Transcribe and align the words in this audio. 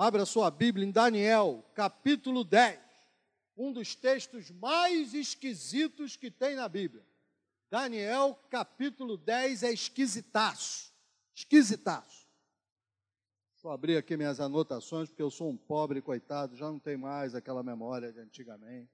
Abra 0.00 0.24
sua 0.24 0.48
Bíblia 0.48 0.86
em 0.86 0.92
Daniel, 0.92 1.68
capítulo 1.74 2.44
10. 2.44 2.78
Um 3.56 3.72
dos 3.72 3.96
textos 3.96 4.48
mais 4.48 5.12
esquisitos 5.12 6.14
que 6.14 6.30
tem 6.30 6.54
na 6.54 6.68
Bíblia. 6.68 7.04
Daniel, 7.68 8.38
capítulo 8.48 9.16
10, 9.16 9.64
é 9.64 9.72
esquisitaço. 9.72 10.94
Esquisitaço. 11.34 12.28
Deixa 13.54 13.66
eu 13.66 13.72
abrir 13.72 13.96
aqui 13.96 14.16
minhas 14.16 14.38
anotações, 14.38 15.08
porque 15.08 15.20
eu 15.20 15.32
sou 15.32 15.50
um 15.50 15.56
pobre 15.56 16.00
coitado, 16.00 16.54
já 16.54 16.66
não 16.66 16.78
tenho 16.78 17.00
mais 17.00 17.34
aquela 17.34 17.64
memória 17.64 18.12
de 18.12 18.20
antigamente. 18.20 18.92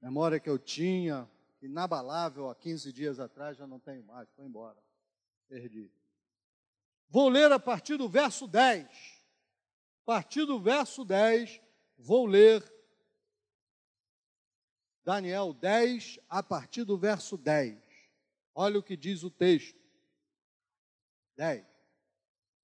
Memória 0.00 0.40
que 0.40 0.50
eu 0.50 0.58
tinha, 0.58 1.30
inabalável 1.62 2.50
há 2.50 2.54
15 2.56 2.92
dias 2.92 3.20
atrás, 3.20 3.56
já 3.58 3.66
não 3.68 3.78
tenho 3.78 4.02
mais, 4.02 4.28
foi 4.32 4.44
embora. 4.44 4.82
Perdi. 5.48 5.88
Vou 7.08 7.28
ler 7.28 7.52
a 7.52 7.60
partir 7.60 7.96
do 7.96 8.08
verso 8.08 8.48
10. 8.48 9.21
A 10.02 10.04
partir 10.04 10.44
do 10.44 10.58
verso 10.58 11.04
10, 11.04 11.60
vou 11.96 12.26
ler 12.26 12.62
Daniel 15.04 15.52
10, 15.52 16.18
a 16.28 16.42
partir 16.42 16.82
do 16.84 16.98
verso 16.98 17.36
10. 17.36 17.78
Olha 18.52 18.80
o 18.80 18.82
que 18.82 18.96
diz 18.96 19.22
o 19.22 19.30
texto. 19.30 19.80
10. 21.36 21.64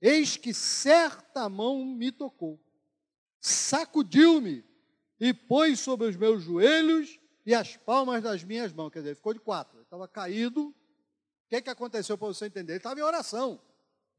Eis 0.00 0.36
que 0.36 0.52
certa 0.52 1.48
mão 1.48 1.84
me 1.84 2.10
tocou, 2.10 2.60
sacudiu-me 3.40 4.64
e 5.20 5.32
pôs 5.32 5.78
sobre 5.78 6.08
os 6.08 6.16
meus 6.16 6.42
joelhos 6.42 7.20
e 7.46 7.54
as 7.54 7.76
palmas 7.76 8.22
das 8.22 8.42
minhas 8.42 8.72
mãos. 8.72 8.90
Quer 8.90 9.00
dizer, 9.00 9.14
ficou 9.14 9.32
de 9.32 9.40
quatro. 9.40 9.80
Estava 9.80 10.08
caído. 10.08 10.68
O 10.68 10.74
que, 11.48 11.62
que 11.62 11.70
aconteceu 11.70 12.18
para 12.18 12.28
você 12.28 12.46
entender? 12.46 12.72
Ele 12.72 12.78
estava 12.78 12.98
em 12.98 13.02
oração. 13.02 13.60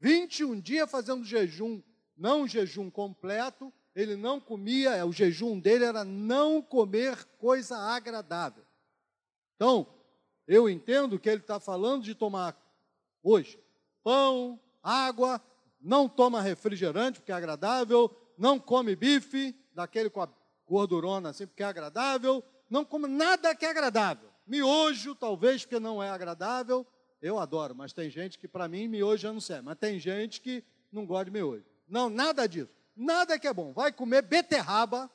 21 0.00 0.58
dias 0.60 0.90
fazendo 0.90 1.22
jejum, 1.22 1.82
não 2.20 2.46
jejum 2.46 2.90
completo, 2.90 3.72
ele 3.94 4.14
não 4.14 4.38
comia, 4.38 5.04
o 5.06 5.12
jejum 5.12 5.58
dele 5.58 5.84
era 5.84 6.04
não 6.04 6.60
comer 6.60 7.24
coisa 7.38 7.78
agradável. 7.78 8.62
Então, 9.56 9.86
eu 10.46 10.68
entendo 10.68 11.18
que 11.18 11.30
ele 11.30 11.40
está 11.40 11.58
falando 11.58 12.04
de 12.04 12.14
tomar 12.14 12.54
hoje 13.22 13.58
pão, 14.04 14.60
água, 14.82 15.40
não 15.80 16.08
toma 16.08 16.42
refrigerante 16.42 17.20
porque 17.20 17.32
é 17.32 17.34
agradável, 17.34 18.14
não 18.36 18.58
come 18.58 18.94
bife, 18.94 19.54
daquele 19.74 20.10
com 20.10 20.20
a 20.20 20.28
gordurona 20.66 21.30
assim 21.30 21.46
porque 21.46 21.62
é 21.62 21.66
agradável, 21.66 22.44
não 22.68 22.84
come 22.84 23.08
nada 23.08 23.54
que 23.54 23.64
é 23.64 23.70
agradável. 23.70 24.28
Miojo, 24.46 25.14
talvez 25.14 25.64
porque 25.64 25.80
não 25.80 26.02
é 26.02 26.10
agradável, 26.10 26.86
eu 27.22 27.38
adoro, 27.38 27.74
mas 27.74 27.94
tem 27.94 28.10
gente 28.10 28.38
que 28.38 28.46
para 28.46 28.68
mim 28.68 28.88
miojo 28.88 29.26
eu 29.26 29.32
não 29.32 29.40
sei, 29.40 29.62
mas 29.62 29.78
tem 29.78 29.98
gente 29.98 30.40
que 30.40 30.62
não 30.92 31.06
gosta 31.06 31.26
de 31.26 31.30
miojo. 31.30 31.69
Não, 31.90 32.08
nada 32.08 32.46
disso. 32.46 32.72
Nada 32.96 33.38
que 33.38 33.48
é 33.48 33.52
bom. 33.52 33.72
Vai 33.72 33.92
comer 33.92 34.22
beterraba. 34.22 35.10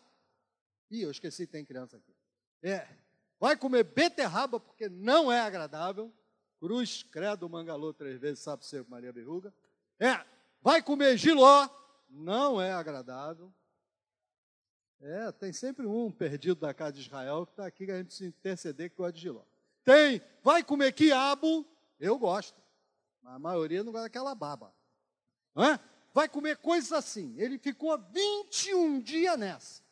Ih, 0.91 1.01
eu 1.01 1.11
esqueci, 1.11 1.47
tem 1.47 1.65
criança 1.65 1.97
aqui. 1.97 2.13
É. 2.61 2.87
Vai 3.39 3.55
comer 3.55 3.83
beterraba 3.83 4.59
porque 4.59 4.89
não 4.89 5.31
é 5.31 5.39
agradável. 5.39 6.13
Cruz, 6.59 7.03
credo, 7.03 7.49
mangalô 7.49 7.93
três 7.93 8.19
vezes, 8.19 8.39
sabe 8.39 8.65
ser 8.65 8.85
Maria 8.87 9.13
Berruga. 9.13 9.53
É. 9.99 10.23
Vai 10.61 10.81
comer 10.81 11.17
giló. 11.17 11.69
Não 12.09 12.61
é 12.61 12.71
agradável. 12.71 13.51
É, 15.01 15.31
tem 15.31 15.53
sempre 15.53 15.85
um 15.85 16.09
perdido 16.09 16.61
da 16.61 16.73
casa 16.73 16.93
de 16.93 17.01
Israel 17.01 17.45
que 17.45 17.51
está 17.51 17.65
aqui 17.65 17.85
que 17.85 17.91
a 17.91 17.97
gente 17.97 18.07
precisa 18.07 18.29
interceder 18.29 18.89
que 18.89 18.95
gosta 18.95 19.13
de 19.13 19.21
giló. 19.21 19.43
Tem. 19.83 20.21
Vai 20.43 20.63
comer 20.63 20.93
quiabo. 20.93 21.65
Eu 21.99 22.17
gosto. 22.17 22.59
Mas 23.21 23.35
a 23.35 23.39
maioria 23.39 23.83
não 23.83 23.91
gosta 23.91 24.05
daquela 24.05 24.33
baba. 24.33 24.73
Não 25.53 25.63
é? 25.63 25.79
Vai 26.15 26.29
comer 26.29 26.55
coisas 26.55 26.93
assim. 26.93 27.35
Ele 27.37 27.57
ficou 27.59 27.97
21 27.97 29.01
dias 29.01 29.37
nessa. 29.37 29.83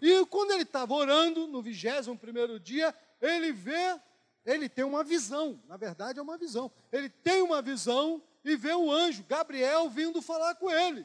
E 0.00 0.24
quando 0.26 0.52
ele 0.52 0.62
estava 0.62 0.94
orando, 0.94 1.46
no 1.46 1.60
21 1.60 2.58
dia, 2.58 2.94
ele 3.20 3.52
vê, 3.52 4.00
ele 4.46 4.66
tem 4.66 4.86
uma 4.86 5.04
visão. 5.04 5.62
Na 5.68 5.76
verdade, 5.76 6.18
é 6.18 6.22
uma 6.22 6.38
visão. 6.38 6.72
Ele 6.90 7.10
tem 7.10 7.42
uma 7.42 7.60
visão 7.60 8.22
e 8.42 8.56
vê 8.56 8.72
o 8.72 8.90
anjo, 8.90 9.22
Gabriel, 9.28 9.90
vindo 9.90 10.22
falar 10.22 10.54
com 10.54 10.70
ele. 10.70 11.04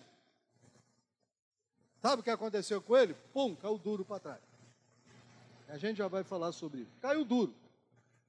Sabe 2.01 2.21
o 2.21 2.23
que 2.23 2.29
aconteceu 2.29 2.81
com 2.81 2.95
ele? 2.95 3.13
Pum, 3.33 3.53
caiu 3.53 3.77
duro 3.77 4.05
para 4.05 4.19
trás. 4.19 4.41
A 5.67 5.77
gente 5.77 5.97
já 5.97 6.07
vai 6.07 6.23
falar 6.23 6.53
sobre 6.53 6.81
isso. 6.81 6.91
Caiu 7.01 7.25
duro. 7.25 7.53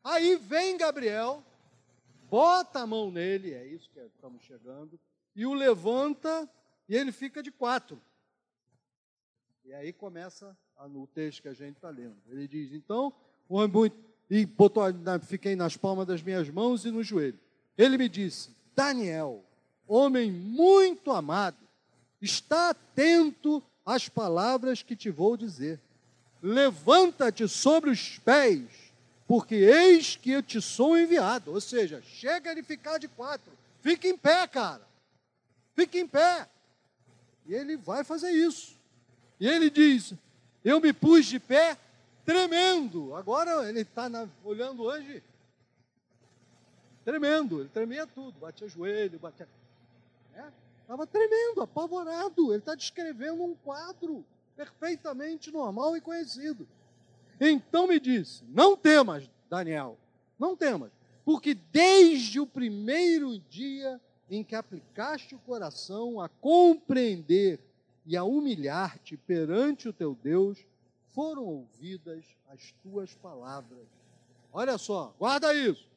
Aí 0.03 0.35
vem 0.35 0.77
Gabriel, 0.77 1.45
bota 2.29 2.81
a 2.81 2.87
mão 2.87 3.13
nele, 3.13 3.55
é 3.55 3.65
isso 3.67 3.89
que 3.91 4.01
estamos 4.01 4.43
chegando, 4.43 4.99
e 5.35 5.47
o 5.47 5.55
levanta 5.55 6.49
e 6.89 6.95
ele 6.95 7.13
fica 7.13 7.43
de 7.43 7.51
quatro. 7.51 8.01
E 9.65 9.73
aí 9.73 9.93
começa 9.93 10.57
no 10.89 11.07
texto 11.07 11.43
que 11.43 11.49
a 11.49 11.55
gente 11.55 11.77
está 11.77 11.89
lendo. 11.89 12.17
Ele 12.29 12.47
diz: 12.47 12.73
Então, 12.73 13.13
o 13.49 13.57
homem 13.57 13.91
e 14.31 14.47
botou, 14.47 14.85
fiquei 15.23 15.55
nas 15.55 15.77
palmas 15.77 16.07
das 16.07 16.23
minhas 16.23 16.49
mãos 16.49 16.85
e 16.85 16.91
no 16.91 17.03
joelho. 17.03 17.39
Ele 17.77 17.99
me 17.99 18.09
disse: 18.09 18.51
Daniel, 18.75 19.45
homem 19.87 20.31
muito 20.31 21.11
amado, 21.11 21.59
está 22.21 22.71
atento 22.71 23.63
às 23.85 24.09
palavras 24.09 24.83
que 24.83 24.97
te 24.97 25.11
vou 25.11 25.37
dizer. 25.37 25.81
Levanta-te 26.43 27.49
sobre 27.49 27.91
os 27.91 28.19
pés, 28.19 28.63
porque 29.27 29.55
eis 29.55 30.17
que 30.17 30.33
eu 30.33 30.43
te 30.43 30.61
sou 30.61 30.99
enviado. 30.99 31.53
Ou 31.53 31.61
seja, 31.61 32.03
chega 32.03 32.55
de 32.55 32.63
ficar 32.63 32.99
de 32.99 33.09
quatro. 33.09 33.53
Fica 33.81 34.07
em 34.07 34.17
pé, 34.17 34.47
cara. 34.47 34.83
Fique 35.75 35.99
em 35.99 36.07
pé. 36.07 36.49
E 37.47 37.55
ele 37.55 37.77
vai 37.77 38.05
fazer 38.05 38.31
isso. 38.31 38.79
E 39.39 39.47
ele 39.47 39.69
diz: 39.69 40.15
Eu 40.65 40.81
me 40.81 40.93
pus 40.93 41.27
de 41.27 41.39
pé 41.39 41.77
tremendo. 42.25 43.15
Agora 43.15 43.69
ele 43.69 43.81
está 43.81 44.09
olhando 44.43 44.85
hoje. 44.85 45.23
Tremendo, 47.05 47.61
ele 47.61 47.69
tremia 47.69 48.07
tudo, 48.07 48.39
batia 48.41 48.67
joelho, 48.67 49.19
batia. 49.19 49.47
Estava 50.81 51.03
é? 51.03 51.07
tremendo, 51.07 51.61
apavorado. 51.61 52.53
Ele 52.53 52.61
está 52.61 52.75
descrevendo 52.75 53.43
um 53.43 53.55
quadro 53.55 54.25
perfeitamente 54.57 55.51
normal 55.51 55.97
e 55.97 56.01
conhecido. 56.01 56.67
Então 57.39 57.87
me 57.87 58.01
disse: 58.01 58.43
Não 58.49 58.77
temas, 58.77 59.29
Daniel, 59.51 59.99
não 60.39 60.57
temas, 60.57 60.91
porque 61.25 61.55
desde 61.55 62.41
o 62.41 62.47
primeiro 62.47 63.39
dia 63.51 64.01
em 64.31 64.43
que 64.43 64.55
aplicaste 64.55 65.35
o 65.35 65.39
coração 65.39 66.21
a 66.21 66.29
compreender 66.29 67.61
e 68.07 68.17
a 68.17 68.25
humilhar-te 68.25 69.17
perante 69.17 69.89
o 69.89 69.93
teu 69.93 70.15
Deus, 70.23 70.59
foram 71.15 71.45
ouvidas 71.45 72.25
as 72.49 72.73
tuas 72.83 73.15
palavras. 73.15 73.87
Olha 74.53 74.77
só, 74.79 75.15
guarda 75.19 75.55
isso. 75.55 75.89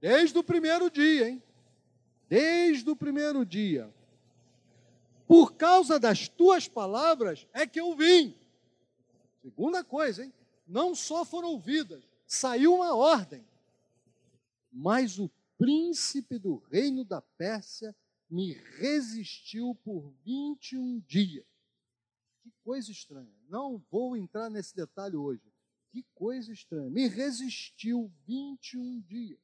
Desde 0.00 0.36
o 0.38 0.44
primeiro 0.44 0.90
dia, 0.90 1.28
hein? 1.28 1.42
Desde 2.28 2.88
o 2.90 2.96
primeiro 2.96 3.44
dia. 3.44 3.92
Por 5.26 5.54
causa 5.54 5.98
das 5.98 6.28
tuas 6.28 6.68
palavras 6.68 7.46
é 7.52 7.66
que 7.66 7.80
eu 7.80 7.94
vim. 7.96 8.34
Segunda 9.42 9.82
coisa, 9.82 10.24
hein? 10.24 10.32
Não 10.66 10.94
só 10.94 11.24
foram 11.24 11.50
ouvidas, 11.50 12.02
saiu 12.26 12.74
uma 12.74 12.94
ordem. 12.94 13.44
Mas 14.72 15.18
o 15.18 15.30
príncipe 15.58 16.38
do 16.38 16.56
reino 16.70 17.04
da 17.04 17.20
Pérsia 17.20 17.94
me 18.28 18.52
resistiu 18.78 19.74
por 19.84 20.12
21 20.24 21.00
dias. 21.06 21.44
Que 22.42 22.52
coisa 22.62 22.90
estranha. 22.90 23.34
Não 23.48 23.82
vou 23.90 24.16
entrar 24.16 24.50
nesse 24.50 24.74
detalhe 24.74 25.16
hoje. 25.16 25.42
Que 25.90 26.04
coisa 26.14 26.52
estranha. 26.52 26.90
Me 26.90 27.06
resistiu 27.06 28.12
21 28.26 29.00
dias. 29.02 29.38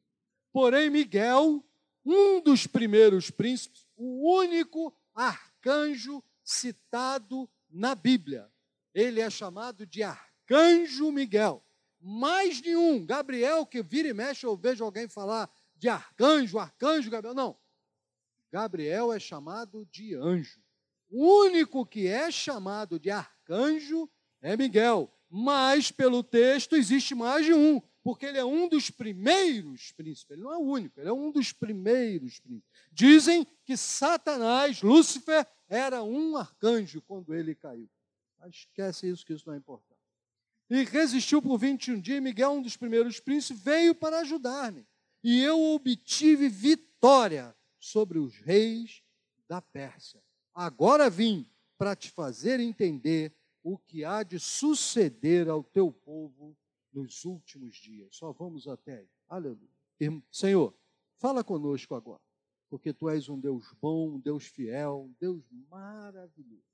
Porém, 0.52 0.90
Miguel, 0.90 1.64
um 2.04 2.40
dos 2.40 2.66
primeiros 2.66 3.30
príncipes, 3.30 3.86
o 3.96 4.36
único 4.36 4.94
arcanjo 5.14 6.22
citado 6.42 7.48
na 7.68 7.94
Bíblia, 7.94 8.50
ele 8.92 9.20
é 9.20 9.30
chamado 9.30 9.86
de 9.86 10.02
Arcanjo 10.02 11.12
Miguel. 11.12 11.62
Mais 12.00 12.60
nenhum. 12.60 13.04
Gabriel, 13.04 13.64
que 13.64 13.82
vira 13.82 14.08
e 14.08 14.14
mexe, 14.14 14.44
eu 14.44 14.56
vejo 14.56 14.84
alguém 14.84 15.08
falar 15.08 15.48
de 15.80 15.88
arcanjo, 15.88 16.58
arcanjo 16.58 17.10
Gabriel. 17.10 17.34
Não. 17.34 17.56
Gabriel 18.52 19.12
é 19.12 19.18
chamado 19.18 19.86
de 19.90 20.14
anjo. 20.14 20.60
O 21.08 21.44
único 21.44 21.86
que 21.86 22.06
é 22.06 22.30
chamado 22.30 23.00
de 23.00 23.10
arcanjo 23.10 24.08
é 24.42 24.56
Miguel. 24.56 25.10
Mas, 25.28 25.90
pelo 25.90 26.22
texto, 26.22 26.76
existe 26.76 27.14
mais 27.14 27.46
de 27.46 27.54
um, 27.54 27.80
porque 28.02 28.26
ele 28.26 28.36
é 28.36 28.44
um 28.44 28.68
dos 28.68 28.90
primeiros 28.90 29.90
príncipes. 29.92 30.32
Ele 30.32 30.42
não 30.42 30.52
é 30.52 30.58
o 30.58 30.60
único, 30.60 31.00
ele 31.00 31.08
é 31.08 31.12
um 31.12 31.30
dos 31.30 31.50
primeiros 31.50 32.38
príncipes. 32.38 32.70
Dizem 32.92 33.46
que 33.64 33.76
Satanás, 33.76 34.82
Lúcifer, 34.82 35.46
era 35.66 36.02
um 36.02 36.36
arcanjo 36.36 37.00
quando 37.02 37.34
ele 37.34 37.54
caiu. 37.54 37.88
Mas 38.38 38.50
esquece 38.50 39.08
isso, 39.08 39.24
que 39.24 39.32
isso 39.32 39.46
não 39.46 39.54
é 39.54 39.58
importante. 39.58 39.88
E 40.68 40.84
resistiu 40.84 41.40
por 41.40 41.56
21 41.58 42.00
dias, 42.00 42.22
Miguel, 42.22 42.52
um 42.52 42.62
dos 42.62 42.76
primeiros 42.76 43.18
príncipes, 43.18 43.62
veio 43.62 43.94
para 43.94 44.20
ajudar-me 44.20 44.86
e 45.22 45.42
eu 45.42 45.60
obtive 45.74 46.48
vitória 46.48 47.56
sobre 47.78 48.18
os 48.18 48.36
reis 48.36 49.02
da 49.48 49.60
Pérsia. 49.60 50.22
Agora 50.54 51.08
vim 51.10 51.48
para 51.76 51.96
te 51.96 52.10
fazer 52.10 52.60
entender 52.60 53.34
o 53.62 53.78
que 53.78 54.04
há 54.04 54.22
de 54.22 54.38
suceder 54.38 55.48
ao 55.48 55.62
teu 55.62 55.92
povo 55.92 56.56
nos 56.92 57.24
últimos 57.24 57.76
dias. 57.76 58.16
Só 58.16 58.32
vamos 58.32 58.66
até 58.66 58.98
aí. 58.98 59.08
Aleluia. 59.28 59.70
Senhor, 60.30 60.74
fala 61.16 61.44
conosco 61.44 61.94
agora, 61.94 62.22
porque 62.68 62.92
tu 62.92 63.08
és 63.08 63.28
um 63.28 63.38
Deus 63.38 63.72
bom, 63.80 64.14
um 64.14 64.18
Deus 64.18 64.46
fiel, 64.46 65.02
um 65.08 65.14
Deus 65.20 65.44
maravilhoso. 65.68 66.64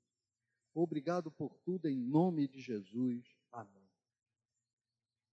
Obrigado 0.73 1.31
por 1.31 1.57
tudo 1.65 1.87
em 1.87 1.97
nome 1.97 2.47
de 2.47 2.61
Jesus. 2.61 3.25
Amém. 3.51 3.89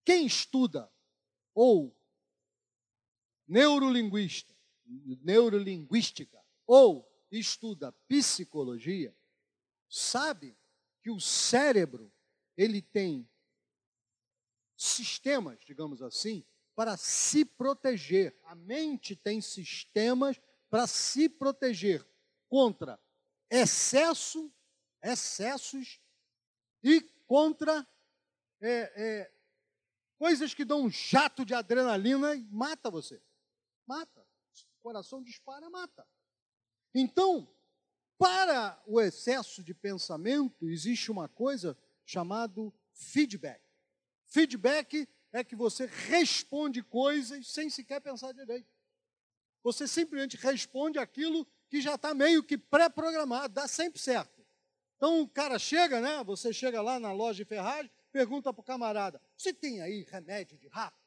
Quem 0.05 0.27
estuda 0.27 0.91
ou 1.55 1.95
neurolinguista, 3.47 4.55
neurolinguística 5.23 6.43
ou 6.67 7.09
estuda 7.31 7.93
psicologia, 8.09 9.15
sabe 9.89 10.57
que 11.03 11.11
o 11.11 11.21
cérebro 11.21 12.13
ele 12.57 12.81
tem 12.81 13.29
sistemas, 14.77 15.59
digamos 15.65 16.03
assim, 16.03 16.45
para 16.75 16.97
se 16.97 17.45
proteger. 17.45 18.37
A 18.45 18.55
mente 18.55 19.15
tem 19.15 19.41
sistemas 19.41 20.41
para 20.69 20.87
se 20.87 21.29
proteger 21.29 22.05
contra 22.49 22.99
excesso, 23.51 24.53
excessos 25.03 26.01
e 26.83 27.01
contra 27.27 27.87
é, 28.61 28.93
é, 28.97 29.33
coisas 30.19 30.55
que 30.55 30.65
dão 30.65 30.83
um 30.83 30.91
jato 30.91 31.45
de 31.45 31.55
adrenalina 31.55 32.35
e 32.35 32.45
mata 32.51 32.91
você. 32.91 33.23
Mata. 33.87 34.27
O 34.79 34.83
coração 34.83 35.23
dispara, 35.23 35.69
mata. 35.71 36.07
Então, 36.95 37.49
para 38.19 38.81
o 38.87 39.01
excesso 39.01 39.63
de 39.63 39.75
pensamento, 39.75 40.69
existe 40.69 41.11
uma 41.11 41.29
coisa 41.29 41.77
chamada 42.05 42.61
feedback. 42.93 43.61
Feedback 44.27 45.09
é 45.33 45.43
que 45.43 45.57
você 45.57 45.87
responde 45.87 46.83
coisas 46.83 47.49
sem 47.49 47.69
sequer 47.69 48.01
pensar 48.01 48.33
direito. 48.33 48.69
Você 49.63 49.89
simplesmente 49.89 50.37
responde 50.37 50.99
aquilo 50.99 51.47
que 51.69 51.81
já 51.81 51.95
está 51.97 52.15
meio 52.15 52.45
que 52.45 52.57
pré-programado, 52.57 53.55
dá 53.55 53.67
sempre 53.67 53.99
certo. 53.99 54.45
Então 54.97 55.23
o 55.23 55.29
cara 55.29 55.59
chega, 55.59 56.01
né? 56.01 56.23
Você 56.25 56.53
chega 56.53 56.81
lá 56.81 57.01
na 57.01 57.13
loja 57.13 57.43
de 57.43 57.49
ferragem, 57.49 57.91
pergunta 58.13 58.53
para 58.53 58.61
o 58.61 58.65
camarada: 58.65 59.21
Você 59.37 59.53
tem 59.53 59.81
aí 59.81 60.05
remédio 60.09 60.57
de 60.57 60.69
rato? 60.69 61.03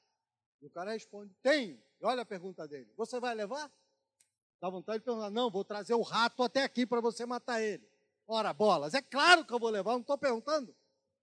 E 0.61 0.65
o 0.65 0.69
cara 0.69 0.91
responde: 0.91 1.33
Tenho. 1.41 1.81
Olha 2.01 2.21
a 2.21 2.25
pergunta 2.25 2.67
dele: 2.67 2.91
Você 2.95 3.19
vai 3.19 3.33
levar? 3.33 3.71
Dá 4.59 4.69
vontade 4.69 4.99
de 4.99 5.05
perguntar: 5.05 5.29
Não, 5.29 5.49
vou 5.49 5.63
trazer 5.63 5.93
o 5.93 6.01
rato 6.01 6.43
até 6.43 6.63
aqui 6.63 6.85
para 6.85 7.01
você 7.01 7.25
matar 7.25 7.61
ele. 7.61 7.87
Ora, 8.27 8.53
bolas, 8.53 8.93
é 8.93 9.01
claro 9.01 9.45
que 9.45 9.53
eu 9.53 9.59
vou 9.59 9.69
levar, 9.69 9.93
não 9.93 10.01
estou 10.01 10.17
perguntando. 10.17 10.75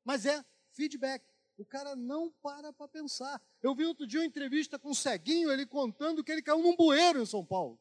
Mas 0.05 0.25
é 0.27 0.45
feedback. 0.73 1.25
O 1.57 1.65
cara 1.65 1.95
não 1.95 2.33
para 2.43 2.73
para 2.73 2.89
pensar. 2.89 3.41
Eu 3.63 3.75
vi 3.75 3.85
outro 3.85 4.07
dia 4.07 4.21
uma 4.21 4.27
entrevista 4.27 4.79
com 4.79 4.91
um 4.91 4.95
ceguinho, 4.95 5.53
ele 5.53 5.67
contando 5.67 6.25
que 6.25 6.33
ele 6.33 6.43
caiu 6.43 6.59
num 6.59 6.75
bueiro 6.75 7.21
em 7.21 7.27
São 7.27 7.45
Paulo. 7.45 7.79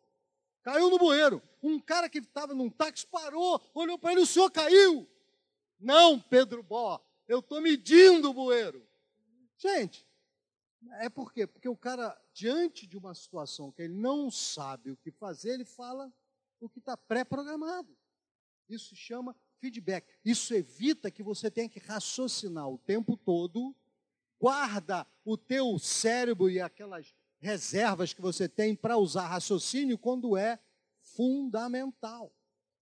Caiu 0.61 0.89
no 0.89 0.99
bueiro. 0.99 1.41
Um 1.61 1.79
cara 1.79 2.07
que 2.07 2.19
estava 2.19 2.53
num 2.53 2.69
táxi 2.69 3.07
parou, 3.07 3.61
olhou 3.73 3.97
para 3.97 4.11
ele, 4.11 4.21
o 4.21 4.25
senhor 4.25 4.51
caiu. 4.51 5.09
Não, 5.79 6.19
Pedro 6.19 6.61
Bó, 6.61 7.03
eu 7.27 7.39
estou 7.39 7.59
medindo 7.61 8.29
o 8.29 8.33
bueiro. 8.33 8.87
Gente, 9.57 10.07
é 10.99 11.09
por 11.09 11.33
quê? 11.33 11.47
Porque 11.47 11.67
o 11.67 11.75
cara, 11.75 12.17
diante 12.33 12.87
de 12.87 12.97
uma 12.97 13.13
situação 13.13 13.71
que 13.71 13.83
ele 13.83 13.93
não 13.93 14.31
sabe 14.31 14.91
o 14.91 14.97
que 14.97 15.11
fazer, 15.11 15.53
ele 15.53 15.65
fala 15.65 16.11
o 16.59 16.67
que 16.67 16.79
está 16.79 16.97
pré-programado. 16.97 17.95
Isso 18.67 18.89
se 18.89 18.95
chama 18.95 19.35
feedback. 19.59 20.07
Isso 20.25 20.53
evita 20.53 21.11
que 21.11 21.21
você 21.21 21.51
tenha 21.51 21.69
que 21.69 21.79
raciocinar 21.79 22.67
o 22.67 22.77
tempo 22.77 23.15
todo, 23.15 23.75
guarda 24.39 25.05
o 25.23 25.37
teu 25.37 25.77
cérebro 25.77 26.49
e 26.49 26.59
aquelas 26.59 27.13
reservas 27.39 28.13
que 28.13 28.21
você 28.21 28.49
tem 28.49 28.75
para 28.75 28.97
usar 28.97 29.27
raciocínio 29.27 29.97
quando 29.97 30.35
é 30.35 30.59
fundamental. 31.01 32.33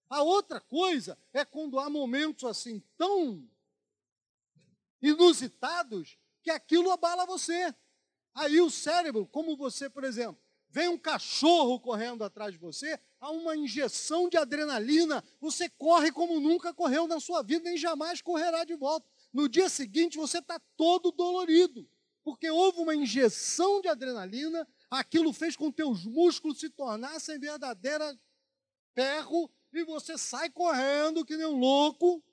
A 0.09 0.21
outra 0.23 0.59
coisa 0.59 1.17
é 1.33 1.43
quando 1.43 1.79
há 1.79 1.89
momentos 1.89 2.43
assim 2.43 2.81
tão 2.97 3.49
inusitados 5.01 6.17
que 6.43 6.51
aquilo 6.51 6.91
abala 6.91 7.25
você. 7.25 7.73
Aí 8.33 8.61
o 8.61 8.69
cérebro, 8.69 9.27
como 9.27 9.57
você, 9.57 9.89
por 9.89 10.03
exemplo, 10.03 10.41
vem 10.69 10.87
um 10.87 10.97
cachorro 10.97 11.79
correndo 11.79 12.23
atrás 12.23 12.53
de 12.53 12.57
você, 12.57 12.97
há 13.19 13.29
uma 13.29 13.55
injeção 13.55 14.29
de 14.29 14.37
adrenalina, 14.37 15.23
você 15.39 15.69
corre 15.69 16.11
como 16.11 16.39
nunca 16.39 16.73
correu 16.73 17.07
na 17.07 17.19
sua 17.19 17.41
vida, 17.43 17.65
nem 17.65 17.77
jamais 17.77 18.21
correrá 18.21 18.63
de 18.63 18.75
volta. 18.75 19.05
No 19.33 19.49
dia 19.49 19.67
seguinte 19.67 20.17
você 20.17 20.39
está 20.39 20.59
todo 20.77 21.11
dolorido, 21.11 21.87
porque 22.23 22.49
houve 22.49 22.79
uma 22.79 22.95
injeção 22.95 23.81
de 23.81 23.89
adrenalina, 23.89 24.67
aquilo 24.89 25.33
fez 25.33 25.55
com 25.55 25.69
que 25.69 25.77
teus 25.77 26.05
músculos 26.05 26.59
se 26.59 26.69
tornassem 26.69 27.37
verdadeira 27.37 28.17
ferro 28.93 29.51
e 29.73 29.83
você 29.83 30.17
sai 30.17 30.49
correndo 30.49 31.25
que 31.25 31.35
nem 31.35 31.45
um 31.45 31.59
louco. 31.59 32.23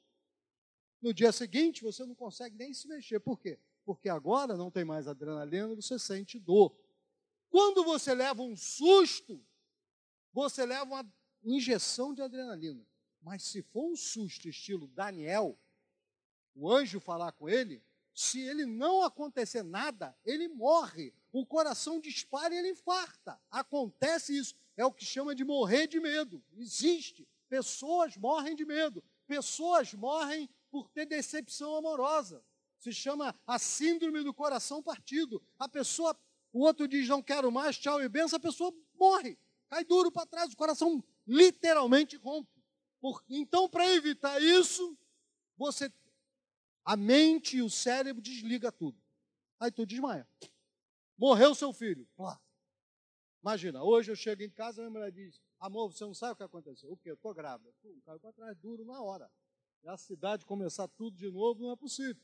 No 1.00 1.14
dia 1.14 1.32
seguinte 1.32 1.82
você 1.82 2.04
não 2.04 2.14
consegue 2.14 2.56
nem 2.56 2.74
se 2.74 2.88
mexer. 2.88 3.20
Por 3.20 3.38
quê? 3.38 3.58
Porque 3.88 4.10
agora 4.10 4.54
não 4.54 4.70
tem 4.70 4.84
mais 4.84 5.08
adrenalina, 5.08 5.74
você 5.74 5.98
sente 5.98 6.38
dor. 6.38 6.76
Quando 7.48 7.82
você 7.82 8.14
leva 8.14 8.42
um 8.42 8.54
susto, 8.54 9.42
você 10.30 10.66
leva 10.66 10.84
uma 10.84 11.12
injeção 11.42 12.12
de 12.12 12.20
adrenalina. 12.20 12.86
Mas 13.22 13.44
se 13.44 13.62
for 13.62 13.90
um 13.90 13.96
susto 13.96 14.46
estilo 14.46 14.88
Daniel, 14.88 15.58
o 16.54 16.70
anjo 16.70 17.00
falar 17.00 17.32
com 17.32 17.48
ele, 17.48 17.82
se 18.12 18.38
ele 18.42 18.66
não 18.66 19.00
acontecer 19.02 19.62
nada, 19.62 20.14
ele 20.22 20.48
morre. 20.48 21.14
O 21.32 21.46
coração 21.46 21.98
dispara 21.98 22.54
e 22.54 22.58
ele 22.58 22.72
infarta. 22.72 23.40
Acontece 23.50 24.36
isso. 24.36 24.54
É 24.76 24.84
o 24.84 24.92
que 24.92 25.06
chama 25.06 25.34
de 25.34 25.46
morrer 25.46 25.86
de 25.86 25.98
medo. 25.98 26.44
Existe. 26.58 27.26
Pessoas 27.48 28.18
morrem 28.18 28.54
de 28.54 28.66
medo. 28.66 29.02
Pessoas 29.26 29.94
morrem 29.94 30.46
por 30.70 30.90
ter 30.90 31.06
decepção 31.06 31.74
amorosa. 31.74 32.44
Se 32.78 32.92
chama 32.92 33.34
a 33.46 33.58
síndrome 33.58 34.22
do 34.22 34.32
coração 34.32 34.82
partido. 34.82 35.42
A 35.58 35.68
pessoa 35.68 36.16
o 36.52 36.60
outro 36.60 36.88
diz 36.88 37.08
não 37.08 37.22
quero 37.22 37.52
mais, 37.52 37.76
tchau 37.78 38.02
e 38.02 38.08
benção, 38.08 38.36
a 38.36 38.40
pessoa 38.40 38.72
morre, 38.94 39.38
cai 39.68 39.84
duro 39.84 40.10
para 40.10 40.26
trás, 40.26 40.52
o 40.52 40.56
coração 40.56 41.02
literalmente 41.26 42.16
rompe. 42.16 42.50
Então, 43.28 43.68
para 43.68 43.86
evitar 43.94 44.40
isso, 44.40 44.98
você 45.56 45.92
a 46.84 46.96
mente 46.96 47.58
e 47.58 47.62
o 47.62 47.68
cérebro 47.68 48.22
desliga 48.22 48.72
tudo. 48.72 48.98
Aí 49.60 49.70
tu 49.70 49.84
desmaia. 49.84 50.26
Morreu 51.16 51.54
seu 51.54 51.72
filho. 51.72 52.08
Imagina, 53.42 53.82
hoje 53.82 54.10
eu 54.10 54.16
chego 54.16 54.42
em 54.42 54.50
casa 54.50 54.80
e 54.80 54.80
minha 54.80 54.90
mulher 54.90 55.12
diz: 55.12 55.40
Amor, 55.60 55.92
você 55.92 56.04
não 56.04 56.14
sabe 56.14 56.32
o 56.32 56.36
que 56.36 56.42
aconteceu? 56.44 56.90
O 56.90 56.96
quê? 56.96 57.10
Eu 57.10 57.14
estou 57.14 57.34
grávida. 57.34 57.70
Caiu 58.04 58.18
para 58.18 58.32
trás 58.32 58.56
duro 58.56 58.84
na 58.84 59.02
hora. 59.02 59.30
E 59.84 59.88
a 59.88 59.96
cidade 59.96 60.46
começar 60.46 60.88
tudo 60.88 61.16
de 61.16 61.30
novo 61.30 61.60
não 61.62 61.72
é 61.72 61.76
possível. 61.76 62.22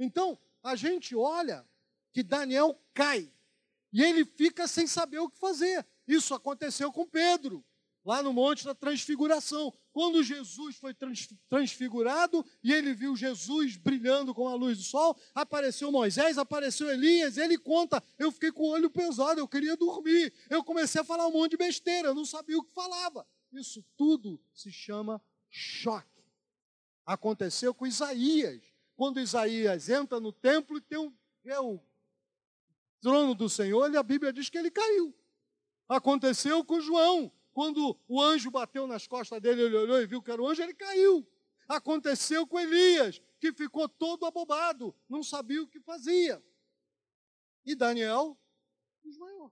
Então, 0.00 0.38
a 0.62 0.74
gente 0.74 1.14
olha 1.14 1.68
que 2.10 2.22
Daniel 2.22 2.76
cai 2.94 3.30
e 3.92 4.02
ele 4.02 4.24
fica 4.24 4.66
sem 4.66 4.86
saber 4.86 5.18
o 5.18 5.28
que 5.28 5.38
fazer. 5.38 5.86
Isso 6.08 6.32
aconteceu 6.32 6.90
com 6.90 7.06
Pedro, 7.06 7.62
lá 8.02 8.22
no 8.22 8.32
Monte 8.32 8.64
da 8.64 8.74
Transfiguração. 8.74 9.72
Quando 9.92 10.22
Jesus 10.22 10.76
foi 10.76 10.96
transfigurado 11.48 12.44
e 12.64 12.72
ele 12.72 12.94
viu 12.94 13.14
Jesus 13.14 13.76
brilhando 13.76 14.34
com 14.34 14.48
a 14.48 14.54
luz 14.54 14.78
do 14.78 14.84
sol, 14.84 15.14
apareceu 15.34 15.92
Moisés, 15.92 16.38
apareceu 16.38 16.90
Elias, 16.90 17.36
ele 17.36 17.58
conta: 17.58 18.02
Eu 18.18 18.32
fiquei 18.32 18.50
com 18.50 18.62
o 18.62 18.70
olho 18.70 18.88
pesado, 18.88 19.38
eu 19.38 19.48
queria 19.48 19.76
dormir. 19.76 20.32
Eu 20.48 20.64
comecei 20.64 21.02
a 21.02 21.04
falar 21.04 21.26
um 21.26 21.32
monte 21.32 21.52
de 21.52 21.56
besteira, 21.58 22.08
eu 22.08 22.14
não 22.14 22.24
sabia 22.24 22.58
o 22.58 22.64
que 22.64 22.72
falava. 22.72 23.26
Isso 23.52 23.84
tudo 23.96 24.40
se 24.54 24.72
chama 24.72 25.20
choque. 25.50 26.24
Aconteceu 27.04 27.74
com 27.74 27.86
Isaías. 27.86 28.69
Quando 29.00 29.18
Isaías 29.18 29.88
entra 29.88 30.20
no 30.20 30.30
templo 30.30 30.76
e 30.76 30.80
tem 30.82 30.98
um, 30.98 31.10
o 31.62 31.80
trono 33.00 33.34
do 33.34 33.48
Senhor, 33.48 33.90
e 33.90 33.96
a 33.96 34.02
Bíblia 34.02 34.30
diz 34.30 34.50
que 34.50 34.58
ele 34.58 34.70
caiu. 34.70 35.14
Aconteceu 35.88 36.62
com 36.62 36.82
João. 36.82 37.32
Quando 37.50 37.98
o 38.06 38.20
anjo 38.20 38.50
bateu 38.50 38.86
nas 38.86 39.06
costas 39.06 39.40
dele, 39.40 39.62
ele 39.62 39.74
olhou 39.74 40.02
e 40.02 40.06
viu 40.06 40.20
que 40.20 40.30
era 40.30 40.42
o 40.42 40.46
anjo, 40.46 40.60
ele 40.60 40.74
caiu. 40.74 41.26
Aconteceu 41.66 42.46
com 42.46 42.60
Elias, 42.60 43.22
que 43.40 43.54
ficou 43.54 43.88
todo 43.88 44.26
abobado, 44.26 44.94
não 45.08 45.22
sabia 45.22 45.62
o 45.62 45.66
que 45.66 45.80
fazia. 45.80 46.44
E 47.64 47.74
Daniel 47.74 48.38
desmaiou. 49.02 49.50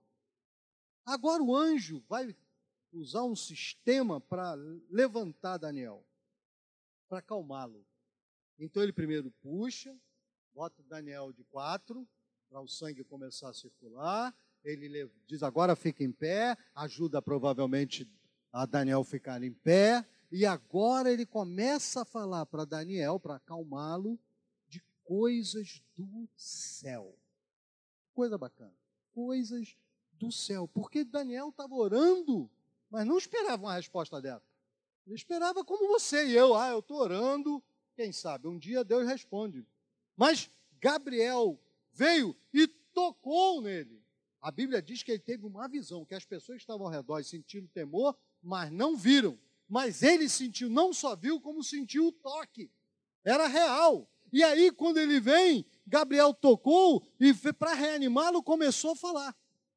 Agora 1.03 1.41
o 1.41 1.57
anjo 1.57 2.03
vai 2.07 2.37
usar 2.93 3.23
um 3.23 3.35
sistema 3.35 4.21
para 4.21 4.53
levantar 4.91 5.57
Daniel, 5.57 6.05
para 7.07 7.17
acalmá-lo. 7.17 7.88
Então 8.59 8.83
ele 8.83 8.91
primeiro 8.91 9.31
puxa, 9.41 9.95
bota 10.53 10.83
Daniel 10.83 11.31
de 11.31 11.43
quatro, 11.45 12.05
para 12.49 12.59
o 12.59 12.67
sangue 12.67 13.03
começar 13.03 13.49
a 13.49 13.53
circular. 13.53 14.35
Ele 14.63 15.09
diz 15.25 15.41
agora 15.41 15.75
fica 15.75 16.03
em 16.03 16.11
pé, 16.11 16.57
ajuda 16.75 17.21
provavelmente 17.21 18.05
a 18.51 18.65
Daniel 18.65 19.03
ficar 19.03 19.41
em 19.41 19.53
pé. 19.53 20.05
E 20.31 20.45
agora 20.45 21.11
ele 21.11 21.25
começa 21.25 22.01
a 22.01 22.05
falar 22.05 22.45
para 22.45 22.65
Daniel, 22.65 23.19
para 23.19 23.35
acalmá-lo, 23.35 24.19
de 24.67 24.83
coisas 25.03 25.81
do 25.95 26.27
céu. 26.35 27.17
Coisa 28.13 28.37
bacana. 28.37 28.73
Coisas 29.13 29.77
do 30.13 30.31
céu. 30.31 30.67
Porque 30.67 31.03
Daniel 31.03 31.49
estava 31.49 31.73
orando, 31.73 32.49
mas 32.89 33.07
não 33.07 33.17
esperava 33.17 33.63
uma 33.63 33.75
resposta 33.75 34.21
dela. 34.21 34.43
Ele 35.07 35.15
esperava 35.15 35.63
como 35.63 35.87
você 35.87 36.27
e 36.27 36.35
eu. 36.35 36.53
Ah, 36.55 36.69
eu 36.69 36.79
estou 36.79 36.97
orando, 36.97 37.63
quem 37.99 38.13
sabe, 38.13 38.47
um 38.47 38.57
dia 38.57 38.81
Deus 38.81 39.05
responde. 39.05 39.67
Mas 40.15 40.49
Gabriel 40.79 41.59
veio 41.91 42.33
e 42.53 42.65
tocou 42.65 43.61
nele. 43.61 44.01
A 44.39 44.49
Bíblia 44.49 44.81
diz 44.81 45.03
que 45.03 45.11
ele 45.11 45.19
teve 45.19 45.45
uma 45.45 45.67
visão, 45.67 46.05
que 46.05 46.15
as 46.15 46.23
pessoas 46.23 46.59
que 46.59 46.63
estavam 46.63 46.87
ao 46.87 46.93
redor 46.93 47.21
sentindo 47.25 47.67
temor, 47.67 48.17
mas 48.41 48.71
não 48.71 48.95
viram. 48.95 49.37
Mas 49.67 50.01
ele 50.01 50.29
sentiu, 50.29 50.69
não 50.69 50.93
só 50.93 51.13
viu, 51.13 51.41
como 51.41 51.61
sentiu 51.61 52.07
o 52.07 52.11
toque. 52.13 52.71
Era 53.21 53.47
real. 53.47 54.09
E 54.31 54.45
aí, 54.45 54.71
quando 54.71 54.97
ele 54.97 55.19
vem, 55.19 55.65
Gabriel 55.85 56.33
tocou 56.33 57.05
e 57.19 57.33
para 57.51 57.73
reanimá-lo 57.73 58.41
começou 58.41 58.91
a 58.91 58.95
falar. 58.95 59.35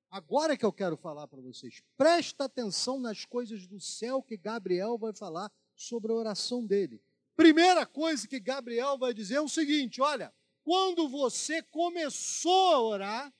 Agora 0.08 0.56
que 0.56 0.64
eu 0.64 0.72
quero 0.72 0.96
falar 0.96 1.26
para 1.26 1.40
vocês, 1.40 1.82
presta 1.96 2.44
atenção 2.44 3.00
nas 3.00 3.24
coisas 3.24 3.66
do 3.66 3.80
céu 3.80 4.22
que 4.22 4.36
Gabriel 4.36 4.96
vai 4.96 5.12
falar 5.12 5.50
sobre 5.74 6.12
a 6.12 6.14
oração 6.14 6.64
dele. 6.64 7.02
Primeira 7.36 7.86
coisa 7.86 8.28
que 8.28 8.38
Gabriel 8.38 8.98
vai 8.98 9.14
dizer 9.14 9.36
é 9.36 9.40
o 9.40 9.48
seguinte: 9.48 10.00
olha, 10.00 10.32
quando 10.62 11.08
você 11.08 11.62
começou 11.62 12.74
a 12.74 12.80
orar, 12.80 13.34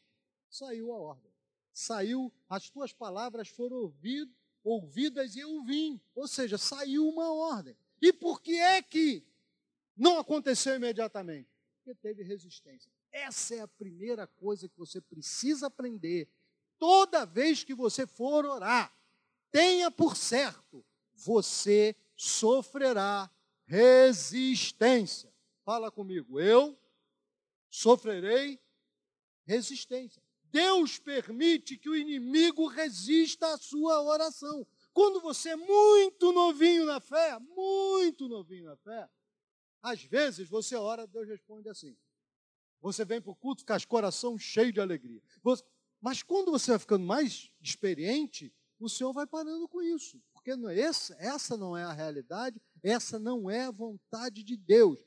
saiu 0.48 0.92
a 0.92 0.98
ordem. 0.98 1.32
Saiu, 1.72 2.32
as 2.48 2.68
tuas 2.68 2.92
palavras 2.92 3.48
foram 3.48 3.76
ouvidas, 3.76 4.34
ouvidas 4.62 5.36
e 5.36 5.40
eu 5.40 5.62
vim. 5.64 6.00
Ou 6.14 6.28
seja, 6.28 6.58
saiu 6.58 7.08
uma 7.08 7.32
ordem. 7.32 7.76
E 8.00 8.12
por 8.12 8.42
que 8.42 8.58
é 8.58 8.82
que 8.82 9.24
não 9.96 10.18
aconteceu 10.18 10.74
imediatamente? 10.74 11.48
Porque 11.76 11.94
teve 11.94 12.22
resistência. 12.22 12.90
Essa 13.10 13.54
é 13.54 13.60
a 13.60 13.68
primeira 13.68 14.26
coisa 14.26 14.68
que 14.68 14.78
você 14.78 15.00
precisa 15.00 15.66
aprender 15.66 16.28
toda 16.78 17.24
vez 17.24 17.62
que 17.62 17.74
você 17.74 18.06
for 18.06 18.44
orar, 18.44 18.92
tenha 19.52 19.88
por 19.88 20.16
certo, 20.16 20.84
você 21.14 21.94
sofrerá 22.16 23.30
resistência. 23.72 25.32
Fala 25.64 25.90
comigo, 25.90 26.38
eu 26.38 26.78
sofrerei 27.70 28.60
resistência. 29.46 30.22
Deus 30.50 30.98
permite 30.98 31.78
que 31.78 31.88
o 31.88 31.96
inimigo 31.96 32.66
resista 32.66 33.54
à 33.54 33.56
sua 33.56 34.02
oração. 34.02 34.66
Quando 34.92 35.22
você 35.22 35.50
é 35.50 35.56
muito 35.56 36.32
novinho 36.32 36.84
na 36.84 37.00
fé, 37.00 37.38
muito 37.38 38.28
novinho 38.28 38.66
na 38.66 38.76
fé, 38.76 39.08
às 39.80 40.04
vezes 40.04 40.50
você 40.50 40.76
ora, 40.76 41.06
Deus 41.06 41.26
responde 41.26 41.70
assim. 41.70 41.96
Você 42.82 43.06
vem 43.06 43.22
para 43.22 43.32
o 43.32 43.36
culto 43.36 43.64
com 43.64 43.72
as 43.72 43.86
coração 43.86 44.38
cheio 44.38 44.70
de 44.70 44.82
alegria. 44.82 45.22
Você, 45.42 45.64
mas 45.98 46.22
quando 46.22 46.50
você 46.50 46.72
vai 46.72 46.78
ficando 46.78 47.06
mais 47.06 47.50
experiente, 47.58 48.52
o 48.78 48.88
Senhor 48.90 49.14
vai 49.14 49.26
parando 49.26 49.66
com 49.66 49.80
isso. 49.80 50.20
Porque 50.34 50.54
não 50.54 50.68
é 50.68 50.78
essa 50.78 51.56
não 51.56 51.74
é 51.74 51.84
a 51.84 51.92
realidade, 51.92 52.60
essa 52.82 53.18
não 53.18 53.48
é 53.48 53.64
a 53.64 53.70
vontade 53.70 54.42
de 54.42 54.56
Deus. 54.56 54.98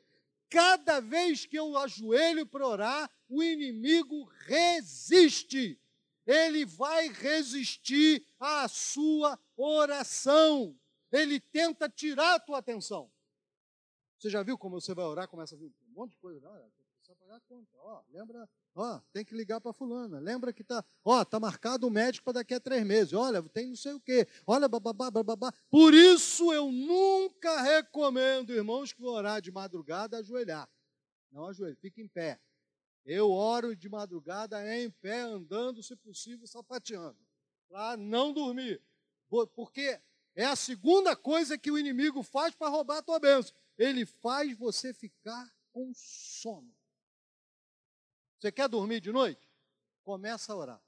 Cada 0.49 0.99
vez 0.99 1.45
que 1.45 1.57
eu 1.57 1.77
ajoelho 1.77 2.45
para 2.45 2.67
orar, 2.67 3.11
o 3.27 3.43
inimigo 3.43 4.23
resiste. 4.45 5.79
Ele 6.25 6.65
vai 6.65 7.09
resistir 7.09 8.25
à 8.39 8.67
sua 8.67 9.39
oração. 9.57 10.77
Ele 11.11 11.39
tenta 11.39 11.89
tirar 11.89 12.35
a 12.35 12.39
tua 12.39 12.59
atenção. 12.59 13.11
Você 14.17 14.29
já 14.29 14.41
viu 14.41 14.57
como 14.57 14.79
você 14.79 14.93
vai 14.93 15.05
orar, 15.05 15.27
começa 15.27 15.55
a 15.55 15.57
vir 15.57 15.73
um 15.89 15.93
monte 15.93 16.11
de 16.11 16.17
coisa. 16.17 16.49
Olha, 16.49 16.63
precisa 16.63 16.84
pagar 17.25 17.37
a 17.37 17.41
conta. 17.41 17.77
Ó, 17.77 18.03
lembra 18.09 18.47
Ó, 18.77 18.99
tem 19.13 19.23
que 19.23 19.33
ligar 19.33 19.61
para 19.61 19.71
fulana. 19.71 20.19
Lembra 20.19 20.51
que 20.51 20.61
tá, 20.61 20.83
ó, 21.03 21.23
tá 21.23 21.39
marcado 21.39 21.87
o 21.87 21.89
médico 21.89 22.25
para 22.25 22.33
daqui 22.33 22.53
a 22.53 22.59
três 22.59 22.85
meses. 22.85 23.13
Olha, 23.13 23.41
tem 23.43 23.67
não 23.67 23.75
sei 23.75 23.93
o 23.93 24.01
quê. 24.01 24.27
Olha, 24.45 24.67
bababá, 24.67 25.09
bababá. 25.09 25.49
Por 25.69 25.93
isso 25.93 26.51
eu 26.51 26.69
nunca 26.69 27.61
recomendo, 27.61 28.53
irmãos, 28.53 28.91
que 28.91 29.01
vão 29.01 29.13
orar 29.13 29.41
de 29.41 29.49
madrugada, 29.49 30.17
ajoelhar. 30.17 30.69
Não 31.31 31.45
ajoelhe, 31.47 31.77
fique 31.77 32.01
em 32.01 32.07
pé. 32.07 32.37
Eu 33.05 33.31
oro 33.31 33.73
de 33.75 33.87
madrugada 33.87 34.61
em 34.75 34.91
pé, 34.91 35.21
andando, 35.21 35.81
se 35.81 35.95
possível, 35.95 36.45
sapateando. 36.45 37.17
Para 37.69 37.95
não 37.95 38.33
dormir. 38.33 38.81
Porque 39.55 40.01
é 40.35 40.43
a 40.43 40.55
segunda 40.55 41.15
coisa 41.15 41.57
que 41.57 41.71
o 41.71 41.77
inimigo 41.79 42.21
faz 42.23 42.53
para 42.53 42.67
roubar 42.67 42.97
a 42.97 43.03
tua 43.03 43.19
bênção. 43.19 43.55
Ele 43.77 44.05
faz 44.05 44.53
você 44.57 44.93
ficar 44.93 45.49
com 45.71 45.93
sono. 45.93 46.74
Você 48.39 48.51
quer 48.51 48.67
dormir 48.67 49.01
de 49.01 49.11
noite? 49.11 49.49
Começa 50.03 50.53
a 50.53 50.55
orar. 50.55 50.83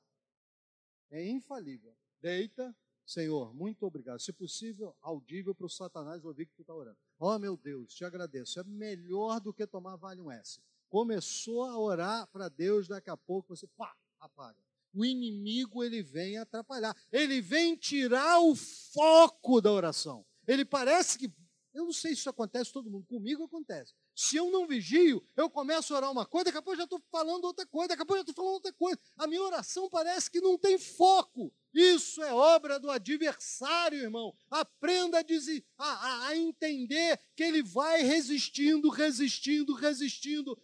É 1.10 1.26
infalível. 1.26 1.96
Deita, 2.22 2.76
Senhor, 3.06 3.54
muito 3.54 3.86
obrigado. 3.86 4.20
Se 4.20 4.34
possível, 4.34 4.96
audível 5.02 5.56
para 5.56 5.66
o 5.66 5.70
Satanás 5.70 6.26
ouvir 6.26 6.46
que 6.46 6.54
tu 6.54 6.62
está 6.62 6.74
orando. 6.74 6.98
Oh, 7.18 7.40
meu 7.40 7.56
Deus, 7.56 7.94
te 7.94 8.04
agradeço. 8.04 8.60
É 8.60 8.64
melhor 8.64 9.40
do 9.40 9.54
que 9.54 9.66
tomar 9.66 9.96
Valium 9.96 10.32
S. 10.32 10.60
Começou 10.90 11.64
a 11.64 11.78
orar 11.80 12.28
para 12.28 12.50
Deus, 12.50 12.88
daqui 12.88 13.10
a 13.10 13.18
pouco 13.18 13.56
você 13.56 13.68
pá, 13.68 13.96
apaga. 14.20 14.60
O 14.94 15.06
inimigo 15.06 15.84
ele 15.84 16.02
vem 16.02 16.38
atrapalhar. 16.38 16.96
Ele 17.12 17.42
vem 17.42 17.76
tirar 17.76 18.40
o 18.40 18.56
foco 18.56 19.62
da 19.62 19.72
oração. 19.72 20.26
Ele 20.46 20.66
parece 20.66 21.18
que 21.18 21.32
eu 21.74 21.86
não 21.86 21.94
sei 21.94 22.16
se 22.16 22.22
isso 22.22 22.30
acontece 22.30 22.74
todo 22.74 22.90
mundo, 22.90 23.06
comigo 23.06 23.44
acontece. 23.44 23.94
Se 24.18 24.36
eu 24.36 24.50
não 24.50 24.66
vigio, 24.66 25.24
eu 25.36 25.48
começo 25.48 25.94
a 25.94 25.98
orar 25.98 26.12
uma 26.12 26.26
coisa, 26.26 26.46
daqui 26.46 26.58
a 26.58 26.62
pouco 26.64 26.76
já 26.76 26.86
estou 26.86 27.00
falando 27.12 27.46
outra 27.46 27.68
coisa, 27.68 27.90
daqui 27.90 28.02
a 28.02 28.06
pouco 28.06 28.18
já 28.18 28.22
estou 28.22 28.34
falando 28.34 28.56
outra 28.56 28.74
coisa. 28.74 29.00
A 29.16 29.28
minha 29.28 29.44
oração 29.44 29.88
parece 29.88 30.32
que 30.32 30.42
não 30.42 30.58
tem 30.58 30.80
foco. 30.80 31.54
Isso 31.72 32.24
é 32.24 32.34
obra 32.34 32.80
do 32.80 32.90
adversário, 32.90 34.00
irmão. 34.00 34.36
Aprenda 34.50 35.20
a, 35.20 35.22
dizer, 35.22 35.64
a, 35.78 35.86
a, 35.86 36.28
a 36.30 36.36
entender 36.36 37.22
que 37.36 37.44
ele 37.44 37.62
vai 37.62 38.02
resistindo, 38.02 38.90
resistindo, 38.90 39.76
resistindo. 39.76 40.58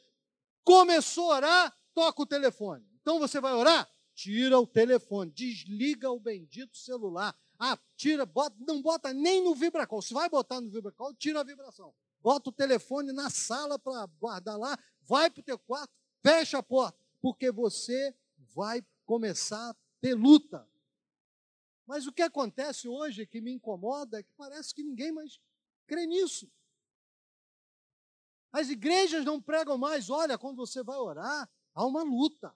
Começou 0.63 1.31
a 1.31 1.35
orar, 1.35 1.77
toca 1.93 2.23
o 2.23 2.25
telefone. 2.25 2.83
Então 3.01 3.19
você 3.19 3.39
vai 3.39 3.53
orar? 3.53 3.87
Tira 4.15 4.59
o 4.59 4.65
telefone, 4.65 5.29
desliga 5.29 6.09
o 6.09 6.19
bendito 6.19 6.75
celular. 6.75 7.37
Ah, 7.59 7.77
tira, 7.95 8.25
bota, 8.25 8.55
não 8.67 8.81
bota 8.81 9.13
nem 9.13 9.43
no 9.43 9.53
vibracol. 9.53 10.01
Se 10.01 10.11
vai 10.11 10.27
botar 10.27 10.59
no 10.59 10.71
vibracol, 10.71 11.13
tira 11.13 11.41
a 11.41 11.43
vibração 11.43 11.93
bota 12.23 12.49
o 12.49 12.53
telefone 12.53 13.11
na 13.11 13.29
sala 13.29 13.77
para 13.77 14.05
guardar 14.17 14.57
lá, 14.57 14.79
vai 15.01 15.29
para 15.29 15.41
o 15.41 15.43
teu 15.43 15.59
quarto, 15.59 15.93
fecha 16.21 16.57
a 16.57 16.63
porta, 16.63 16.97
porque 17.21 17.51
você 17.51 18.15
vai 18.55 18.81
começar 19.05 19.71
a 19.71 19.75
ter 19.99 20.15
luta. 20.15 20.67
Mas 21.85 22.07
o 22.07 22.13
que 22.13 22.21
acontece 22.21 22.87
hoje 22.87 23.27
que 23.27 23.41
me 23.41 23.51
incomoda 23.51 24.19
é 24.19 24.23
que 24.23 24.31
parece 24.37 24.73
que 24.73 24.81
ninguém 24.81 25.11
mais 25.11 25.37
crê 25.85 26.07
nisso. 26.07 26.49
As 28.53 28.69
igrejas 28.69 29.25
não 29.25 29.41
pregam 29.41 29.77
mais, 29.77 30.09
olha, 30.09 30.37
quando 30.37 30.57
você 30.57 30.81
vai 30.81 30.97
orar, 30.97 31.51
há 31.73 31.85
uma 31.85 32.03
luta. 32.03 32.55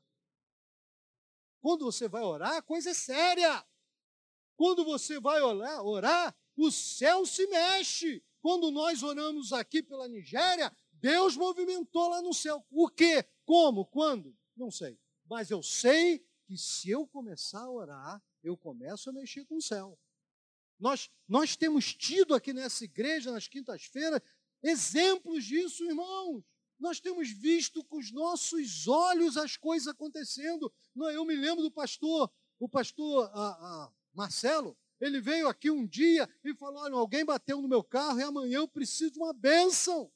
Quando 1.59 1.83
você 1.83 2.07
vai 2.07 2.21
orar, 2.21 2.55
a 2.55 2.61
coisa 2.61 2.91
é 2.91 2.93
séria. 2.93 3.67
Quando 4.55 4.85
você 4.85 5.19
vai 5.19 5.41
orar, 5.41 5.83
orar 5.83 6.35
o 6.55 6.71
céu 6.71 7.25
se 7.25 7.45
mexe. 7.47 8.23
Quando 8.47 8.71
nós 8.71 9.03
oramos 9.03 9.51
aqui 9.51 9.83
pela 9.83 10.07
Nigéria, 10.07 10.73
Deus 10.93 11.35
movimentou 11.35 12.07
lá 12.07 12.21
no 12.21 12.33
céu. 12.33 12.65
O 12.71 12.87
quê? 12.87 13.25
Como? 13.43 13.85
Quando? 13.85 14.33
Não 14.55 14.71
sei. 14.71 14.97
Mas 15.29 15.51
eu 15.51 15.61
sei 15.61 16.25
que 16.45 16.57
se 16.57 16.89
eu 16.89 17.05
começar 17.05 17.59
a 17.59 17.69
orar, 17.69 18.23
eu 18.41 18.55
começo 18.55 19.09
a 19.09 19.11
mexer 19.11 19.43
com 19.47 19.57
o 19.57 19.61
céu. 19.61 19.99
Nós, 20.79 21.09
nós 21.27 21.57
temos 21.57 21.93
tido 21.93 22.33
aqui 22.33 22.53
nessa 22.53 22.85
igreja, 22.85 23.33
nas 23.33 23.49
quintas-feiras, 23.49 24.21
exemplos 24.63 25.43
disso, 25.43 25.83
irmãos. 25.83 26.41
Nós 26.79 27.01
temos 27.01 27.29
visto 27.29 27.83
com 27.83 27.97
os 27.97 28.13
nossos 28.13 28.87
olhos 28.87 29.35
as 29.35 29.57
coisas 29.57 29.89
acontecendo. 29.89 30.73
Eu 30.95 31.25
me 31.25 31.35
lembro 31.35 31.61
do 31.61 31.69
pastor, 31.69 32.31
o 32.57 32.69
pastor 32.69 33.29
a, 33.33 33.49
a 33.49 33.91
Marcelo, 34.13 34.77
ele 34.99 35.21
veio 35.21 35.47
aqui 35.47 35.69
um 35.69 35.85
dia 35.85 36.29
e 36.43 36.53
falou: 36.55 36.81
Olha, 36.81 36.95
alguém 36.95 37.23
bateu 37.23 37.61
no 37.61 37.67
meu 37.67 37.83
carro 37.83 38.19
e 38.19 38.23
amanhã 38.23 38.59
eu 38.59 38.67
preciso 38.67 39.11
de 39.11 39.19
uma 39.19 39.33
bênção. 39.33 40.11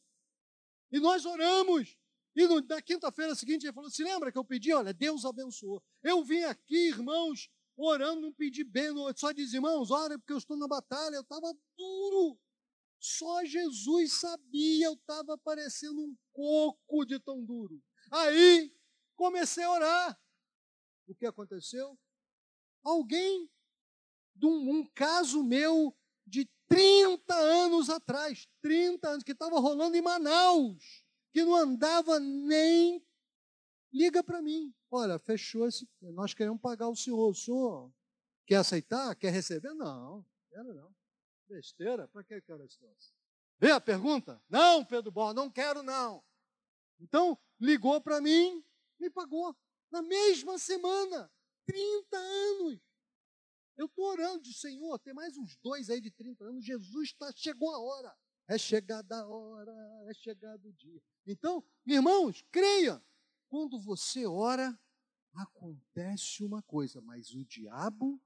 E 0.92 1.00
nós 1.00 1.26
oramos. 1.26 1.98
E 2.36 2.48
no, 2.48 2.62
na 2.62 2.82
quinta-feira 2.82 3.36
seguinte 3.36 3.66
ele 3.66 3.74
falou: 3.74 3.90
Se 3.90 4.04
lembra 4.04 4.32
que 4.32 4.38
eu 4.38 4.46
pedi? 4.46 4.74
Olha, 4.74 4.94
Deus 4.94 5.26
abençoou. 5.26 5.84
Eu 6.02 6.24
vim 6.24 6.44
aqui, 6.44 6.88
irmãos, 6.88 7.50
orando, 7.76 8.22
não 8.22 8.34
pedi 8.34 8.64
bênção, 8.64 9.12
só 9.16 9.32
diz, 9.32 9.54
irmãos, 9.54 9.92
ora, 9.92 10.18
porque 10.18 10.34
eu 10.34 10.38
estou 10.38 10.58
na 10.58 10.68
batalha. 10.68 11.16
Eu 11.16 11.22
estava 11.22 11.54
duro. 11.78 12.40
Só 13.00 13.44
Jesus 13.46 14.20
sabia, 14.20 14.86
eu 14.86 14.94
estava 14.94 15.38
parecendo 15.38 16.02
um 16.02 16.16
coco 16.32 17.04
de 17.06 17.20
tão 17.20 17.44
duro. 17.44 17.82
Aí 18.12 18.76
comecei 19.16 19.64
a 19.64 19.72
orar. 19.72 20.22
O 21.08 21.16
que 21.16 21.26
aconteceu? 21.26 21.98
Alguém 22.84 23.50
de 24.42 24.48
um, 24.48 24.80
um 24.80 24.86
caso 24.96 25.44
meu 25.44 25.96
de 26.26 26.50
30 26.68 27.34
anos 27.34 27.90
atrás, 27.90 28.48
30 28.60 29.08
anos, 29.08 29.24
que 29.24 29.34
estava 29.34 29.60
rolando 29.60 29.96
em 29.96 30.02
Manaus, 30.02 31.06
que 31.32 31.44
não 31.46 31.56
andava 31.56 32.20
nem. 32.20 33.06
Liga 33.94 34.24
para 34.24 34.42
mim. 34.42 34.74
Olha, 34.90 35.20
fechou 35.20 35.68
esse. 35.68 35.88
Nós 36.02 36.34
queremos 36.34 36.60
pagar 36.60 36.90
o 36.90 36.96
senhor. 36.96 37.30
O 37.30 37.36
senhor 37.36 37.94
quer 38.48 38.56
aceitar? 38.56 39.14
Quer 39.16 39.32
receber? 39.32 39.74
Não, 39.76 40.26
quero 40.50 40.74
não. 40.74 40.92
Besteira, 41.48 42.08
para 42.08 42.24
que 42.24 42.34
eu 42.34 42.42
quero 42.42 42.64
esse 42.64 42.80
troço? 42.80 43.14
Vê 43.60 43.72
a 43.72 43.80
pergunta? 43.80 44.42
Não, 44.50 44.84
Pedro 44.84 45.12
Bom, 45.12 45.34
não 45.34 45.52
quero 45.52 45.84
não. 45.84 46.24
Então, 47.00 47.38
ligou 47.60 48.02
para 48.02 48.20
mim, 48.20 48.64
me 49.00 49.10
pagou. 49.10 49.56
Na 49.92 50.02
mesma 50.02 50.58
semana, 50.58 51.30
30 51.66 52.18
anos. 52.18 52.91
Eu 53.78 53.86
estou 53.86 54.06
orando, 54.06 54.44
de 54.44 54.54
Senhor, 54.54 55.00
tem 55.00 55.14
mais 55.14 55.38
uns 55.38 55.56
dois 55.58 55.90
aí 55.90 56.00
de 56.00 56.12
30 56.12 56.44
anos, 56.44 56.66
Jesus 56.66 57.14
tá, 57.14 57.32
chegou 57.36 57.74
a 57.74 57.80
hora. 57.80 58.16
É 58.48 58.58
chegada 58.58 59.16
a 59.16 59.28
hora, 59.28 59.74
é 60.10 60.14
chegado 60.14 60.68
o 60.68 60.74
dia. 60.74 61.02
Então, 61.26 61.64
irmãos, 61.86 62.44
creia, 62.52 63.02
quando 63.48 63.80
você 63.80 64.26
ora, 64.26 64.78
acontece 65.34 66.44
uma 66.44 66.62
coisa, 66.62 67.02
mas 67.02 67.34
o 67.34 67.46
diabo 67.46 68.22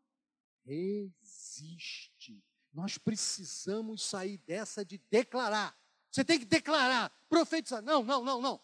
resiste. 0.63 2.43
Nós 2.73 2.97
precisamos 2.97 4.03
sair 4.03 4.37
dessa 4.39 4.83
de 4.83 4.97
declarar. 5.09 5.77
Você 6.11 6.25
tem 6.25 6.39
que 6.39 6.45
declarar, 6.45 7.09
profetizar. 7.29 7.81
Não, 7.81 8.03
não, 8.03 8.23
não, 8.23 8.41
não. 8.41 8.61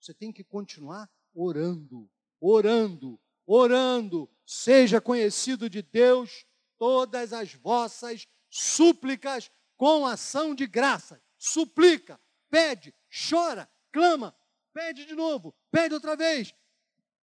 Você 0.00 0.12
tem 0.12 0.32
que 0.32 0.42
continuar 0.42 1.10
orando, 1.32 2.10
orando, 2.40 3.18
orando, 3.46 4.28
seja 4.44 5.00
conhecido 5.00 5.68
de 5.70 5.82
Deus 5.82 6.44
todas 6.78 7.32
as 7.32 7.54
vossas 7.54 8.26
súplicas 8.50 9.50
com 9.76 10.06
ação 10.06 10.54
de 10.54 10.66
graça. 10.66 11.22
Suplica, 11.36 12.20
pede, 12.50 12.94
chora, 13.30 13.70
clama, 13.92 14.36
pede 14.72 15.04
de 15.04 15.14
novo, 15.14 15.54
pede 15.70 15.94
outra 15.94 16.16
vez. 16.16 16.54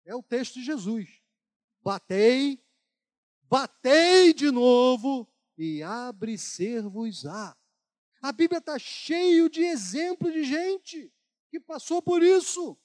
É 0.05 0.15
o 0.15 0.23
texto 0.23 0.55
de 0.55 0.63
Jesus. 0.63 1.21
Batei, 1.81 2.63
batei 3.43 4.33
de 4.33 4.51
novo 4.51 5.27
e 5.57 5.83
abre 5.83 6.37
ser-vos-á. 6.37 7.55
A 8.21 8.31
Bíblia 8.31 8.59
está 8.59 8.77
cheio 8.77 9.49
de 9.49 9.61
exemplos 9.61 10.33
de 10.33 10.43
gente 10.43 11.13
que 11.49 11.59
passou 11.59 12.01
por 12.01 12.21
isso. 12.21 12.77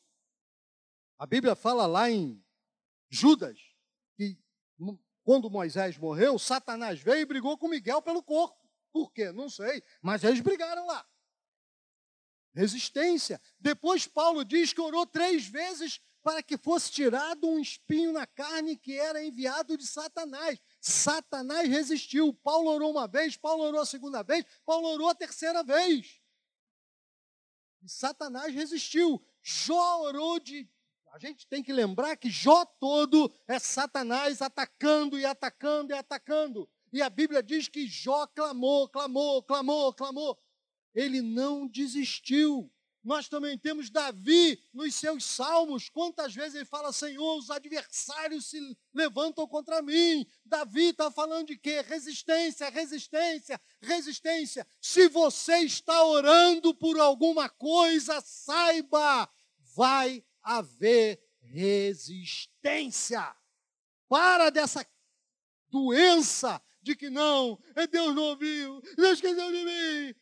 A 1.19 1.27
Bíblia 1.27 1.55
fala 1.55 1.87
lá 1.87 2.11
em 2.11 2.43
Judas, 3.09 3.74
quando 5.25 5.51
Moisés 5.51 5.97
morreu, 5.97 6.39
Satanás 6.39 7.01
veio 7.01 7.23
e 7.23 7.27
brigou 7.27 7.57
com 7.57 7.69
Miguel 7.69 8.03
pelo 8.03 8.23
corpo. 8.23 8.69
Por 8.93 9.13
quê? 9.13 9.33
Não 9.33 9.49
sei, 9.49 9.83
mas 10.01 10.23
eles 10.23 10.41
brigaram 10.41 10.87
lá. 10.87 11.07
Resistência. 12.55 13.41
Depois 13.59 14.07
Paulo 14.07 14.45
diz 14.45 14.73
que 14.73 14.81
orou 14.81 15.07
três 15.07 15.47
vezes 15.47 16.01
para 16.23 16.43
que 16.43 16.57
fosse 16.57 16.91
tirado 16.91 17.47
um 17.47 17.59
espinho 17.59 18.13
na 18.13 18.27
carne 18.27 18.77
que 18.77 18.99
era 18.99 19.23
enviado 19.23 19.77
de 19.77 19.87
Satanás. 19.87 20.59
Satanás 20.81 21.69
resistiu. 21.69 22.33
Paulo 22.33 22.71
orou 22.71 22.91
uma 22.91 23.07
vez, 23.07 23.37
Paulo 23.37 23.65
orou 23.65 23.81
a 23.81 23.87
segunda 23.87 24.23
vez, 24.23 24.47
Paulo 24.65 24.89
orou 24.89 25.09
a 25.09 25.15
terceira 25.15 25.63
vez. 25.63 26.21
E 27.83 27.89
Satanás 27.91 28.55
resistiu. 28.55 29.23
Jó 29.43 30.01
orou 30.03 30.41
de 30.41 30.67
a 31.15 31.19
gente 31.21 31.47
tem 31.47 31.63
que 31.63 31.73
lembrar 31.73 32.17
que 32.17 32.29
Jó 32.29 32.65
todo 32.65 33.33
é 33.47 33.57
Satanás 33.61 34.43
atacando 34.43 35.17
e 35.17 35.25
atacando 35.25 35.93
e 35.93 35.97
atacando. 35.97 36.69
E 36.93 37.01
a 37.01 37.09
Bíblia 37.09 37.41
diz 37.41 37.69
que 37.69 37.87
Jó 37.87 38.27
clamou, 38.27 38.89
clamou, 38.89 39.41
clamou, 39.41 39.95
clamou. 39.95 40.37
Ele 40.93 41.23
não 41.23 41.69
desistiu. 41.69 42.69
Nós 43.01 43.29
também 43.29 43.57
temos 43.57 43.91
Davi 43.91 44.61
nos 44.73 44.97
seus 44.97 45.25
salmos. 45.25 45.89
Quantas 45.89 46.35
vezes 46.35 46.57
ele 46.57 46.65
fala, 46.65 46.93
Senhor, 46.93 47.39
os 47.39 47.49
adversários 47.49 48.47
se 48.47 48.77
levantam 48.93 49.47
contra 49.47 49.81
mim. 49.83 50.27
Davi 50.45 50.87
está 50.87 51.13
falando 51.13 51.47
de 51.47 51.57
quê? 51.57 51.81
Resistência, 51.83 52.69
resistência, 52.71 53.61
resistência. 53.81 54.67
Se 54.81 55.07
você 55.07 55.59
está 55.59 56.03
orando 56.03 56.75
por 56.75 56.99
alguma 56.99 57.49
coisa, 57.49 58.21
saiba, 58.21 59.31
vai 59.77 60.25
haver 60.45 61.21
resistência. 61.41 63.35
Para 64.09 64.51
dessa 64.51 64.87
doença 65.69 66.63
de 66.83 66.95
que 66.95 67.09
não, 67.11 67.59
é 67.75 67.87
Deus 67.87 68.15
não 68.15 68.25
ouviu, 68.25 68.81
Deus 68.95 69.15
esqueceu 69.15 69.51
de 69.51 69.65
mim. 69.65 70.15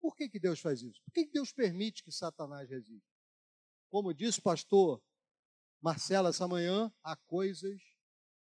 Por 0.00 0.16
que, 0.16 0.28
que 0.28 0.40
Deus 0.40 0.58
faz 0.58 0.82
isso? 0.82 1.00
Por 1.04 1.12
que, 1.12 1.26
que 1.26 1.32
Deus 1.32 1.52
permite 1.52 2.02
que 2.02 2.10
Satanás 2.10 2.68
resista? 2.68 3.06
Como 3.90 4.14
disse 4.14 4.38
o 4.38 4.42
pastor 4.42 5.02
Marcelo 5.80 6.28
essa 6.28 6.48
manhã, 6.48 6.92
há 7.02 7.16
coisas 7.16 7.80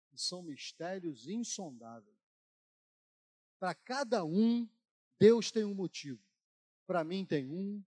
que 0.10 0.17
são 0.17 0.43
mistérios 0.43 1.28
insondáveis. 1.28 2.17
Para 3.60 3.74
cada 3.74 4.24
um, 4.24 4.69
Deus 5.19 5.52
tem 5.52 5.63
um 5.63 5.74
motivo. 5.74 6.22
Para 6.86 7.04
mim 7.04 7.26
tem 7.26 7.50
um, 7.50 7.84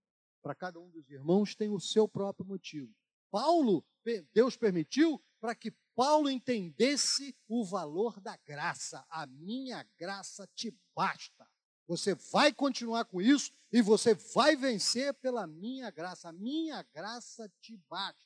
para 0.47 0.55
cada 0.55 0.79
um 0.79 0.89
dos 0.89 1.11
irmãos 1.11 1.57
tem 1.57 1.69
o 1.71 1.81
seu 1.81 2.07
próprio 2.07 2.47
motivo. 2.47 2.95
Paulo, 3.33 3.85
Deus 4.33 4.57
permitiu 4.57 5.21
para 5.41 5.57
que 5.57 5.73
Paulo 5.93 6.31
entendesse 6.31 7.37
o 7.49 7.65
valor 7.65 8.21
da 8.21 8.37
graça. 8.47 9.05
A 9.11 9.27
minha 9.27 9.85
graça 9.99 10.49
te 10.55 10.73
basta. 10.95 11.51
Você 11.89 12.15
vai 12.15 12.53
continuar 12.53 13.07
com 13.07 13.21
isso 13.21 13.53
e 13.73 13.83
você 13.83 14.15
vai 14.15 14.55
vencer 14.55 15.13
pela 15.15 15.49
minha 15.49 15.91
graça. 15.91 16.29
A 16.29 16.33
minha 16.33 16.81
graça 16.95 17.53
te 17.61 17.77
basta. 17.91 18.26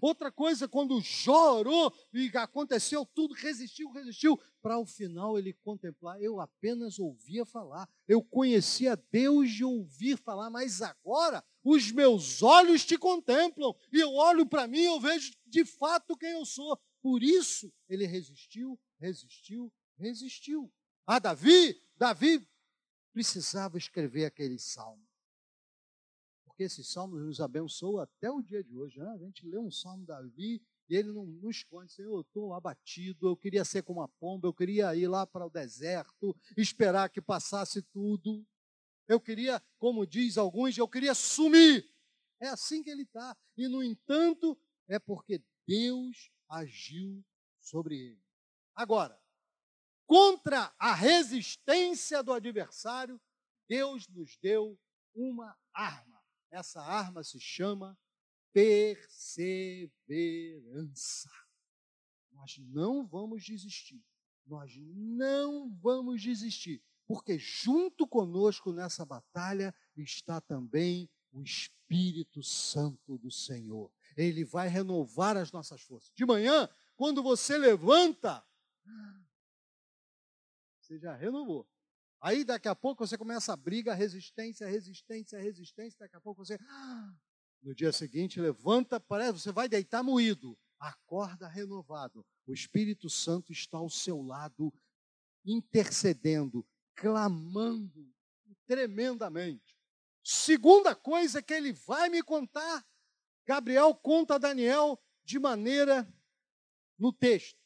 Outra 0.00 0.30
coisa, 0.30 0.68
quando 0.68 1.00
Jó 1.00 1.58
orou 1.58 1.92
e 2.12 2.30
aconteceu 2.36 3.04
tudo, 3.06 3.34
resistiu, 3.34 3.90
resistiu, 3.90 4.38
para 4.62 4.78
o 4.78 4.86
final 4.86 5.38
ele 5.38 5.52
contemplar. 5.52 6.20
Eu 6.20 6.40
apenas 6.40 6.98
ouvia 6.98 7.44
falar, 7.44 7.88
eu 8.06 8.22
conhecia 8.22 8.96
Deus 9.10 9.50
de 9.50 9.64
ouvir 9.64 10.16
falar, 10.16 10.50
mas 10.50 10.82
agora 10.82 11.44
os 11.64 11.90
meus 11.90 12.42
olhos 12.42 12.84
te 12.84 12.96
contemplam 12.96 13.74
e 13.92 14.00
eu 14.00 14.12
olho 14.14 14.46
para 14.46 14.66
mim 14.66 14.80
e 14.80 14.86
eu 14.86 15.00
vejo 15.00 15.32
de 15.46 15.64
fato 15.64 16.16
quem 16.16 16.30
eu 16.30 16.44
sou. 16.44 16.78
Por 17.02 17.22
isso 17.22 17.72
ele 17.88 18.06
resistiu, 18.06 18.78
resistiu, 18.98 19.72
resistiu. 19.96 20.72
Ah, 21.06 21.18
Davi, 21.18 21.80
Davi 21.96 22.46
precisava 23.12 23.78
escrever 23.78 24.26
aquele 24.26 24.58
salmo 24.58 25.09
porque 26.60 26.64
esse 26.64 26.84
salmo 26.84 27.16
nos 27.16 27.40
abençoa 27.40 28.02
até 28.02 28.30
o 28.30 28.42
dia 28.42 28.62
de 28.62 28.76
hoje. 28.76 28.98
Né? 28.98 29.08
A 29.08 29.16
gente 29.16 29.46
lê 29.46 29.56
um 29.56 29.70
salmo 29.70 30.04
Davi 30.04 30.62
e 30.90 30.94
ele 30.94 31.10
não, 31.10 31.24
não 31.24 31.48
esconde, 31.48 31.90
Senhor, 31.90 32.12
eu 32.12 32.20
estou 32.20 32.52
abatido, 32.52 33.28
eu 33.28 33.36
queria 33.36 33.64
ser 33.64 33.82
como 33.82 34.00
uma 34.00 34.08
pomba, 34.08 34.46
eu 34.46 34.52
queria 34.52 34.94
ir 34.94 35.08
lá 35.08 35.26
para 35.26 35.46
o 35.46 35.50
deserto, 35.50 36.36
esperar 36.58 37.08
que 37.08 37.22
passasse 37.22 37.80
tudo. 37.80 38.46
Eu 39.08 39.18
queria, 39.18 39.62
como 39.78 40.06
diz 40.06 40.36
alguns, 40.36 40.76
eu 40.76 40.86
queria 40.86 41.14
sumir. 41.14 41.88
É 42.38 42.48
assim 42.48 42.82
que 42.82 42.90
ele 42.90 43.04
está. 43.04 43.34
E, 43.56 43.66
no 43.66 43.82
entanto, 43.82 44.58
é 44.86 44.98
porque 44.98 45.42
Deus 45.66 46.30
agiu 46.46 47.24
sobre 47.58 47.96
ele. 47.96 48.22
Agora, 48.74 49.18
contra 50.06 50.74
a 50.78 50.94
resistência 50.94 52.22
do 52.22 52.34
adversário, 52.34 53.18
Deus 53.66 54.06
nos 54.08 54.36
deu 54.42 54.78
uma 55.14 55.56
arma. 55.72 56.09
Essa 56.50 56.82
arma 56.82 57.22
se 57.22 57.38
chama 57.38 57.96
perseverança. 58.52 61.30
Nós 62.32 62.58
não 62.58 63.06
vamos 63.06 63.44
desistir. 63.44 64.02
Nós 64.46 64.74
não 64.76 65.70
vamos 65.80 66.20
desistir, 66.20 66.82
porque 67.06 67.38
junto 67.38 68.06
conosco 68.06 68.72
nessa 68.72 69.04
batalha 69.04 69.72
está 69.96 70.40
também 70.40 71.08
o 71.30 71.40
Espírito 71.40 72.42
Santo 72.42 73.16
do 73.18 73.30
Senhor. 73.30 73.92
Ele 74.16 74.44
vai 74.44 74.68
renovar 74.68 75.36
as 75.36 75.52
nossas 75.52 75.82
forças. 75.82 76.10
De 76.16 76.26
manhã, 76.26 76.68
quando 76.96 77.22
você 77.22 77.56
levanta, 77.56 78.44
você 80.80 80.98
já 80.98 81.14
renovou. 81.14 81.64
Aí 82.20 82.44
daqui 82.44 82.68
a 82.68 82.74
pouco 82.74 83.06
você 83.06 83.16
começa 83.16 83.52
a 83.52 83.56
briga, 83.56 83.94
resistência, 83.94 84.66
resistência, 84.68 85.40
resistência, 85.40 85.98
daqui 86.00 86.16
a 86.16 86.20
pouco 86.20 86.44
você 86.44 86.58
no 87.62 87.74
dia 87.74 87.92
seguinte 87.92 88.40
levanta, 88.40 89.00
parece 89.00 89.40
você 89.40 89.52
vai 89.52 89.68
deitar 89.68 90.02
moído, 90.02 90.58
acorda 90.78 91.48
renovado. 91.48 92.24
O 92.46 92.52
Espírito 92.52 93.08
Santo 93.08 93.52
está 93.52 93.78
ao 93.78 93.88
seu 93.88 94.20
lado 94.20 94.72
intercedendo, 95.44 96.66
clamando 96.94 98.06
tremendamente. 98.66 99.76
Segunda 100.22 100.94
coisa 100.94 101.42
que 101.42 101.54
ele 101.54 101.72
vai 101.72 102.08
me 102.10 102.22
contar, 102.22 102.86
Gabriel 103.46 103.94
conta 103.94 104.34
a 104.34 104.38
Daniel 104.38 105.02
de 105.24 105.38
maneira 105.38 106.06
no 106.98 107.12
texto. 107.12 107.58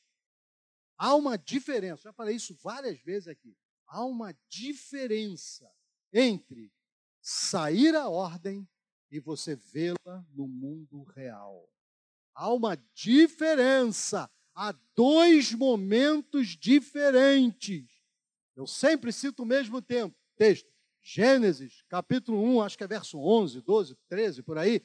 Há 0.96 1.14
uma 1.14 1.36
diferença, 1.36 2.04
já 2.04 2.12
falei 2.12 2.36
isso 2.36 2.54
várias 2.62 3.00
vezes 3.00 3.26
aqui. 3.26 3.56
Há 3.94 4.04
uma 4.04 4.36
diferença 4.48 5.70
entre 6.12 6.72
sair 7.22 7.94
a 7.94 8.08
ordem 8.08 8.68
e 9.08 9.20
você 9.20 9.54
vê-la 9.54 10.26
no 10.34 10.48
mundo 10.48 11.04
real. 11.04 11.70
Há 12.34 12.52
uma 12.52 12.76
diferença, 12.92 14.28
há 14.52 14.72
dois 14.96 15.52
momentos 15.52 16.56
diferentes. 16.56 17.88
Eu 18.56 18.66
sempre 18.66 19.12
cito 19.12 19.44
o 19.44 19.46
mesmo 19.46 19.80
tempo, 19.80 20.16
texto. 20.36 20.68
Gênesis, 21.00 21.82
capítulo 21.88 22.42
1, 22.42 22.62
acho 22.62 22.78
que 22.78 22.82
é 22.82 22.88
verso 22.88 23.20
11, 23.20 23.60
12, 23.60 23.94
13, 24.08 24.42
por 24.42 24.58
aí. 24.58 24.84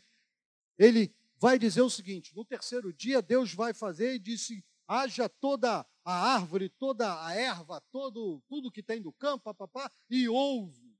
Ele 0.78 1.12
vai 1.38 1.58
dizer 1.58 1.82
o 1.82 1.90
seguinte: 1.90 2.36
no 2.36 2.46
terceiro 2.46 2.94
dia, 2.94 3.24
Deus 3.24 3.56
vai 3.56 3.74
fazer 3.74 4.14
e 4.14 4.20
disse: 4.20 4.64
haja 4.88 5.28
toda 5.28 5.84
a 6.04 6.34
árvore, 6.34 6.70
toda 6.70 7.26
a 7.26 7.34
erva, 7.34 7.82
todo, 7.92 8.42
tudo 8.48 8.72
que 8.72 8.82
tem 8.82 9.02
do 9.02 9.14
campo, 9.14 9.44
papapá, 9.44 9.92
e 10.10 10.28
houve. 10.28 10.98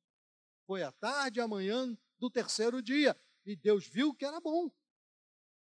Foi 0.66 0.84
a 0.84 0.92
tarde 0.92 1.40
amanhã 1.40 1.98
do 2.20 2.30
terceiro 2.30 2.82
dia. 2.82 3.20
E 3.46 3.56
Deus 3.56 3.88
viu 3.88 4.14
que 4.14 4.26
era 4.26 4.40
bom. 4.40 4.70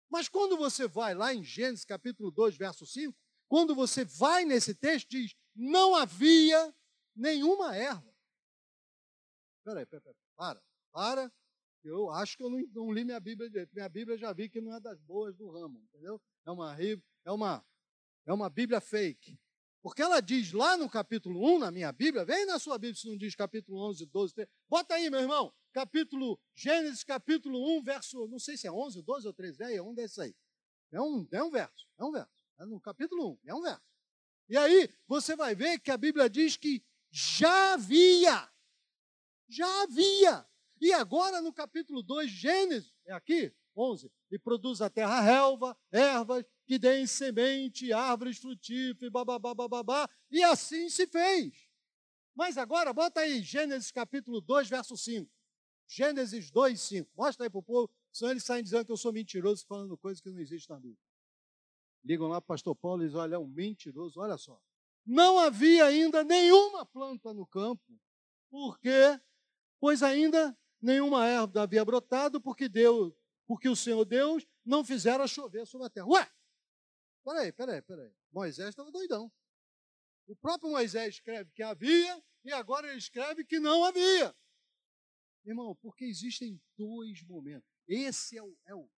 Mas 0.09 0.27
quando 0.27 0.57
você 0.57 0.87
vai 0.87 1.13
lá 1.13 1.33
em 1.33 1.43
Gênesis 1.43 1.85
capítulo 1.85 2.31
2, 2.31 2.57
verso 2.57 2.85
5, 2.85 3.17
quando 3.47 3.75
você 3.75 4.03
vai 4.03 4.45
nesse 4.45 4.75
texto, 4.75 5.09
diz: 5.09 5.35
não 5.55 5.95
havia 5.95 6.73
nenhuma 7.15 7.75
erva. 7.75 8.13
Peraí, 9.63 9.85
peraí, 9.85 10.03
peraí, 10.03 10.15
para, 10.35 10.61
para. 10.91 11.33
Eu 11.83 12.09
acho 12.11 12.35
que 12.37 12.43
eu 12.43 12.49
não, 12.49 12.59
não 12.73 12.91
li 12.91 13.05
minha 13.05 13.19
Bíblia 13.19 13.49
direito. 13.49 13.73
Minha 13.73 13.89
Bíblia 13.89 14.17
já 14.17 14.33
vi 14.33 14.49
que 14.49 14.59
não 14.59 14.75
é 14.75 14.79
das 14.79 14.99
boas 15.01 15.35
do 15.35 15.49
ramo, 15.49 15.79
entendeu? 15.79 16.21
É 16.45 16.51
uma, 16.51 16.77
é 17.25 17.31
uma, 17.31 17.65
é 18.27 18.33
uma 18.33 18.49
Bíblia 18.49 18.79
fake. 18.79 19.39
Porque 19.81 20.01
ela 20.01 20.19
diz 20.19 20.51
lá 20.51 20.75
no 20.75 20.89
capítulo 20.89 21.55
1, 21.55 21.59
na 21.59 21.71
minha 21.71 21.91
Bíblia, 21.93 22.25
vem 22.25 22.45
na 22.45 22.59
sua 22.59 22.77
Bíblia 22.77 22.99
se 22.99 23.07
não 23.07 23.17
diz 23.17 23.33
capítulo 23.35 23.79
11, 23.89 24.05
12, 24.05 24.33
13. 24.35 24.51
Bota 24.69 24.95
aí, 24.95 25.09
meu 25.09 25.21
irmão, 25.21 25.53
capítulo, 25.71 26.37
Gênesis 26.53 27.05
capítulo 27.05 27.77
1, 27.77 27.83
verso, 27.83 28.27
não 28.27 28.37
sei 28.37 28.57
se 28.57 28.67
é 28.67 28.71
11, 28.71 29.01
12 29.01 29.27
ou 29.27 29.33
13, 29.33 29.63
é 29.63 29.81
um 29.81 29.93
desses 29.93 30.19
aí. 30.19 30.35
É 30.91 31.01
um, 31.01 31.25
é 31.31 31.41
um 31.41 31.49
verso, 31.49 31.87
é 31.97 32.03
um 32.03 32.11
verso. 32.11 32.31
É 32.59 32.65
no 32.65 32.81
capítulo 32.81 33.39
1, 33.45 33.49
é 33.49 33.55
um 33.55 33.61
verso. 33.61 33.81
E 34.49 34.57
aí, 34.57 34.89
você 35.07 35.35
vai 35.35 35.55
ver 35.55 35.79
que 35.79 35.91
a 35.91 35.97
Bíblia 35.97 36.29
diz 36.29 36.57
que 36.57 36.83
já 37.09 37.73
havia, 37.73 38.49
já 39.47 39.83
havia. 39.83 40.45
E 40.81 40.91
agora 40.91 41.41
no 41.41 41.53
capítulo 41.53 42.03
2, 42.03 42.29
Gênesis, 42.29 42.93
é 43.05 43.13
aqui, 43.13 43.53
11, 43.75 44.11
e 44.31 44.37
produz 44.37 44.81
a 44.81 44.89
terra 44.89 45.21
relva, 45.21 45.77
ervas, 45.91 46.43
que 46.67 46.77
deem 46.77 47.07
semente, 47.07 47.93
árvores 47.93 48.37
frutíferas, 48.37 49.09
bababá, 49.09 49.53
bababá, 49.53 50.09
e 50.29 50.43
assim 50.43 50.89
se 50.89 51.07
fez. 51.07 51.53
Mas 52.35 52.57
agora, 52.57 52.91
bota 52.91 53.21
aí, 53.21 53.41
Gênesis 53.41 53.89
capítulo 53.89 54.41
2, 54.41 54.67
verso 54.67 54.97
5. 54.97 55.31
Gênesis 55.87 56.51
2, 56.51 56.79
5. 56.79 57.09
Mostra 57.15 57.45
aí 57.45 57.49
para 57.49 57.59
o 57.59 57.63
povo, 57.63 57.89
senão 58.11 58.31
eles 58.31 58.43
saem 58.43 58.61
dizendo 58.61 58.85
que 58.85 58.91
eu 58.91 58.97
sou 58.97 59.13
mentiroso 59.13 59.65
falando 59.65 59.97
coisas 59.97 60.21
que 60.21 60.29
não 60.29 60.39
existem 60.39 60.75
na 60.75 60.79
Bíblia. 60.81 60.99
Ligam 62.03 62.27
lá 62.27 62.41
para 62.41 62.45
o 62.45 62.47
pastor 62.55 62.75
Paulo 62.75 63.01
e 63.01 63.05
dizem, 63.05 63.21
olha, 63.21 63.35
é 63.35 63.39
um 63.39 63.47
mentiroso, 63.47 64.19
olha 64.19 64.37
só. 64.37 64.61
Não 65.05 65.39
havia 65.39 65.85
ainda 65.85 66.21
nenhuma 66.25 66.85
planta 66.85 67.33
no 67.33 67.47
campo, 67.47 67.97
porque, 68.49 69.17
pois 69.79 70.03
ainda 70.03 70.55
nenhuma 70.81 71.25
erva 71.25 71.61
havia 71.61 71.85
brotado, 71.85 72.41
porque 72.41 72.67
Deus, 72.67 73.13
porque 73.47 73.69
o 73.69 73.75
Senhor 73.75 74.03
Deus 74.03 74.45
não 74.65 74.83
fizera 74.83 75.25
chover 75.27 75.65
sobre 75.65 75.87
a 75.87 75.89
terra. 75.89 76.07
Ué, 76.07 76.29
Peraí, 77.27 77.51
peraí, 77.51 77.81
peraí. 77.81 78.09
Moisés 78.31 78.69
estava 78.69 78.89
doidão. 78.89 79.29
O 80.27 80.35
próprio 80.37 80.71
Moisés 80.71 81.15
escreve 81.15 81.51
que 81.51 81.61
havia 81.61 82.23
e 82.45 82.53
agora 82.53 82.87
ele 82.87 82.97
escreve 82.97 83.43
que 83.43 83.59
não 83.59 83.83
havia. 83.83 84.33
Irmão, 85.43 85.75
porque 85.75 86.05
existem 86.05 86.57
dois 86.77 87.21
momentos. 87.23 87.69
Esse 87.85 88.37
é 88.37 88.41
o, 88.41 88.57
é 88.65 88.73
o, 88.73 88.89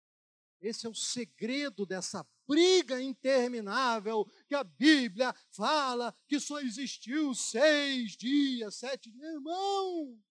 esse 0.61 0.85
é 0.85 0.89
o 0.89 0.93
segredo 0.93 1.87
dessa 1.87 2.23
briga 2.47 3.01
interminável 3.01 4.23
que 4.47 4.53
a 4.53 4.63
Bíblia 4.63 5.33
fala 5.49 6.15
que 6.27 6.39
só 6.39 6.59
existiu 6.59 7.33
seis 7.33 8.11
dias, 8.11 8.75
sete 8.75 9.09
dias. 9.09 9.23
Irmão, 9.25 10.21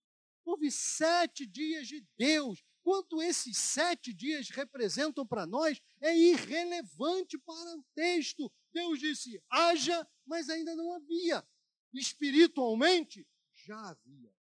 houve 0.45 0.71
sete 0.71 1.45
dias 1.45 1.89
de 1.89 2.07
Deus 2.17 2.63
quanto 2.89 3.21
esses 3.21 3.59
sete 3.59 4.15
dias 4.15 4.49
representam 4.49 5.27
para 5.27 5.47
nós 5.47 5.79
é 6.01 6.17
irrelevante 6.17 7.37
para 7.37 7.77
o 7.77 7.85
texto. 7.95 8.51
Deus 8.73 8.99
disse: 8.99 9.43
haja, 9.51 10.09
mas 10.25 10.49
ainda 10.49 10.75
não 10.75 10.95
havia. 10.95 11.47
Espiritualmente, 11.93 13.29
já 13.53 13.79
havia. 13.91 14.33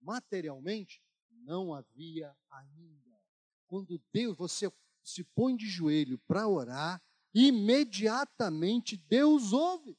Materialmente, 0.00 1.02
não 1.30 1.74
havia 1.74 2.34
ainda. 2.50 3.20
Quando 3.66 4.02
Deus, 4.10 4.34
você 4.34 4.72
se 5.02 5.22
põe 5.22 5.54
de 5.54 5.68
joelho 5.68 6.18
para 6.20 6.48
orar, 6.48 7.02
imediatamente 7.34 8.96
Deus 8.96 9.52
ouve. 9.52 9.94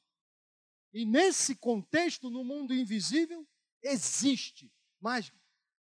E 0.92 1.04
nesse 1.04 1.54
contexto, 1.54 2.30
no 2.30 2.42
mundo 2.42 2.74
invisível, 2.74 3.46
existe, 3.80 4.72
mas 5.00 5.32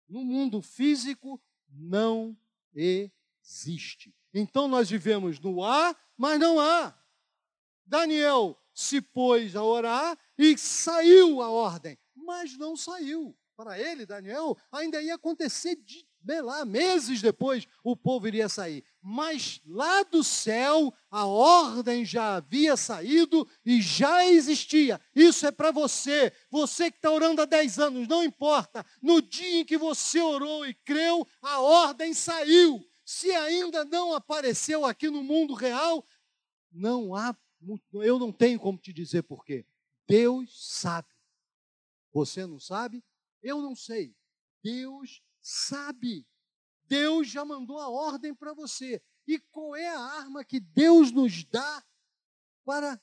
no 0.08 0.24
mundo 0.24 0.60
físico 0.60 1.40
não 1.72 2.36
existe. 2.74 4.14
Então 4.32 4.68
nós 4.68 4.88
vivemos 4.90 5.38
no 5.40 5.62
há, 5.64 5.96
mas 6.16 6.38
não 6.38 6.58
há. 6.60 6.94
Daniel 7.84 8.58
se 8.74 9.00
pôs 9.00 9.54
a 9.54 9.62
orar 9.62 10.18
e 10.38 10.56
saiu 10.56 11.42
a 11.42 11.50
ordem, 11.50 11.98
mas 12.14 12.56
não 12.56 12.76
saiu. 12.76 13.36
Para 13.54 13.78
ele, 13.78 14.06
Daniel, 14.06 14.56
ainda 14.70 15.00
ia 15.02 15.14
acontecer 15.14 15.76
de 15.76 16.06
lá, 16.40 16.64
meses 16.64 17.20
depois, 17.20 17.66
o 17.82 17.96
povo 17.96 18.28
iria 18.28 18.48
sair. 18.48 18.84
Mas 19.00 19.60
lá 19.66 20.02
do 20.04 20.22
céu, 20.22 20.94
a 21.10 21.26
ordem 21.26 22.04
já 22.04 22.36
havia 22.36 22.76
saído 22.76 23.48
e 23.64 23.82
já 23.82 24.24
existia. 24.24 25.00
Isso 25.14 25.46
é 25.46 25.50
para 25.50 25.70
você. 25.70 26.32
Você 26.50 26.90
que 26.90 26.98
está 26.98 27.10
orando 27.10 27.42
há 27.42 27.44
10 27.44 27.78
anos, 27.78 28.08
não 28.08 28.22
importa. 28.22 28.86
No 29.02 29.20
dia 29.20 29.60
em 29.60 29.64
que 29.64 29.76
você 29.76 30.20
orou 30.20 30.64
e 30.64 30.74
creu, 30.74 31.26
a 31.40 31.60
ordem 31.60 32.14
saiu. 32.14 32.86
Se 33.04 33.30
ainda 33.32 33.84
não 33.84 34.14
apareceu 34.14 34.84
aqui 34.84 35.10
no 35.10 35.22
mundo 35.22 35.54
real, 35.54 36.06
não 36.70 37.14
há, 37.14 37.36
eu 37.94 38.18
não 38.18 38.32
tenho 38.32 38.60
como 38.60 38.78
te 38.78 38.92
dizer 38.92 39.22
por 39.22 39.44
quê. 39.44 39.66
Deus 40.06 40.50
sabe. 40.78 41.08
Você 42.12 42.46
não 42.46 42.60
sabe? 42.60 43.02
Eu 43.42 43.60
não 43.60 43.74
sei. 43.74 44.14
Deus 44.62 45.22
sabe. 45.42 46.26
Deus 46.86 47.28
já 47.28 47.44
mandou 47.44 47.78
a 47.78 47.88
ordem 47.88 48.34
para 48.34 48.54
você. 48.54 49.02
E 49.26 49.38
qual 49.38 49.76
é 49.76 49.88
a 49.88 49.98
arma 49.98 50.44
que 50.44 50.60
Deus 50.60 51.12
nos 51.12 51.44
dá 51.44 51.84
para 52.64 53.00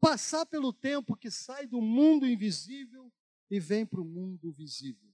passar 0.00 0.44
pelo 0.46 0.72
tempo 0.72 1.16
que 1.16 1.30
sai 1.30 1.66
do 1.66 1.80
mundo 1.80 2.26
invisível 2.26 3.12
e 3.50 3.58
vem 3.60 3.86
para 3.86 4.00
o 4.00 4.04
mundo 4.04 4.52
visível? 4.52 5.12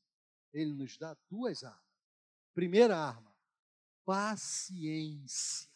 Ele 0.52 0.72
nos 0.72 0.98
dá 0.98 1.16
duas 1.30 1.62
armas. 1.62 1.80
Primeira 2.54 2.96
arma, 2.96 3.34
paciência. 4.04 5.70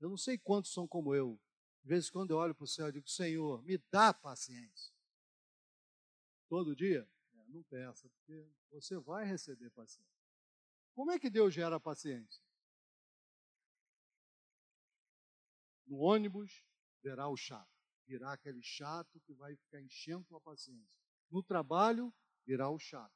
Eu 0.00 0.10
não 0.10 0.16
sei 0.16 0.38
quantos 0.38 0.72
são 0.72 0.86
como 0.86 1.14
eu. 1.14 1.40
De 1.82 1.88
vez 1.88 2.08
em 2.08 2.12
quando 2.12 2.32
eu 2.32 2.36
olho 2.36 2.54
para 2.54 2.64
o 2.64 2.68
céu 2.68 2.88
e 2.88 2.92
digo, 2.92 3.08
Senhor, 3.08 3.62
me 3.62 3.78
dá 3.90 4.12
paciência. 4.12 4.92
Todo 6.48 6.74
dia? 6.74 7.08
Não 7.48 7.62
peça, 7.64 8.08
porque 8.08 8.46
você 8.70 8.98
vai 8.98 9.24
receber 9.24 9.70
paciência. 9.70 10.18
Como 10.94 11.10
é 11.10 11.18
que 11.18 11.30
Deus 11.30 11.54
gera 11.54 11.78
paciência? 11.78 12.42
No 15.86 15.98
ônibus, 15.98 16.62
verá 17.02 17.28
o 17.28 17.36
chato. 17.36 17.70
Virá 18.06 18.32
aquele 18.32 18.62
chato 18.62 19.20
que 19.20 19.32
vai 19.34 19.56
ficar 19.56 19.80
enchendo 19.80 20.36
a 20.36 20.40
paciência. 20.40 20.98
No 21.30 21.42
trabalho, 21.42 22.12
virá 22.44 22.68
o 22.68 22.78
chato. 22.78 23.14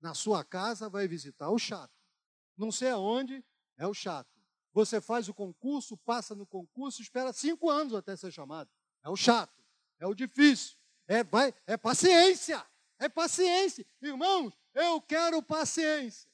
Na 0.00 0.14
sua 0.14 0.44
casa, 0.44 0.88
vai 0.88 1.08
visitar 1.08 1.50
o 1.50 1.58
chato. 1.58 1.94
Não 2.56 2.70
sei 2.70 2.90
aonde, 2.90 3.44
é 3.76 3.86
o 3.86 3.94
chato. 3.94 4.30
Você 4.72 5.00
faz 5.00 5.28
o 5.28 5.34
concurso, 5.34 5.96
passa 5.96 6.34
no 6.34 6.46
concurso, 6.46 7.00
espera 7.00 7.32
cinco 7.32 7.70
anos 7.70 7.94
até 7.94 8.14
ser 8.14 8.30
chamado. 8.30 8.70
É 9.02 9.08
o 9.08 9.16
chato, 9.16 9.64
é 9.98 10.06
o 10.06 10.14
difícil. 10.14 10.76
É, 11.06 11.24
vai, 11.24 11.54
é 11.66 11.76
paciência. 11.76 12.64
É 12.98 13.08
paciência. 13.08 13.86
Irmãos, 14.00 14.54
eu 14.74 15.00
quero 15.00 15.42
paciência. 15.42 16.30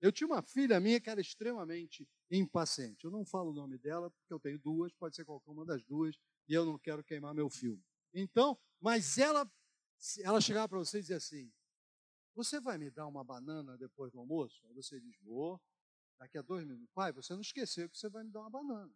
Eu 0.00 0.12
tinha 0.12 0.26
uma 0.26 0.42
filha 0.42 0.80
minha 0.80 1.00
que 1.00 1.08
era 1.08 1.20
extremamente 1.20 2.08
impaciente. 2.30 3.04
Eu 3.04 3.10
não 3.10 3.24
falo 3.24 3.50
o 3.50 3.54
nome 3.54 3.78
dela, 3.78 4.10
porque 4.10 4.32
eu 4.32 4.40
tenho 4.40 4.58
duas, 4.58 4.92
pode 4.92 5.16
ser 5.16 5.24
qualquer 5.24 5.50
uma 5.50 5.64
das 5.64 5.82
duas, 5.84 6.16
e 6.48 6.52
eu 6.52 6.64
não 6.64 6.78
quero 6.78 7.02
queimar 7.02 7.34
meu 7.34 7.48
filme. 7.48 7.82
Então, 8.12 8.58
mas 8.80 9.18
ela, 9.18 9.50
ela 10.20 10.40
chegava 10.40 10.68
para 10.68 10.78
você 10.78 10.98
e 10.98 11.00
dizia 11.00 11.16
assim: 11.16 11.52
Você 12.34 12.60
vai 12.60 12.76
me 12.76 12.90
dar 12.90 13.06
uma 13.06 13.24
banana 13.24 13.78
depois 13.78 14.12
do 14.12 14.18
almoço? 14.18 14.64
Aí 14.66 14.74
você 14.74 15.00
diz: 15.00 15.16
Vou. 15.22 15.60
Daqui 16.18 16.38
a 16.38 16.42
dois 16.42 16.64
minutos. 16.64 16.88
Pai, 16.94 17.12
você 17.12 17.34
não 17.34 17.40
esqueceu 17.40 17.88
que 17.88 17.98
você 17.98 18.08
vai 18.08 18.22
me 18.22 18.30
dar 18.30 18.40
uma 18.40 18.50
banana. 18.50 18.92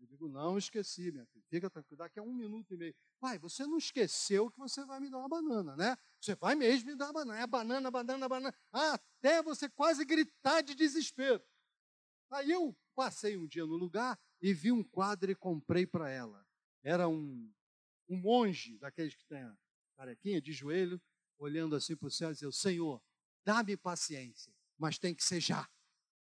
Eu 0.00 0.06
digo, 0.06 0.28
não 0.28 0.56
esqueci, 0.56 1.12
minha 1.12 1.26
filha. 1.26 1.44
Fica 1.50 1.68
tranquilo, 1.68 1.98
daqui 1.98 2.18
a 2.18 2.22
um 2.22 2.32
minuto 2.32 2.72
e 2.72 2.76
meio. 2.76 2.94
Pai, 3.20 3.38
você 3.38 3.66
não 3.66 3.76
esqueceu 3.76 4.50
que 4.50 4.58
você 4.58 4.82
vai 4.84 4.98
me 4.98 5.10
dar 5.10 5.18
uma 5.18 5.28
banana, 5.28 5.76
né? 5.76 5.96
Você 6.18 6.34
vai 6.34 6.54
mesmo 6.54 6.90
me 6.90 6.96
dar 6.96 7.06
uma 7.06 7.12
banana. 7.12 7.38
É 7.40 7.46
banana, 7.46 7.90
banana, 7.90 8.28
banana. 8.28 8.54
Até 8.72 9.42
você 9.42 9.68
quase 9.68 10.04
gritar 10.04 10.62
de 10.62 10.74
desespero. 10.74 11.42
Aí 12.30 12.50
eu 12.50 12.74
passei 12.94 13.36
um 13.36 13.46
dia 13.46 13.66
no 13.66 13.76
lugar 13.76 14.18
e 14.40 14.54
vi 14.54 14.72
um 14.72 14.82
quadro 14.82 15.30
e 15.30 15.34
comprei 15.34 15.86
para 15.86 16.08
ela. 16.08 16.46
Era 16.82 17.06
um, 17.06 17.52
um 18.08 18.16
monge, 18.16 18.78
daqueles 18.78 19.14
que 19.14 19.24
tem 19.26 19.42
a 19.42 19.56
carequinha 19.96 20.40
de 20.40 20.52
joelho, 20.52 21.00
olhando 21.38 21.76
assim 21.76 21.94
para 21.94 22.08
o 22.08 22.10
céu 22.10 22.30
e 22.30 22.34
dizendo, 22.34 22.52
Senhor, 22.52 23.02
dá-me 23.44 23.76
paciência, 23.76 24.54
mas 24.78 24.98
tem 24.98 25.14
que 25.14 25.22
ser 25.22 25.40
já. 25.40 25.68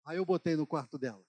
Aí 0.04 0.18
eu 0.18 0.26
botei 0.26 0.56
no 0.56 0.66
quarto 0.66 0.98
dela. 0.98 1.24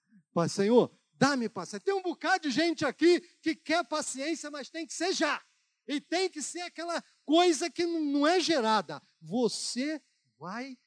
Senhor, 0.47 0.89
Dá-me 1.19 1.49
paciência. 1.49 1.83
Tem 1.83 1.93
um 1.93 2.01
bocado 2.01 2.47
de 2.47 2.51
gente 2.51 2.85
aqui 2.85 3.19
que 3.41 3.53
quer 3.53 3.85
paciência, 3.85 4.49
mas 4.49 4.69
tem 4.69 4.87
que 4.87 4.93
ser 4.93 5.11
já. 5.13 5.43
E 5.85 5.99
tem 5.99 6.29
que 6.29 6.41
ser 6.41 6.61
aquela 6.61 7.03
coisa 7.25 7.69
que 7.69 7.85
não 7.85 8.25
é 8.25 8.39
gerada. 8.39 9.03
Você 9.19 10.01
vai 10.37 10.77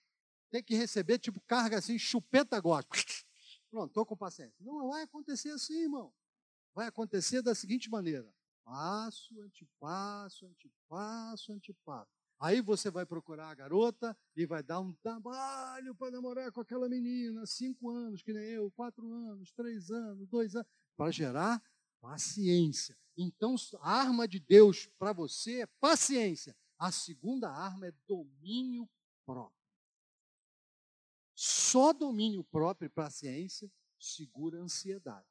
ter 0.50 0.62
que 0.62 0.74
receber, 0.74 1.18
tipo, 1.18 1.38
carga 1.42 1.76
assim, 1.76 1.98
chupeta 1.98 2.58
gosta. 2.58 2.88
Pronto, 3.70 3.88
estou 3.88 4.06
com 4.06 4.16
paciência. 4.16 4.56
Não 4.58 4.88
vai 4.88 5.02
acontecer 5.02 5.50
assim, 5.50 5.82
irmão. 5.82 6.10
Vai 6.74 6.86
acontecer 6.86 7.42
da 7.42 7.54
seguinte 7.54 7.90
maneira: 7.90 8.34
passo, 8.64 9.38
antepasso, 9.42 10.46
antepasso, 10.46 11.52
antepasso. 11.52 12.21
Aí 12.42 12.60
você 12.60 12.90
vai 12.90 13.06
procurar 13.06 13.50
a 13.50 13.54
garota 13.54 14.18
e 14.34 14.44
vai 14.44 14.64
dar 14.64 14.80
um 14.80 14.92
trabalho 14.94 15.94
para 15.94 16.10
namorar 16.10 16.50
com 16.50 16.60
aquela 16.60 16.88
menina, 16.88 17.46
cinco 17.46 17.88
anos, 17.88 18.20
que 18.20 18.32
nem 18.32 18.42
eu, 18.42 18.68
quatro 18.72 19.08
anos, 19.12 19.52
três 19.52 19.92
anos, 19.92 20.26
dois 20.26 20.56
anos, 20.56 20.66
para 20.96 21.12
gerar 21.12 21.62
paciência. 22.00 22.98
Então, 23.16 23.54
a 23.80 23.92
arma 23.92 24.26
de 24.26 24.40
Deus 24.40 24.88
para 24.98 25.12
você 25.12 25.60
é 25.60 25.66
paciência. 25.78 26.56
A 26.76 26.90
segunda 26.90 27.48
arma 27.48 27.86
é 27.86 27.92
domínio 28.08 28.90
próprio. 29.24 29.62
Só 31.36 31.92
domínio 31.92 32.42
próprio 32.42 32.86
e 32.86 32.88
paciência 32.88 33.70
segura 34.00 34.58
a 34.58 34.62
ansiedade. 34.62 35.28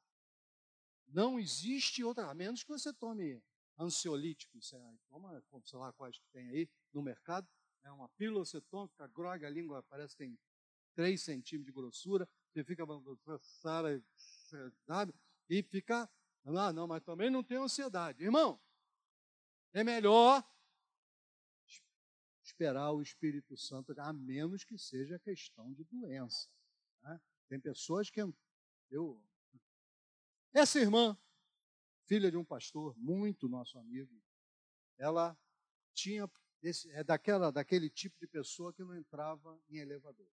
Não 1.08 1.38
existe 1.38 2.02
outra, 2.02 2.30
a 2.30 2.34
menos 2.34 2.62
que 2.62 2.70
você 2.70 2.90
tome 2.90 3.42
ansiolítico, 3.82 4.60
sei 4.62 4.78
lá, 4.78 4.94
toma, 5.08 5.42
sei 5.64 5.78
lá 5.78 5.92
quais 5.92 6.18
que 6.18 6.26
tem 6.32 6.48
aí, 6.50 6.68
no 6.92 7.02
mercado. 7.02 7.48
É 7.84 7.90
uma 7.90 8.08
pílula, 8.10 8.44
você 8.44 8.60
toma, 8.60 8.88
fica 8.88 9.06
grogue, 9.08 9.44
a 9.44 9.50
língua 9.50 9.82
parece 9.82 10.14
que 10.16 10.24
tem 10.24 10.38
3 10.94 11.20
centímetros 11.20 11.66
de 11.66 11.72
grossura, 11.72 12.28
você 12.52 12.62
fica, 12.62 12.84
sabe? 14.86 15.14
E 15.48 15.62
fica, 15.62 16.08
ah, 16.44 16.72
não, 16.72 16.86
mas 16.86 17.02
também 17.02 17.30
não 17.30 17.42
tem 17.42 17.58
ansiedade. 17.58 18.22
Irmão, 18.22 18.60
é 19.72 19.82
melhor 19.82 20.44
esperar 22.42 22.92
o 22.92 23.02
Espírito 23.02 23.56
Santo, 23.56 23.94
a 23.98 24.12
menos 24.12 24.64
que 24.64 24.76
seja 24.76 25.18
questão 25.18 25.72
de 25.72 25.84
doença. 25.84 26.48
Né? 27.02 27.20
Tem 27.48 27.58
pessoas 27.58 28.10
que 28.10 28.20
eu. 28.90 29.22
Essa 30.52 30.78
irmã, 30.78 31.16
filha 32.06 32.30
de 32.30 32.36
um 32.36 32.44
pastor, 32.44 32.94
muito 32.96 33.48
nosso 33.48 33.78
amigo, 33.78 34.12
ela 34.98 35.36
tinha 35.94 36.28
esse, 36.62 36.90
é 36.92 37.02
daquela, 37.02 37.50
daquele 37.50 37.90
tipo 37.90 38.16
de 38.20 38.26
pessoa 38.26 38.72
que 38.72 38.84
não 38.84 38.96
entrava 38.96 39.60
em 39.68 39.78
elevador. 39.78 40.28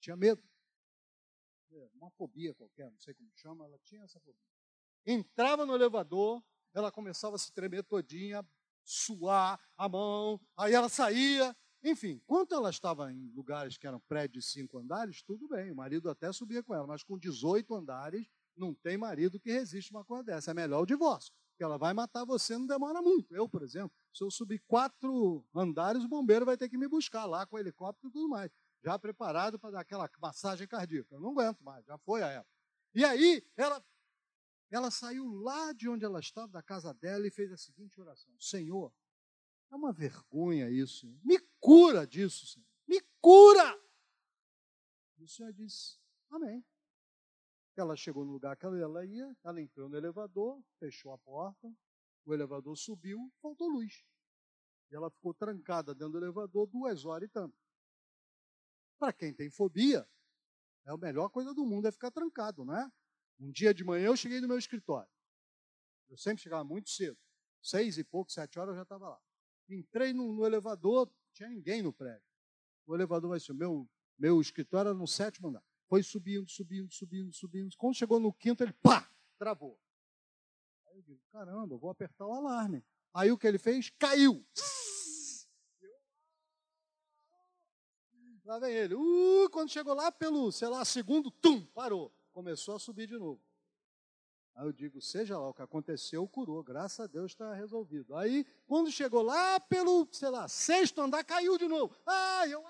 Tinha 0.00 0.16
medo. 0.16 0.42
É, 1.72 1.88
uma 1.94 2.10
fobia 2.12 2.54
qualquer, 2.54 2.90
não 2.90 3.00
sei 3.00 3.14
como 3.14 3.30
chama, 3.34 3.64
ela 3.64 3.78
tinha 3.80 4.02
essa 4.04 4.20
fobia. 4.20 4.40
Entrava 5.04 5.66
no 5.66 5.74
elevador, 5.74 6.42
ela 6.72 6.92
começava 6.92 7.34
a 7.34 7.38
se 7.38 7.52
tremer 7.52 7.82
todinha, 7.82 8.46
suar 8.84 9.60
a 9.76 9.88
mão, 9.88 10.40
aí 10.56 10.72
ela 10.72 10.88
saía. 10.88 11.56
Enfim, 11.82 12.22
quando 12.26 12.54
ela 12.54 12.70
estava 12.70 13.12
em 13.12 13.28
lugares 13.34 13.76
que 13.76 13.86
eram 13.86 14.00
prédios 14.00 14.44
de 14.44 14.50
cinco 14.52 14.78
andares, 14.78 15.22
tudo 15.22 15.48
bem, 15.48 15.70
o 15.72 15.76
marido 15.76 16.08
até 16.08 16.32
subia 16.32 16.62
com 16.62 16.74
ela, 16.74 16.86
mas 16.86 17.02
com 17.02 17.18
18 17.18 17.74
andares, 17.74 18.26
não 18.56 18.74
tem 18.74 18.96
marido 18.96 19.40
que 19.40 19.50
resiste 19.50 19.90
uma 19.90 20.04
coisa 20.04 20.24
dessa. 20.24 20.50
É 20.50 20.54
melhor 20.54 20.82
o 20.82 20.86
divórcio 20.86 21.32
porque 21.54 21.62
ela 21.62 21.78
vai 21.78 21.94
matar 21.94 22.24
você, 22.24 22.58
não 22.58 22.66
demora 22.66 23.00
muito. 23.00 23.32
Eu, 23.32 23.48
por 23.48 23.62
exemplo, 23.62 23.96
se 24.12 24.24
eu 24.24 24.30
subir 24.30 24.58
quatro 24.66 25.46
andares, 25.54 26.02
o 26.02 26.08
bombeiro 26.08 26.44
vai 26.44 26.56
ter 26.56 26.68
que 26.68 26.76
me 26.76 26.88
buscar 26.88 27.24
lá 27.26 27.46
com 27.46 27.58
helicóptero 27.58 28.08
e 28.08 28.12
tudo 28.12 28.28
mais. 28.28 28.50
Já 28.82 28.98
preparado 28.98 29.58
para 29.58 29.70
dar 29.70 29.80
aquela 29.80 30.10
massagem 30.20 30.66
cardíaca. 30.66 31.14
Eu 31.14 31.20
não 31.20 31.30
aguento 31.30 31.62
mais, 31.62 31.86
já 31.86 31.96
foi 31.98 32.22
a 32.22 32.26
época. 32.26 32.50
E 32.92 33.04
aí, 33.04 33.46
ela, 33.56 33.84
ela 34.68 34.90
saiu 34.90 35.26
lá 35.26 35.72
de 35.72 35.88
onde 35.88 36.04
ela 36.04 36.18
estava, 36.18 36.48
da 36.48 36.62
casa 36.62 36.92
dela, 36.92 37.24
e 37.26 37.30
fez 37.30 37.52
a 37.52 37.56
seguinte 37.56 38.00
oração: 38.00 38.34
Senhor, 38.38 38.92
é 39.70 39.76
uma 39.76 39.92
vergonha 39.92 40.68
isso. 40.68 41.06
Me 41.22 41.38
cura 41.60 42.04
disso, 42.04 42.46
Senhor. 42.46 42.66
Me 42.86 43.00
cura! 43.20 43.80
E 45.18 45.24
o 45.24 45.28
Senhor 45.28 45.52
disse: 45.52 45.98
Amém. 46.30 46.64
Ela 47.76 47.96
chegou 47.96 48.24
no 48.24 48.32
lugar 48.32 48.56
que 48.56 48.64
ela 48.64 49.04
ia, 49.04 49.36
ela 49.42 49.60
entrou 49.60 49.88
no 49.88 49.96
elevador, 49.96 50.62
fechou 50.78 51.12
a 51.12 51.18
porta, 51.18 51.72
o 52.24 52.32
elevador 52.32 52.76
subiu, 52.76 53.32
faltou 53.42 53.68
luz. 53.68 54.04
E 54.90 54.94
ela 54.94 55.10
ficou 55.10 55.34
trancada 55.34 55.94
dentro 55.94 56.12
do 56.12 56.18
elevador 56.18 56.66
duas 56.66 57.04
horas 57.04 57.28
e 57.28 57.32
tanto. 57.32 57.56
Para 58.98 59.12
quem 59.12 59.34
tem 59.34 59.50
fobia, 59.50 60.08
é 60.86 60.90
a 60.92 60.96
melhor 60.96 61.28
coisa 61.30 61.52
do 61.52 61.64
mundo 61.66 61.88
é 61.88 61.92
ficar 61.92 62.10
trancado, 62.10 62.64
não 62.64 62.76
é? 62.76 62.90
Um 63.40 63.50
dia 63.50 63.74
de 63.74 63.82
manhã 63.82 64.06
eu 64.06 64.16
cheguei 64.16 64.40
no 64.40 64.46
meu 64.46 64.58
escritório. 64.58 65.10
Eu 66.08 66.16
sempre 66.16 66.42
chegava 66.42 66.62
muito 66.62 66.90
cedo. 66.90 67.18
Seis 67.60 67.98
e 67.98 68.04
pouco, 68.04 68.30
sete 68.30 68.58
horas 68.58 68.72
eu 68.72 68.76
já 68.76 68.82
estava 68.82 69.08
lá. 69.08 69.20
Entrei 69.68 70.12
no, 70.12 70.32
no 70.32 70.46
elevador, 70.46 71.10
tinha 71.32 71.48
ninguém 71.48 71.82
no 71.82 71.92
prédio. 71.92 72.28
O 72.86 72.94
elevador 72.94 73.30
vai 73.30 73.40
ser, 73.40 73.54
meu, 73.54 73.88
meu 74.18 74.40
escritório 74.40 74.90
era 74.90 74.98
no 74.98 75.08
sétimo 75.08 75.48
andar. 75.48 75.64
Foi 75.88 76.02
subindo, 76.02 76.48
subindo, 76.48 76.92
subindo, 76.92 77.32
subindo. 77.32 77.76
Quando 77.76 77.94
chegou 77.94 78.18
no 78.18 78.32
quinto, 78.32 78.62
ele 78.62 78.72
pá, 78.72 79.08
travou. 79.38 79.78
Aí 80.86 80.96
eu 80.96 81.02
digo, 81.02 81.20
caramba, 81.30 81.76
vou 81.76 81.90
apertar 81.90 82.26
o 82.26 82.32
alarme. 82.32 82.84
Aí 83.12 83.30
o 83.30 83.38
que 83.38 83.46
ele 83.46 83.58
fez? 83.58 83.90
Caiu. 83.90 84.44
Lá 88.44 88.58
vem 88.58 88.74
ele. 88.74 88.94
Uh, 88.94 89.48
quando 89.50 89.70
chegou 89.70 89.94
lá 89.94 90.12
pelo, 90.12 90.52
sei 90.52 90.68
lá, 90.68 90.84
segundo, 90.84 91.30
tum, 91.30 91.64
parou. 91.66 92.12
Começou 92.32 92.76
a 92.76 92.78
subir 92.78 93.06
de 93.06 93.16
novo. 93.16 93.40
Aí 94.54 94.66
eu 94.66 94.72
digo, 94.72 95.00
seja 95.00 95.36
lá 95.36 95.48
o 95.48 95.54
que 95.54 95.62
aconteceu, 95.62 96.28
curou, 96.28 96.62
graças 96.62 97.00
a 97.00 97.06
Deus 97.06 97.32
está 97.32 97.54
resolvido. 97.54 98.14
Aí, 98.14 98.46
quando 98.66 98.90
chegou 98.90 99.22
lá 99.22 99.58
pelo, 99.58 100.06
sei 100.12 100.28
lá, 100.28 100.46
sexto 100.46 101.00
andar, 101.00 101.24
caiu 101.24 101.58
de 101.58 101.66
novo. 101.66 101.96
Ah, 102.06 102.46
eu, 102.46 102.62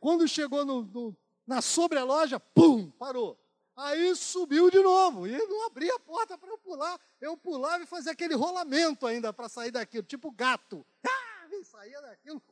Quando 0.00 0.26
chegou 0.26 0.64
no, 0.64 0.82
no, 0.82 1.16
na 1.46 1.62
sobreloja, 1.62 2.40
pum, 2.40 2.90
parou. 2.90 3.38
Aí 3.76 4.16
subiu 4.16 4.70
de 4.70 4.80
novo 4.82 5.26
e 5.26 5.36
não 5.36 5.66
abria 5.66 5.94
a 5.94 5.98
porta 5.98 6.38
para 6.38 6.48
eu 6.48 6.56
pular. 6.56 6.98
Eu 7.20 7.36
pulava 7.36 7.82
e 7.82 7.86
fazia 7.86 8.12
aquele 8.12 8.34
rolamento 8.34 9.06
ainda 9.06 9.32
para 9.32 9.50
sair 9.50 9.70
daquilo, 9.70 10.02
tipo 10.02 10.30
gato. 10.30 10.84
Ah, 11.06 11.46
e 11.50 11.62
saía 11.62 12.00
daquilo, 12.00 12.42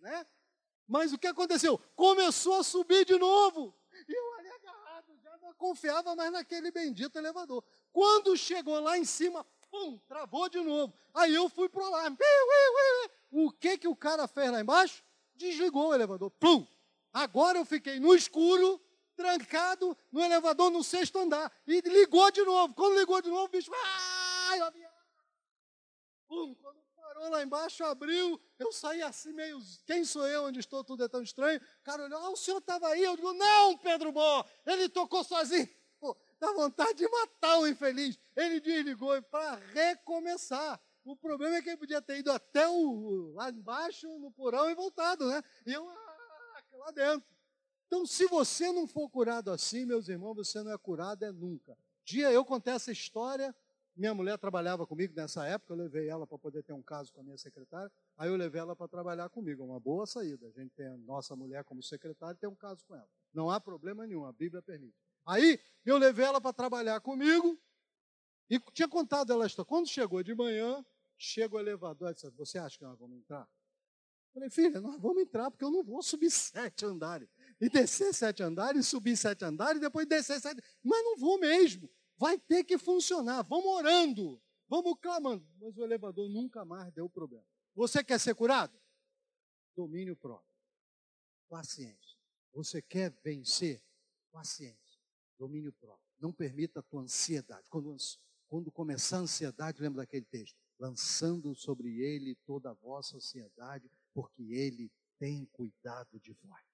né? 0.00 0.26
Mas 0.88 1.12
o 1.12 1.18
que 1.18 1.28
aconteceu? 1.28 1.78
Começou 1.94 2.58
a 2.58 2.64
subir 2.64 3.04
de 3.04 3.16
novo. 3.16 3.72
E 4.08 4.12
eu 4.12 4.34
ali 4.34 4.48
agarrado, 4.48 5.16
já 5.22 5.36
não 5.38 5.54
confiava 5.54 6.14
mais 6.16 6.32
naquele 6.32 6.72
bendito 6.72 7.16
elevador. 7.16 7.62
Quando 7.92 8.36
chegou 8.36 8.78
lá 8.80 8.98
em 8.98 9.04
cima, 9.04 9.44
pum, 9.70 9.98
travou 10.08 10.48
de 10.48 10.60
novo. 10.60 10.92
Aí 11.14 11.34
eu 11.34 11.48
fui 11.48 11.68
pro 11.68 11.84
alarme. 11.84 12.16
O 13.30 13.52
que 13.52 13.78
que 13.78 13.88
o 13.88 13.96
cara 13.96 14.26
fez 14.26 14.50
lá 14.50 14.60
embaixo? 14.60 15.04
Desligou 15.36 15.88
o 15.88 15.94
elevador. 15.94 16.30
Plum! 16.32 16.66
Agora 17.12 17.58
eu 17.58 17.64
fiquei 17.64 17.98
no 17.98 18.14
escuro, 18.14 18.80
trancado 19.16 19.96
no 20.12 20.22
elevador 20.22 20.70
no 20.70 20.84
sexto 20.84 21.18
andar. 21.18 21.50
E 21.66 21.80
ligou 21.80 22.30
de 22.30 22.42
novo. 22.42 22.74
Quando 22.74 22.98
ligou 22.98 23.22
de 23.22 23.30
novo, 23.30 23.44
o 23.44 23.48
bicho. 23.48 23.70
Ai, 23.74 24.60
Pum! 26.28 26.54
Quando 26.56 26.76
parou 26.96 27.30
lá 27.30 27.42
embaixo, 27.42 27.84
abriu. 27.84 28.40
Eu 28.58 28.72
saí 28.72 29.02
assim 29.02 29.32
meio. 29.32 29.58
Quem 29.86 30.04
sou 30.04 30.26
eu? 30.26 30.44
Onde 30.44 30.60
estou? 30.60 30.84
Tudo 30.84 31.04
é 31.04 31.08
tão 31.08 31.22
estranho. 31.22 31.58
O 31.58 31.84
cara 31.84 32.04
olhou. 32.04 32.18
Ah, 32.18 32.30
o 32.30 32.36
senhor 32.36 32.58
estava 32.58 32.88
aí? 32.88 33.02
Eu 33.02 33.16
digo: 33.16 33.32
Não, 33.32 33.78
Pedro 33.78 34.12
Bó. 34.12 34.44
Ele 34.66 34.88
tocou 34.88 35.24
sozinho. 35.24 35.68
Pô, 35.98 36.16
dá 36.38 36.52
vontade 36.52 36.94
de 36.94 37.08
matar 37.08 37.58
o 37.58 37.66
infeliz. 37.66 38.18
Ele 38.34 38.60
desligou 38.60 39.20
para 39.22 39.54
recomeçar. 39.72 40.80
O 41.06 41.14
problema 41.14 41.56
é 41.56 41.62
que 41.62 41.68
ele 41.68 41.76
podia 41.76 42.02
ter 42.02 42.18
ido 42.18 42.32
até 42.32 42.68
o, 42.68 43.32
lá 43.34 43.48
embaixo, 43.48 44.08
no 44.18 44.32
porão, 44.32 44.68
e 44.68 44.74
voltado, 44.74 45.24
né? 45.28 45.40
E 45.64 45.72
eu 45.72 45.88
ah, 45.88 46.62
lá 46.78 46.90
dentro. 46.90 47.24
Então, 47.86 48.04
se 48.04 48.26
você 48.26 48.72
não 48.72 48.88
for 48.88 49.08
curado 49.08 49.52
assim, 49.52 49.84
meus 49.86 50.08
irmãos, 50.08 50.34
você 50.34 50.60
não 50.64 50.72
é 50.72 50.78
curado 50.78 51.24
é 51.24 51.30
nunca. 51.30 51.78
Dia 52.04 52.32
eu 52.32 52.44
contei 52.44 52.74
essa 52.74 52.90
história, 52.90 53.54
minha 53.94 54.12
mulher 54.12 54.36
trabalhava 54.36 54.84
comigo 54.84 55.14
nessa 55.14 55.46
época, 55.46 55.72
eu 55.72 55.76
levei 55.76 56.08
ela 56.08 56.26
para 56.26 56.36
poder 56.38 56.64
ter 56.64 56.72
um 56.72 56.82
caso 56.82 57.12
com 57.12 57.20
a 57.20 57.22
minha 57.22 57.38
secretária, 57.38 57.90
aí 58.18 58.28
eu 58.28 58.34
levei 58.34 58.60
ela 58.60 58.74
para 58.74 58.88
trabalhar 58.88 59.28
comigo, 59.28 59.64
uma 59.64 59.78
boa 59.78 60.06
saída. 60.06 60.44
A 60.48 60.60
gente 60.60 60.72
tem 60.74 60.88
a 60.88 60.96
nossa 60.98 61.36
mulher 61.36 61.62
como 61.62 61.80
secretária 61.82 62.34
e 62.36 62.40
tem 62.40 62.50
um 62.50 62.56
caso 62.56 62.84
com 62.84 62.96
ela. 62.96 63.08
Não 63.32 63.48
há 63.48 63.60
problema 63.60 64.04
nenhum, 64.04 64.24
a 64.24 64.32
Bíblia 64.32 64.60
permite. 64.60 64.96
Aí 65.24 65.60
eu 65.84 65.98
levei 65.98 66.24
ela 66.24 66.40
para 66.40 66.52
trabalhar 66.52 67.00
comigo 67.00 67.56
e 68.50 68.58
tinha 68.72 68.88
contado 68.88 69.32
ela 69.32 69.44
esta. 69.46 69.64
Quando 69.64 69.88
chegou 69.88 70.22
de 70.22 70.34
manhã, 70.34 70.84
chega 71.16 71.56
o 71.56 71.58
elevador 71.58 72.10
e 72.10 72.14
disse: 72.14 72.30
Você 72.30 72.58
acha 72.58 72.78
que 72.78 72.84
nós 72.84 72.98
vamos 72.98 73.18
entrar? 73.18 73.48
Falei, 74.36 74.50
filha, 74.50 74.80
nós 74.82 75.00
vamos 75.00 75.22
entrar 75.22 75.50
porque 75.50 75.64
eu 75.64 75.70
não 75.70 75.82
vou 75.82 76.02
subir 76.02 76.30
sete 76.30 76.84
andares. 76.84 77.26
E 77.58 77.70
descer 77.70 78.12
sete 78.12 78.42
andares, 78.42 78.86
subir 78.86 79.16
sete 79.16 79.44
andares, 79.46 79.78
e 79.78 79.80
depois 79.80 80.06
descer 80.06 80.38
sete. 80.38 80.62
Mas 80.84 81.02
não 81.04 81.16
vou 81.16 81.38
mesmo. 81.38 81.90
Vai 82.18 82.38
ter 82.38 82.62
que 82.62 82.76
funcionar. 82.76 83.42
Vamos 83.44 83.66
orando. 83.66 84.38
Vamos 84.68 84.98
clamando. 85.00 85.46
Mas 85.58 85.76
o 85.78 85.82
elevador 85.82 86.28
nunca 86.28 86.66
mais 86.66 86.92
deu 86.92 87.08
problema. 87.08 87.46
Você 87.74 88.04
quer 88.04 88.20
ser 88.20 88.34
curado? 88.34 88.78
Domínio 89.74 90.14
próprio. 90.14 90.50
Paciência. 91.48 92.16
Você 92.52 92.82
quer 92.82 93.10
vencer? 93.22 93.82
Paciência. 94.30 95.00
Domínio 95.38 95.72
próprio. 95.72 96.06
Não 96.18 96.32
permita 96.32 96.80
a 96.80 96.82
tua 96.82 97.02
ansiedade. 97.02 97.68
Quando, 97.70 97.96
quando 98.48 98.70
começar 98.70 99.16
a 99.16 99.20
ansiedade, 99.20 99.80
lembra 99.80 100.02
daquele 100.02 100.26
texto? 100.26 100.65
Lançando 100.78 101.54
sobre 101.54 102.00
ele 102.00 102.34
toda 102.46 102.70
a 102.70 102.74
vossa 102.74 103.16
ansiedade, 103.16 103.90
porque 104.12 104.42
ele 104.52 104.92
tem 105.18 105.46
cuidado 105.46 106.20
de 106.20 106.32
vós. 106.32 106.64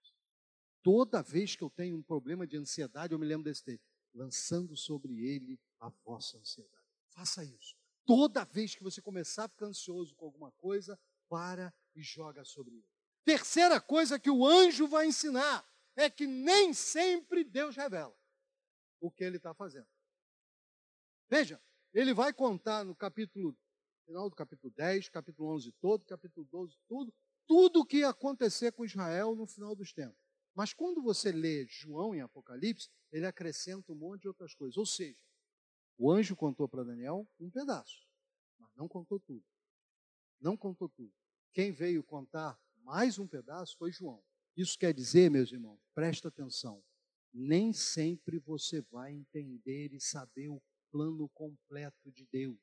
Toda 0.83 1.23
vez 1.23 1.55
que 1.55 1.63
eu 1.63 1.71
tenho 1.71 1.97
um 1.97 2.03
problema 2.03 2.47
de 2.47 2.57
ansiedade, 2.57 3.13
eu 3.13 3.19
me 3.19 3.27
lembro 3.27 3.45
desse 3.45 3.63
texto. 3.63 3.85
Lançando 4.15 4.77
sobre 4.77 5.25
ele 5.25 5.59
a 5.81 5.89
vossa 6.05 6.37
ansiedade. 6.37 6.87
Faça 7.11 7.45
isso. 7.45 7.77
Toda 8.05 8.45
vez 8.45 8.75
que 8.75 8.83
você 8.83 9.01
começar 9.01 9.45
a 9.45 9.49
ficar 9.49 9.67
ansioso 9.67 10.15
com 10.17 10.25
alguma 10.25 10.51
coisa, 10.53 10.99
para 11.29 11.73
e 11.95 12.03
joga 12.03 12.45
sobre 12.45 12.75
ele. 12.75 12.89
Terceira 13.25 13.81
coisa 13.81 14.19
que 14.19 14.31
o 14.31 14.45
anjo 14.45 14.87
vai 14.87 15.07
ensinar 15.07 15.65
é 15.97 16.11
que 16.11 16.27
nem 16.27 16.75
sempre 16.75 17.45
Deus 17.45 17.77
revela 17.77 18.17
o 19.01 19.11
que 19.11 19.25
ele 19.25 19.37
está 19.37 19.55
fazendo. 19.55 19.87
Veja, 21.31 21.63
ele 21.95 22.13
vai 22.13 22.33
contar 22.33 22.85
no 22.85 22.95
capítulo, 22.95 23.57
final 24.05 24.29
do 24.29 24.37
capítulo 24.37 24.73
10, 24.77 25.09
capítulo 25.09 25.49
11 25.55 25.73
todo, 25.81 26.05
capítulo 26.05 26.47
12 26.51 26.77
tudo, 26.89 27.13
tudo 27.47 27.81
o 27.81 27.87
que 27.87 27.99
ia 27.99 28.09
acontecer 28.09 28.73
com 28.73 28.85
Israel 28.85 29.35
no 29.35 29.47
final 29.47 29.75
dos 29.75 29.93
tempos. 29.93 30.19
Mas 30.55 30.73
quando 30.73 31.03
você 31.03 31.33
lê 31.33 31.67
João 31.67 32.15
em 32.15 32.21
Apocalipse, 32.21 32.91
ele 33.11 33.27
acrescenta 33.27 33.93
um 33.93 33.95
monte 33.95 34.23
de 34.23 34.29
outras 34.29 34.55
coisas. 34.55 34.77
Ou 34.77 34.87
seja, 34.87 35.19
o 35.97 36.11
anjo 36.11 36.37
contou 36.37 36.69
para 36.69 36.85
Daniel 36.85 37.27
um 37.41 37.51
pedaço, 37.51 38.07
mas 38.59 38.75
não 38.75 38.89
contou 38.89 39.19
tudo. 39.19 39.45
Não 40.41 40.57
contou 40.57 40.89
tudo. 40.89 41.13
Quem 41.53 41.71
veio 41.73 42.03
contar 42.03 42.59
mais 42.83 43.19
um 43.19 43.27
pedaço 43.27 43.77
foi 43.79 43.93
João. 43.93 44.23
Isso 44.57 44.79
quer 44.79 44.93
dizer, 44.93 45.31
meus 45.31 45.53
irmãos, 45.53 45.81
presta 45.95 46.29
atenção, 46.29 46.83
nem 47.33 47.73
sempre 47.73 48.39
você 48.39 48.83
vai 48.83 49.13
entender 49.13 49.93
e 49.93 50.01
saber 50.01 50.49
o 50.49 50.63
plano 50.91 51.29
completo 51.31 52.11
de 52.13 52.27
Deus. 52.31 52.59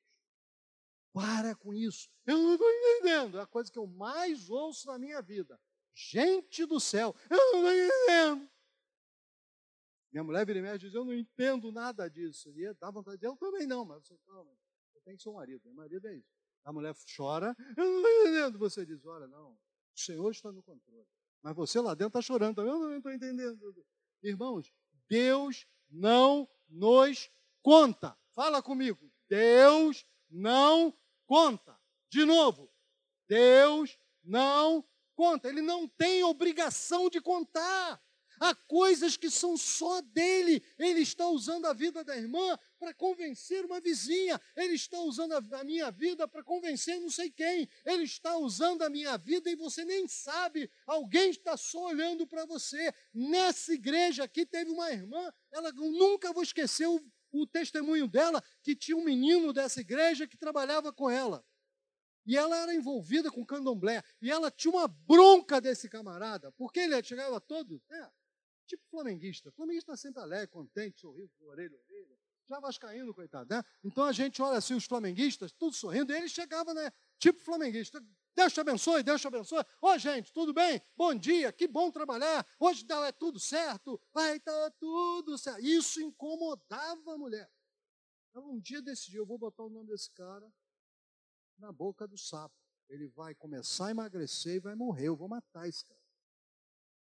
Para 1.12 1.56
com 1.56 1.74
isso. 1.74 2.10
Eu 2.26 2.38
não 2.38 2.54
estou 2.54 2.70
entendendo. 2.70 3.38
É 3.40 3.42
a 3.42 3.48
coisa 3.48 3.72
que 3.72 3.80
eu 3.80 3.88
mais 3.88 4.50
ouço 4.50 4.88
na 4.88 5.00
minha 5.00 5.22
vida. 5.22 5.60
Gente 5.94 6.66
do 6.66 6.80
céu, 6.80 7.16
eu 7.30 7.38
não 7.38 7.68
estou 7.68 7.74
entendendo. 7.74 8.50
Minha 10.12 10.24
mulher 10.24 10.46
vira 10.46 10.60
e 10.60 10.62
mexe 10.62 10.80
diz, 10.80 10.94
eu 10.94 11.06
não 11.06 11.14
entendo 11.14 11.72
nada 11.72 12.10
disso. 12.10 12.52
E 12.58 12.74
dá 12.76 12.90
vontade 12.90 13.18
de 13.18 13.28
eu 13.28 13.36
também 13.38 13.68
não, 13.68 13.86
mas 13.86 14.08
você, 14.08 14.18
calma, 14.26 14.52
eu 14.96 15.02
tenho 15.02 15.18
que 15.18 15.24
ser 15.24 15.30
um 15.30 15.34
marido. 15.34 15.62
Meu 15.66 15.74
marido 15.74 16.08
é 16.08 16.16
isso. 16.16 16.32
A 16.64 16.74
mulher 16.74 16.96
chora, 17.16 17.56
eu 17.78 17.86
não 17.86 17.98
estou 17.98 18.12
entendendo. 18.12 18.60
Você 18.60 18.86
diz, 18.86 19.06
olha, 19.06 19.28
não, 19.28 19.52
o 19.52 20.00
Senhor 20.00 20.32
está 20.32 20.52
no 20.52 20.64
controle. 20.64 21.08
Mas 21.42 21.56
você 21.56 21.80
lá 21.80 21.94
dentro 21.94 22.20
está 22.20 22.22
chorando, 22.22 22.62
eu 22.62 22.80
não 22.80 22.98
estou 22.98 23.12
entendendo. 23.12 23.86
Irmãos, 24.24 24.72
Deus 25.08 25.66
não 25.90 26.50
nos 26.68 27.30
conta. 27.62 28.18
Fala 28.34 28.62
comigo. 28.62 29.12
Deus 29.28 30.06
não 30.30 30.94
conta. 31.30 31.80
De 32.10 32.26
novo, 32.26 32.74
Deus 33.28 33.96
não 34.24 34.84
conta. 35.14 35.48
Ele 35.48 35.62
não 35.62 35.88
tem 35.88 36.24
obrigação 36.24 37.08
de 37.08 37.22
contar. 37.22 38.02
Há 38.40 38.56
coisas 38.56 39.16
que 39.16 39.30
são 39.30 39.56
só 39.56 40.02
dele. 40.02 40.64
Ele 40.80 41.02
está 41.02 41.28
usando 41.28 41.66
a 41.66 41.74
vida 41.74 42.04
da 42.04 42.18
irmã 42.18 42.58
para 42.80 42.96
convencer 42.96 43.64
uma 43.64 43.80
vizinha. 43.80 44.42
Ele 44.56 44.74
está 44.74 45.00
usando 45.02 45.34
a 45.34 45.64
minha 45.64 45.92
vida 45.92 46.28
para 46.28 46.44
convencer 46.44 47.00
não 47.00 47.12
sei 47.12 47.30
quem. 47.30 47.70
Ele 47.86 48.06
está 48.06 48.36
usando 48.38 48.82
a 48.82 48.90
minha 48.90 49.16
vida 49.16 49.52
e 49.52 49.56
você 49.56 49.86
nem 49.86 50.08
sabe. 50.08 50.72
Alguém 50.88 51.30
está 51.30 51.56
só 51.56 51.90
olhando 51.90 52.26
para 52.26 52.46
você. 52.46 52.92
Nessa 53.14 53.74
igreja 53.74 54.24
aqui 54.24 54.48
teve 54.48 54.72
uma 54.72 54.90
irmã, 54.90 55.32
ela 55.52 55.72
nunca 55.74 56.34
vou 56.34 56.42
esquecer 56.42 56.88
o, 56.88 57.00
o 57.32 57.48
testemunho 57.48 58.08
dela, 58.08 58.44
que 58.64 58.76
tinha 58.76 58.98
um 58.98 59.04
menino 59.04 59.54
dessa 59.54 59.82
igreja 59.82 60.28
que 60.28 60.38
trabalhava 60.38 60.92
com 60.92 61.10
ela. 61.10 61.46
E 62.26 62.38
ela 62.38 62.56
era 62.58 62.74
envolvida 62.74 63.32
com 63.32 63.46
candomblé. 63.46 64.04
E 64.22 64.30
ela 64.30 64.52
tinha 64.52 64.72
uma 64.72 64.88
bronca 64.88 65.60
desse 65.60 65.90
camarada, 65.90 66.52
porque 66.54 66.80
ele 66.82 67.02
chegava 67.04 67.40
todo, 67.42 67.82
né, 67.90 68.12
tipo 68.68 68.84
flamenguista. 68.90 69.52
Flamenguista 69.52 69.98
sempre 69.98 70.22
alegre, 70.22 70.48
contente, 70.48 71.00
sorriso, 71.00 71.34
orelha, 71.42 71.76
orelha. 71.76 72.18
Já 72.48 72.60
vascaíno, 72.60 73.14
coitado, 73.14 73.54
né? 73.54 73.64
Então 73.84 74.04
a 74.04 74.12
gente 74.12 74.42
olha 74.42 74.58
assim, 74.58 74.74
os 74.74 74.86
flamenguistas, 74.86 75.52
tudo 75.52 75.76
sorrindo, 75.76 76.12
e 76.12 76.16
ele 76.16 76.28
chegava, 76.28 76.74
né? 76.74 76.92
Tipo 77.20 77.40
flamenguista. 77.42 78.04
Deus 78.40 78.54
te 78.54 78.62
abençoe, 78.62 79.04
Deus 79.04 79.20
te 79.20 79.28
abençoe. 79.28 79.66
Ô, 79.82 79.98
gente, 79.98 80.32
tudo 80.32 80.54
bem? 80.54 80.82
Bom 80.96 81.14
dia, 81.14 81.52
que 81.52 81.68
bom 81.68 81.92
trabalhar. 81.92 82.48
Hoje 82.58 82.86
dá, 82.86 83.06
é 83.06 83.12
tudo 83.12 83.38
certo, 83.38 84.02
vai 84.14 84.40
tá 84.40 84.72
tudo 84.80 85.38
certo. 85.38 85.60
Isso 85.60 86.00
incomodava 86.00 87.16
a 87.16 87.18
mulher. 87.18 87.52
Ela 88.34 88.46
um 88.46 88.58
dia 88.58 88.82
decidiu, 88.82 89.24
eu 89.24 89.26
vou 89.26 89.38
botar 89.38 89.64
o 89.64 89.70
nome 89.70 89.90
desse 89.90 90.10
cara 90.12 90.50
na 91.58 91.70
boca 91.74 92.08
do 92.08 92.18
sapo. 92.18 92.56
Ele 92.88 93.10
vai 93.10 93.36
começar 93.36 93.88
a 93.88 93.92
emagrecer 93.92 94.56
e 94.56 94.60
vai 94.60 94.74
morrer. 94.74 95.10
Eu 95.10 95.18
vou 95.18 95.28
matar 95.28 95.68
esse 95.68 95.84
cara. 95.84 96.02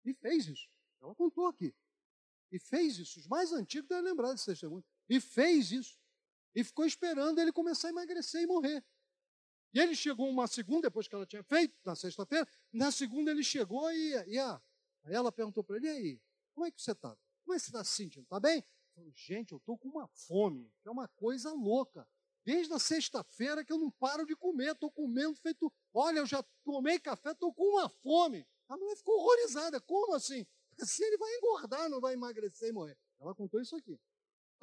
E 0.05 0.14
fez 0.14 0.47
isso. 0.47 0.68
Ela 1.03 1.16
contou 1.16 1.49
aqui. 1.49 1.75
E 2.53 2.61
fez 2.61 2.97
isso. 2.97 3.18
Os 3.18 3.27
mais 3.27 3.51
antigos 3.53 3.88
devem 3.88 4.05
lembrar 4.05 4.31
desse 4.31 4.47
testemunho. 4.47 4.85
E 5.09 5.20
fez 5.20 5.73
isso. 5.73 5.99
E 6.55 6.62
ficou 6.62 6.87
esperando 6.87 7.40
ele 7.40 7.51
começar 7.51 7.88
a 7.88 7.90
emagrecer 7.90 8.42
e 8.42 8.47
morrer. 8.47 8.85
E 9.74 9.80
ele 9.80 9.96
chegou 9.96 10.28
uma 10.28 10.46
segunda, 10.46 10.82
depois 10.82 11.08
que 11.08 11.14
ela 11.16 11.26
tinha 11.26 11.42
feito, 11.42 11.76
na 11.84 11.96
sexta-feira, 11.96 12.46
na 12.72 12.92
segunda 12.92 13.32
ele 13.32 13.42
chegou 13.42 13.90
e, 13.90 14.24
e 14.28 14.38
a, 14.38 14.62
ela 15.06 15.32
perguntou 15.32 15.64
para 15.64 15.76
ele, 15.76 15.88
e 15.88 15.90
aí, 15.90 16.20
como 16.54 16.64
é 16.64 16.70
que 16.70 16.80
você 16.80 16.92
está? 16.92 17.16
Como 17.42 17.54
é 17.54 17.56
que 17.56 17.64
você 17.64 17.70
está 17.70 17.82
se 17.82 17.92
sentindo? 17.92 18.22
Está 18.22 18.38
bem? 18.38 18.64
Falei, 18.94 19.12
gente, 19.16 19.50
eu 19.50 19.58
estou 19.58 19.76
com 19.76 19.88
uma 19.88 20.06
fome, 20.06 20.72
que 20.80 20.88
é 20.88 20.90
uma 20.92 21.08
coisa 21.08 21.52
louca. 21.52 22.08
Desde 22.44 22.72
a 22.72 22.78
sexta-feira 22.78 23.64
que 23.64 23.72
eu 23.72 23.78
não 23.78 23.90
paro 23.90 24.24
de 24.24 24.37
comer, 24.37 24.72
estou 24.72 24.90
comendo 24.90 25.34
feito. 25.34 25.72
Olha, 25.92 26.18
eu 26.20 26.26
já 26.26 26.42
tomei 26.62 27.00
café, 27.00 27.32
estou 27.32 27.52
com 27.52 27.64
uma 27.64 27.88
fome. 27.88 28.46
A 28.68 28.76
mulher 28.76 28.96
ficou 28.96 29.18
horrorizada. 29.18 29.80
Como 29.80 30.14
assim? 30.14 30.46
Assim 30.78 31.04
ele 31.04 31.16
vai 31.16 31.32
engordar, 31.37 31.88
não 31.88 32.00
vai 32.00 32.14
emagrecer 32.14 32.68
e 32.68 32.72
morrer. 32.72 32.96
Ela 33.18 33.34
contou 33.34 33.60
isso 33.60 33.74
aqui. 33.76 33.98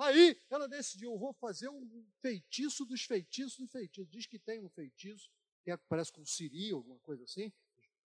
Aí 0.02 0.36
ela 0.50 0.68
decidiu, 0.68 1.12
eu 1.12 1.20
vou 1.20 1.32
fazer 1.34 1.70
um 1.70 2.04
feitiço 2.22 2.84
dos 2.86 3.04
feitiços 3.04 3.60
dos 3.60 3.72
feitiços. 3.72 4.10
Diz 4.10 4.26
que 4.26 4.40
tem 4.40 4.60
um 4.60 4.70
feitiço, 4.70 5.30
que 5.64 5.70
é, 5.70 5.78
parece 5.78 6.12
com 6.12 6.26
siri, 6.26 6.72
alguma 6.72 6.98
coisa 7.00 7.24
assim, 7.24 7.54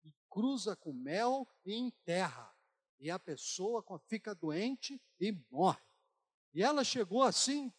e 0.04 0.12
cruza 0.28 0.76
com 0.76 0.92
mel 0.92 1.48
e 1.64 1.76
enterra. 1.76 2.52
E 3.00 3.12
a 3.12 3.20
pessoa 3.20 3.86
fica 4.08 4.34
doente 4.34 5.00
e 5.20 5.32
morre. 5.52 5.84
E 6.52 6.64
ela 6.64 6.84
chegou 6.84 7.22
assim 7.22 7.72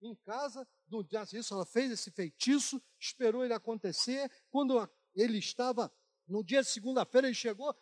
em 0.00 0.16
casa, 0.16 0.66
no 0.88 1.04
dia 1.04 1.22
isso, 1.32 1.54
ela 1.54 1.64
fez 1.64 1.92
esse 1.92 2.10
feitiço, 2.10 2.82
esperou 2.98 3.44
ele 3.44 3.54
acontecer. 3.54 4.28
Quando 4.50 4.90
ele 5.14 5.38
estava, 5.38 5.92
no 6.26 6.42
dia 6.42 6.62
de 6.62 6.68
segunda-feira, 6.68 7.28
ele 7.28 7.34
chegou, 7.34 7.72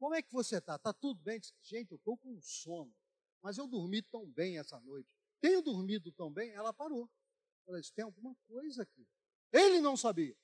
como 0.00 0.16
é 0.16 0.22
que 0.22 0.32
você 0.32 0.56
está? 0.56 0.74
Está 0.74 0.92
tudo 0.92 1.20
bem? 1.22 1.38
Disse, 1.38 1.54
Gente, 1.62 1.92
eu 1.92 1.96
estou 1.96 2.18
com 2.18 2.40
sono, 2.40 2.92
mas 3.40 3.56
eu 3.56 3.68
dormi 3.68 4.02
tão 4.02 4.26
bem 4.26 4.58
essa 4.58 4.80
noite. 4.80 5.17
Tenho 5.40 5.62
dormido 5.62 6.12
tão 6.12 6.32
bem? 6.32 6.50
Ela 6.50 6.72
parou. 6.72 7.10
Ela 7.66 7.80
disse, 7.80 7.92
tem 7.92 8.04
alguma 8.04 8.34
coisa 8.46 8.82
aqui. 8.82 9.06
Ele 9.52 9.80
não 9.80 9.96
sabia, 9.96 10.36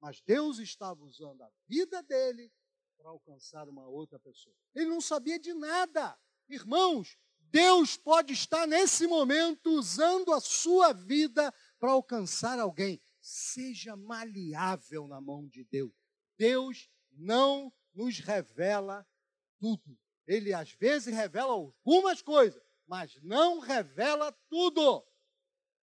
mas 0.00 0.20
Deus 0.20 0.58
estava 0.58 1.02
usando 1.04 1.42
a 1.42 1.50
vida 1.66 2.02
dele 2.02 2.52
para 2.96 3.10
alcançar 3.10 3.68
uma 3.68 3.86
outra 3.86 4.18
pessoa. 4.18 4.54
Ele 4.74 4.86
não 4.86 5.00
sabia 5.00 5.38
de 5.38 5.52
nada. 5.54 6.18
Irmãos, 6.48 7.18
Deus 7.38 7.96
pode 7.96 8.32
estar 8.32 8.66
nesse 8.66 9.06
momento 9.06 9.70
usando 9.70 10.32
a 10.32 10.40
sua 10.40 10.92
vida 10.92 11.52
para 11.78 11.92
alcançar 11.92 12.58
alguém. 12.58 13.00
Seja 13.20 13.96
maleável 13.96 15.06
na 15.06 15.20
mão 15.20 15.46
de 15.46 15.64
Deus. 15.64 15.92
Deus 16.36 16.90
não 17.12 17.72
nos 17.94 18.18
revela 18.18 19.06
tudo. 19.58 19.98
Ele 20.26 20.52
às 20.52 20.72
vezes 20.72 21.14
revela 21.14 21.52
algumas 21.52 22.20
coisas, 22.20 22.60
mas 22.86 23.14
não 23.22 23.58
revela 23.58 24.32
tudo. 24.48 25.06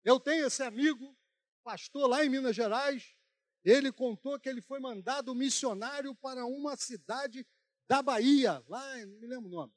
Eu 0.05 0.18
tenho 0.20 0.47
esse 0.47 0.62
amigo, 0.62 1.16
pastor 1.62 2.09
lá 2.09 2.24
em 2.24 2.28
Minas 2.28 2.55
Gerais, 2.55 3.16
ele 3.64 3.90
contou 3.92 4.38
que 4.38 4.49
ele 4.49 4.62
foi 4.62 4.78
mandado 4.78 5.34
missionário 5.34 6.14
para 6.14 6.47
uma 6.47 6.76
cidade 6.76 7.47
da 7.88 8.03
Bahia, 8.03 8.64
lá, 8.68 8.97
não 9.07 9.18
me 9.18 9.26
lembro 9.26 9.49
o 9.49 9.53
nome, 9.53 9.74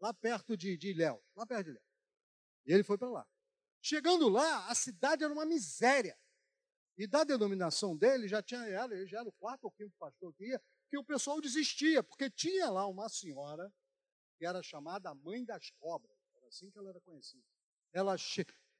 lá 0.00 0.14
perto 0.14 0.56
de, 0.56 0.76
de 0.76 0.90
Ilhéus, 0.90 1.20
lá 1.34 1.46
perto 1.46 1.64
de 1.64 1.70
Ilhéus. 1.70 1.86
E 2.66 2.72
ele 2.72 2.82
foi 2.82 2.98
para 2.98 3.10
lá. 3.10 3.26
Chegando 3.80 4.28
lá, 4.28 4.68
a 4.68 4.74
cidade 4.74 5.24
era 5.24 5.32
uma 5.32 5.46
miséria. 5.46 6.18
E 6.96 7.06
da 7.06 7.22
denominação 7.22 7.96
dele, 7.96 8.26
já 8.26 8.42
tinha, 8.42 8.60
ele 8.66 9.06
já 9.06 9.20
era 9.20 9.28
o 9.28 9.32
quarto 9.32 9.64
ou 9.64 9.70
quinto 9.70 9.96
pastor 9.98 10.34
que 10.34 10.46
ia, 10.46 10.62
que 10.90 10.98
o 10.98 11.04
pessoal 11.04 11.40
desistia, 11.40 12.02
porque 12.02 12.28
tinha 12.28 12.70
lá 12.70 12.86
uma 12.86 13.08
senhora 13.08 13.72
que 14.36 14.44
era 14.44 14.62
chamada 14.62 15.14
mãe 15.14 15.44
das 15.44 15.70
cobras, 15.78 16.17
assim 16.48 16.70
que 16.70 16.78
ela 16.78 16.90
era 16.90 17.00
conhecida. 17.00 17.42
Ela, 17.92 18.16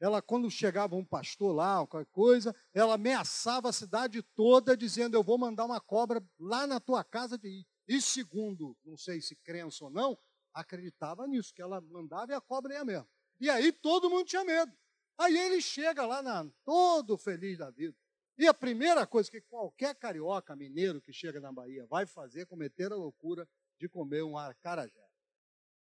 ela 0.00 0.22
quando 0.22 0.50
chegava 0.50 0.96
um 0.96 1.04
pastor 1.04 1.54
lá, 1.54 1.86
qualquer 1.86 2.10
coisa, 2.10 2.54
ela 2.74 2.94
ameaçava 2.94 3.68
a 3.68 3.72
cidade 3.72 4.22
toda, 4.34 4.76
dizendo: 4.76 5.16
Eu 5.16 5.22
vou 5.22 5.38
mandar 5.38 5.64
uma 5.64 5.80
cobra 5.80 6.22
lá 6.38 6.66
na 6.66 6.80
tua 6.80 7.04
casa. 7.04 7.38
De... 7.38 7.66
E 7.86 8.00
segundo, 8.00 8.76
não 8.84 8.96
sei 8.96 9.20
se 9.20 9.36
crença 9.36 9.84
ou 9.84 9.90
não, 9.90 10.18
acreditava 10.52 11.26
nisso, 11.26 11.54
que 11.54 11.62
ela 11.62 11.80
mandava 11.80 12.32
e 12.32 12.34
a 12.34 12.40
cobra 12.40 12.74
ia 12.74 12.84
mesmo. 12.84 13.08
E 13.40 13.48
aí 13.48 13.72
todo 13.72 14.10
mundo 14.10 14.24
tinha 14.24 14.44
medo. 14.44 14.72
Aí 15.16 15.36
ele 15.36 15.60
chega 15.60 16.06
lá 16.06 16.22
na, 16.22 16.48
todo 16.64 17.16
feliz 17.16 17.58
da 17.58 17.70
vida. 17.70 17.96
E 18.36 18.46
a 18.46 18.54
primeira 18.54 19.04
coisa 19.04 19.28
que 19.28 19.40
qualquer 19.40 19.96
carioca, 19.96 20.54
mineiro 20.54 21.00
que 21.00 21.12
chega 21.12 21.40
na 21.40 21.52
Bahia 21.52 21.84
vai 21.86 22.06
fazer 22.06 22.42
é 22.42 22.46
cometer 22.46 22.92
a 22.92 22.96
loucura 22.96 23.48
de 23.80 23.88
comer 23.88 24.22
um 24.22 24.38
acarajé. 24.38 25.08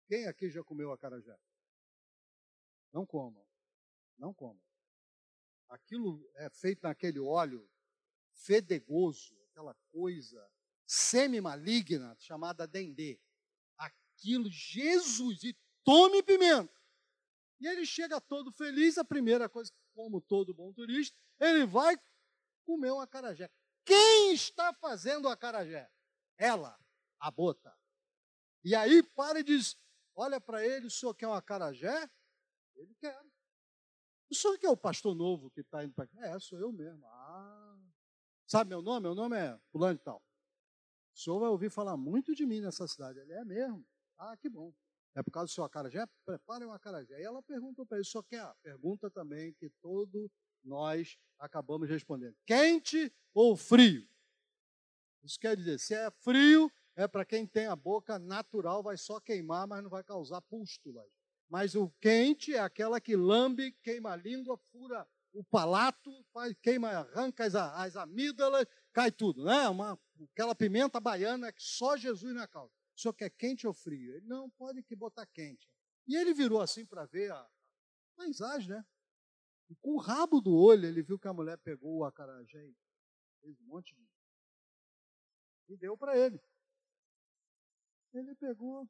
Quem 0.07 0.25
aqui 0.25 0.49
já 0.49 0.63
comeu 0.63 0.91
acarajé? 0.91 1.37
Não 2.91 3.05
comam. 3.05 3.45
Não 4.17 4.33
comam. 4.33 4.61
Aquilo 5.69 6.27
é 6.35 6.49
feito 6.49 6.81
naquele 6.83 7.19
óleo 7.19 7.69
fedegoso, 8.33 9.35
aquela 9.49 9.75
coisa 9.91 10.51
semi-maligna 10.85 12.15
chamada 12.19 12.67
dendê. 12.67 13.19
Aquilo, 13.77 14.49
Jesus, 14.49 15.43
e 15.43 15.55
tome 15.83 16.23
pimenta. 16.23 16.73
E 17.59 17.67
ele 17.67 17.85
chega 17.85 18.19
todo 18.19 18.51
feliz, 18.51 18.97
a 18.97 19.03
primeira 19.03 19.47
coisa, 19.47 19.71
como 19.93 20.21
todo 20.21 20.53
bom 20.53 20.73
turista, 20.73 21.15
ele 21.39 21.65
vai 21.65 21.95
comer 22.65 22.91
um 22.91 22.99
acarajé. 22.99 23.49
Quem 23.85 24.33
está 24.33 24.73
fazendo 24.73 25.25
o 25.25 25.29
acarajé? 25.29 25.89
Ela, 26.37 26.79
a 27.19 27.29
bota. 27.29 27.75
E 28.63 28.73
aí 28.75 29.03
para 29.03 29.39
e 29.39 29.43
diz: 29.43 29.77
Olha 30.15 30.39
para 30.39 30.65
ele, 30.65 30.87
o 30.87 30.91
senhor 30.91 31.13
quer 31.13 31.27
um 31.27 31.33
acarajé? 31.33 32.09
Ele 32.79 32.95
quer. 32.95 33.19
O 34.29 34.35
senhor 34.35 34.57
que 34.57 34.65
é 34.65 34.69
o 34.69 34.77
pastor 34.77 35.15
novo 35.15 35.49
que 35.51 35.61
está 35.61 35.83
indo 35.83 35.93
para 35.93 36.07
cá? 36.07 36.27
É, 36.27 36.39
sou 36.39 36.59
eu 36.59 36.71
mesmo. 36.71 37.05
Ah. 37.05 37.77
Sabe 38.47 38.69
meu 38.69 38.81
nome? 38.81 39.01
Meu 39.01 39.15
nome 39.15 39.37
é 39.37 39.59
Fulano 39.71 39.95
e 39.95 40.03
tal. 40.03 40.23
O 41.13 41.19
senhor 41.19 41.39
vai 41.39 41.49
ouvir 41.49 41.69
falar 41.69 41.97
muito 41.97 42.33
de 42.33 42.45
mim 42.45 42.61
nessa 42.61 42.87
cidade. 42.87 43.19
Ele 43.19 43.33
é 43.33 43.43
mesmo. 43.43 43.85
Ah, 44.17 44.37
que 44.37 44.47
bom. 44.47 44.73
É 45.15 45.23
por 45.23 45.31
causa 45.31 45.47
do 45.47 45.53
seu 45.53 45.63
acarajé? 45.63 46.05
Prepare 46.25 46.65
um 46.65 46.71
acarajé. 46.71 47.19
E 47.19 47.23
ela 47.23 47.41
perguntou 47.41 47.85
para 47.85 47.97
ele, 47.97 48.07
o 48.07 48.09
senhor 48.09 48.23
quer? 48.23 48.55
Pergunta 48.61 49.09
também 49.09 49.53
que 49.53 49.69
todo 49.81 50.31
nós 50.63 51.17
acabamos 51.37 51.89
respondendo: 51.89 52.35
quente 52.45 53.11
ou 53.33 53.57
frio? 53.57 54.07
Isso 55.23 55.39
quer 55.39 55.57
dizer, 55.57 55.79
se 55.79 55.93
é 55.93 56.09
frio, 56.11 56.71
é 56.95 57.07
para 57.07 57.25
quem 57.25 57.45
tem 57.45 57.65
a 57.65 57.75
boca 57.75 58.17
natural, 58.17 58.81
vai 58.81 58.97
só 58.97 59.19
queimar, 59.19 59.67
mas 59.67 59.83
não 59.83 59.89
vai 59.89 60.03
causar 60.03 60.41
pústulas. 60.41 61.09
Mas 61.49 61.73
o 61.73 61.89
quente 61.99 62.53
é 62.53 62.59
aquela 62.59 63.01
que 63.01 63.15
lambe, 63.15 63.71
queima 63.81 64.11
a 64.11 64.15
língua, 64.15 64.57
fura 64.71 65.07
o 65.33 65.43
palato, 65.43 66.11
faz, 66.31 66.55
queima, 66.61 66.89
arranca 66.89 67.45
as, 67.45 67.55
as 67.55 67.95
amígdalas, 67.95 68.65
cai 68.93 69.11
tudo, 69.11 69.43
né? 69.43 69.67
Uma, 69.67 69.99
aquela 70.31 70.53
pimenta 70.55 70.99
baiana 70.99 71.51
que 71.51 71.61
só 71.61 71.97
Jesus 71.97 72.33
na 72.33 72.47
causa. 72.47 72.73
O 72.95 72.99
senhor 72.99 73.13
quer 73.13 73.29
quente 73.31 73.65
ou 73.65 73.73
frio? 73.73 74.15
Ele, 74.15 74.27
não, 74.27 74.49
pode 74.51 74.83
que 74.83 74.95
botar 74.95 75.25
quente. 75.27 75.67
E 76.07 76.15
ele 76.15 76.33
virou 76.33 76.61
assim 76.61 76.85
para 76.85 77.05
ver 77.05 77.31
a 77.31 77.49
paisagem, 78.15 78.69
né? 78.69 78.85
E 79.69 79.75
com 79.75 79.93
o 79.93 79.99
rabo 79.99 80.41
do 80.41 80.53
olho, 80.53 80.87
ele 80.87 81.03
viu 81.03 81.19
que 81.19 81.27
a 81.27 81.33
mulher 81.33 81.57
pegou 81.59 81.97
o 81.97 82.05
acarajé 82.05 82.59
e 82.59 82.75
fez 83.41 83.59
um 83.61 83.65
monte 83.65 83.95
de. 83.95 84.09
E 85.69 85.77
deu 85.77 85.95
para 85.95 86.17
ele. 86.17 86.41
Ele 88.11 88.33
pegou, 88.35 88.89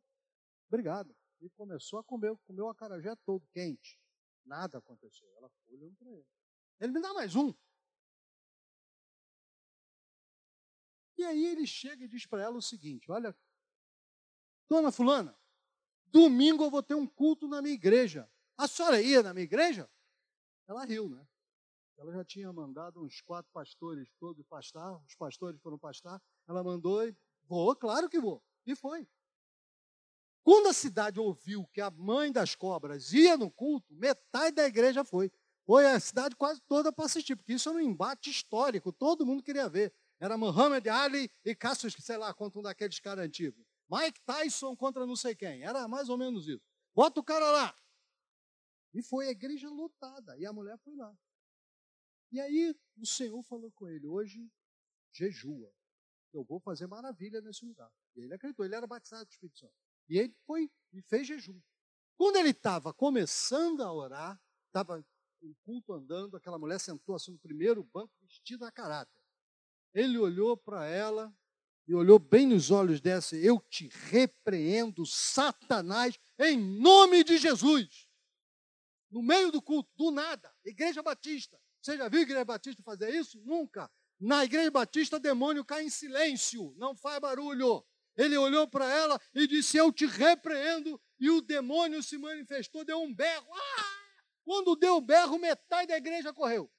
obrigado, 0.70 1.14
e 1.42 1.50
começou 1.52 2.00
a 2.00 2.04
comer, 2.04 2.36
comeu 2.46 2.66
o 2.66 2.70
acarajé 2.70 3.16
todo 3.26 3.48
quente. 3.48 4.00
Nada 4.46 4.78
aconteceu. 4.80 5.28
Ela 5.38 5.50
foi 5.50 5.76
olhando 5.76 5.96
para 5.96 6.12
ele. 6.12 6.28
Ele 6.80 6.94
me 6.94 7.02
dá 7.02 7.14
mais 7.14 7.36
um. 7.36 7.54
E 11.18 11.24
aí 11.24 11.46
ele 11.46 11.68
chega 11.68 12.06
e 12.06 12.08
diz 12.08 12.26
para 12.26 12.44
ela 12.44 12.58
o 12.58 12.62
seguinte: 12.62 13.12
Olha, 13.12 13.36
dona 14.70 14.92
Fulana, 14.92 15.38
domingo 16.06 16.64
eu 16.64 16.72
vou 16.72 16.82
ter 16.82 16.96
um 16.96 17.06
culto 17.06 17.48
na 17.48 17.62
minha 17.62 17.74
igreja. 17.74 18.32
A 18.58 18.68
senhora 18.68 19.02
ia 19.02 19.22
na 19.22 19.34
minha 19.34 19.44
igreja? 19.44 19.90
Ela 20.68 20.86
riu, 20.86 21.10
né? 21.10 21.28
Ela 21.98 22.14
já 22.14 22.24
tinha 22.24 22.54
mandado 22.54 23.04
uns 23.04 23.20
quatro 23.20 23.52
pastores 23.52 24.10
todos 24.18 24.46
pastar, 24.48 24.96
os 25.04 25.16
pastores 25.16 25.60
foram 25.62 25.78
pastar. 25.78 26.22
Ela 26.48 26.64
mandou 26.64 27.06
e 27.06 27.16
vou, 27.44 27.76
claro 27.76 28.10
que 28.10 28.20
vou. 28.20 28.42
E 28.66 28.74
foi. 28.74 29.06
Quando 30.44 30.68
a 30.68 30.74
cidade 30.74 31.20
ouviu 31.20 31.66
que 31.68 31.82
a 31.82 31.92
mãe 31.92 32.32
das 32.32 32.56
cobras 32.56 33.14
ia 33.14 33.38
no 33.38 33.52
culto, 33.52 33.94
metade 33.94 34.56
da 34.56 34.66
igreja 34.66 35.04
foi. 35.04 35.32
Foi 35.66 35.86
a 35.86 36.00
cidade 36.00 36.36
quase 36.36 36.60
toda 36.62 36.92
para 36.92 37.06
assistir, 37.06 37.36
porque 37.36 37.54
isso 37.54 37.70
era 37.70 37.78
um 37.78 37.82
embate 37.82 38.30
histórico, 38.30 38.92
todo 38.92 39.26
mundo 39.26 39.44
queria 39.44 39.70
ver. 39.70 39.94
Era 40.20 40.38
Muhammad 40.38 40.86
Ali 40.88 41.32
e 41.46 41.56
Cassius, 41.56 41.96
sei 42.00 42.18
lá, 42.18 42.34
contra 42.34 42.60
um 42.60 42.64
daqueles 42.64 43.00
caras 43.00 43.26
antigos. 43.26 43.64
Mike 43.90 44.20
Tyson 44.22 44.76
contra 44.76 45.06
não 45.06 45.16
sei 45.16 45.36
quem. 45.36 45.64
Era 45.64 45.88
mais 45.88 46.10
ou 46.10 46.18
menos 46.18 46.48
isso. 46.48 46.64
Bota 46.94 47.20
o 47.20 47.24
cara 47.24 47.50
lá. 47.52 47.76
E 48.94 49.02
foi 49.02 49.28
a 49.28 49.32
igreja 49.32 49.70
lotada. 49.70 50.38
E 50.38 50.46
a 50.46 50.52
mulher 50.52 50.78
foi 50.80 50.96
lá. 50.96 51.16
E 52.32 52.40
aí 52.40 52.76
o 52.98 53.06
Senhor 53.06 53.42
falou 53.44 53.72
com 53.72 53.88
ele: 53.88 54.08
hoje 54.08 54.52
jejua. 55.12 55.74
Eu 56.32 56.44
vou 56.44 56.60
fazer 56.60 56.86
maravilha 56.86 57.42
nesse 57.42 57.66
lugar. 57.66 57.92
E 58.16 58.22
ele 58.22 58.34
acreditou, 58.34 58.66
ele 58.66 58.76
era 58.76 58.86
batizado 58.86 59.26
do 59.26 59.32
Espírito 59.32 59.58
Santo. 59.58 59.74
E 60.10 60.18
ele 60.18 60.36
foi 60.46 60.70
e 60.92 61.02
fez 61.04 61.28
jejum. 61.28 61.60
Quando 62.18 62.36
ele 62.38 62.50
estava 62.50 62.94
começando 62.94 63.82
a 63.82 63.94
orar, 63.94 64.42
estava 64.68 65.06
o 65.42 65.56
culto 65.64 65.94
andando, 65.94 66.36
aquela 66.36 66.60
mulher 66.60 66.80
sentou 66.80 67.16
assim 67.16 67.32
no 67.32 67.40
primeiro 67.40 67.84
banco, 67.84 68.12
vestida 68.22 68.68
a 68.68 68.72
caráter. 68.72 69.24
Ele 69.94 70.18
olhou 70.18 70.58
para 70.58 70.86
ela 70.86 71.34
e 71.88 71.96
olhou 71.96 72.20
bem 72.20 72.46
nos 72.48 72.72
olhos 72.72 73.00
dessa: 73.00 73.38
Eu 73.38 73.60
te 73.70 73.88
repreendo, 73.88 75.06
Satanás, 75.06 76.20
em 76.38 76.58
nome 76.58 77.24
de 77.24 77.38
Jesus 77.38 78.10
no 79.10 79.22
meio 79.22 79.52
do 79.52 79.62
culto, 79.62 79.90
do 79.96 80.12
nada. 80.12 80.54
Igreja 80.64 81.02
Batista. 81.02 81.60
Você 81.82 81.98
já 81.98 82.08
viu 82.08 82.20
a 82.20 82.24
Igreja 82.24 82.46
Batista 82.46 82.84
fazer 82.84 83.14
isso? 83.14 83.42
Nunca. 83.42 83.90
Na 84.20 84.44
Igreja 84.44 84.70
Batista, 84.70 85.20
demônio 85.20 85.66
cai 85.66 85.84
em 85.84 85.90
silêncio, 85.90 86.74
não 86.78 86.96
faz 86.96 87.20
barulho. 87.20 87.84
Ele 88.20 88.38
olhou 88.38 88.68
para 88.68 88.86
ela 88.86 89.18
e 89.34 89.48
disse: 89.48 89.78
Eu 89.78 89.94
te 89.94 90.06
repreendo. 90.06 91.02
E 91.18 91.30
o 91.30 91.42
demônio 91.42 92.04
se 92.04 92.18
manifestou, 92.18 92.84
deu 92.84 93.02
um 93.02 93.14
berro. 93.14 93.48
Ah! 93.54 94.00
Quando 94.44 94.76
deu 94.76 94.98
o 94.98 95.02
berro, 95.02 95.40
metade 95.40 95.88
da 95.88 95.98
igreja 95.98 96.34
correu. 96.34 96.70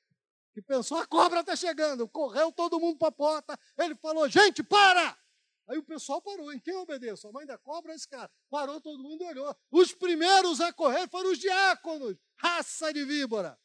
Que 0.53 0.61
pensou: 0.61 0.99
a 0.99 1.07
cobra 1.07 1.41
está 1.41 1.57
chegando. 1.57 2.07
Correu 2.07 2.53
todo 2.53 2.79
mundo 2.79 2.99
para 2.99 3.09
a 3.09 3.13
porta. 3.13 3.59
Ele 3.79 3.97
falou: 3.97 4.29
Gente, 4.29 4.63
para! 4.63 5.19
Aí 5.67 5.79
o 5.79 5.83
pessoal 5.83 6.21
parou. 6.21 6.53
Em 6.53 6.61
quem 6.61 6.75
obedeço? 6.75 7.27
A 7.27 7.33
mãe 7.33 7.47
da 7.47 7.57
cobra, 7.57 7.95
esse 7.95 8.07
cara. 8.07 8.31
Parou, 8.51 8.79
todo 8.79 9.03
mundo 9.03 9.25
olhou. 9.25 9.57
Os 9.71 9.95
primeiros 9.95 10.61
a 10.61 10.75
correr 10.75 11.09
foram 11.09 11.33
os 11.33 11.39
diáconos. 11.39 12.19
Raça 12.37 12.93
de 12.93 13.03
víbora. 13.05 13.59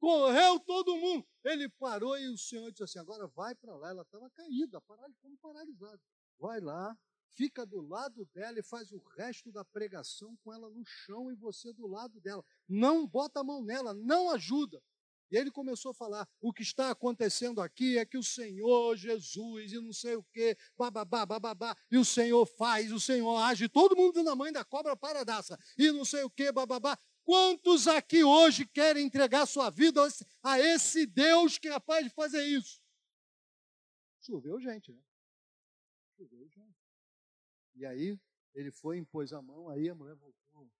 Correu 0.00 0.58
todo 0.60 0.96
mundo. 0.96 1.26
Ele 1.44 1.68
parou 1.68 2.16
e 2.18 2.28
o 2.28 2.38
Senhor 2.38 2.70
disse 2.70 2.84
assim: 2.84 2.98
agora 2.98 3.26
vai 3.28 3.54
para 3.54 3.74
lá. 3.76 3.90
Ela 3.90 4.02
estava 4.02 4.30
caída, 4.30 4.80
como 5.20 5.36
paralisada. 5.38 6.00
Vai 6.38 6.60
lá, 6.60 6.96
fica 7.36 7.64
do 7.64 7.80
lado 7.80 8.28
dela 8.34 8.58
e 8.58 8.62
faz 8.62 8.92
o 8.92 8.98
resto 9.16 9.50
da 9.50 9.64
pregação 9.64 10.36
com 10.42 10.52
ela 10.52 10.68
no 10.70 10.84
chão 10.84 11.30
e 11.30 11.36
você 11.36 11.72
do 11.72 11.86
lado 11.86 12.20
dela. 12.20 12.44
Não 12.68 13.06
bota 13.06 13.40
a 13.40 13.44
mão 13.44 13.62
nela, 13.62 13.94
não 13.94 14.30
ajuda. 14.30 14.82
E 15.32 15.36
ele 15.36 15.50
começou 15.50 15.92
a 15.92 15.94
falar: 15.94 16.28
o 16.42 16.52
que 16.52 16.62
está 16.62 16.90
acontecendo 16.90 17.62
aqui 17.62 17.96
é 17.96 18.04
que 18.04 18.18
o 18.18 18.22
Senhor 18.22 18.94
Jesus 18.96 19.72
e 19.72 19.80
não 19.80 19.92
sei 19.92 20.14
o 20.14 20.22
quê, 20.24 20.56
bababá, 20.76 21.24
bababá, 21.24 21.74
e 21.90 21.96
o 21.96 22.04
Senhor 22.04 22.44
faz, 22.44 22.92
o 22.92 23.00
Senhor 23.00 23.34
age, 23.38 23.66
todo 23.66 23.96
mundo 23.96 24.22
na 24.22 24.36
mãe 24.36 24.52
da 24.52 24.62
cobra 24.62 24.94
paradaça, 24.94 25.58
e 25.78 25.90
não 25.90 26.04
sei 26.04 26.22
o 26.22 26.30
quê, 26.30 26.52
bababá. 26.52 26.98
Quantos 27.24 27.86
aqui 27.86 28.24
hoje 28.24 28.66
querem 28.66 29.06
entregar 29.06 29.46
sua 29.46 29.70
vida 29.70 30.00
a 30.42 30.58
esse 30.58 31.06
Deus 31.06 31.58
que 31.58 31.68
é 31.68 31.72
capaz 31.72 32.04
de 32.04 32.10
fazer 32.10 32.44
isso? 32.44 32.82
Choveu 34.20 34.60
gente, 34.60 34.92
né? 34.92 35.02
Choveu 36.16 36.48
gente. 36.48 36.78
E 37.74 37.86
aí 37.86 38.18
ele 38.54 38.70
foi, 38.70 38.98
impôs 38.98 39.32
a 39.32 39.40
mão, 39.40 39.68
aí 39.68 39.88
a 39.88 39.94
mulher 39.94 40.14
voltou. 40.16 40.70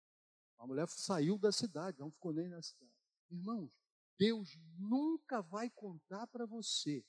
A 0.58 0.66
mulher 0.66 0.88
saiu 0.88 1.38
da 1.38 1.50
cidade, 1.50 1.98
não 1.98 2.10
ficou 2.10 2.32
nem 2.32 2.48
na 2.48 2.62
cidade. 2.62 2.92
Irmãos, 3.30 3.76
Deus 4.18 4.56
nunca 4.78 5.40
vai 5.40 5.70
contar 5.70 6.26
para 6.28 6.46
você 6.46 7.04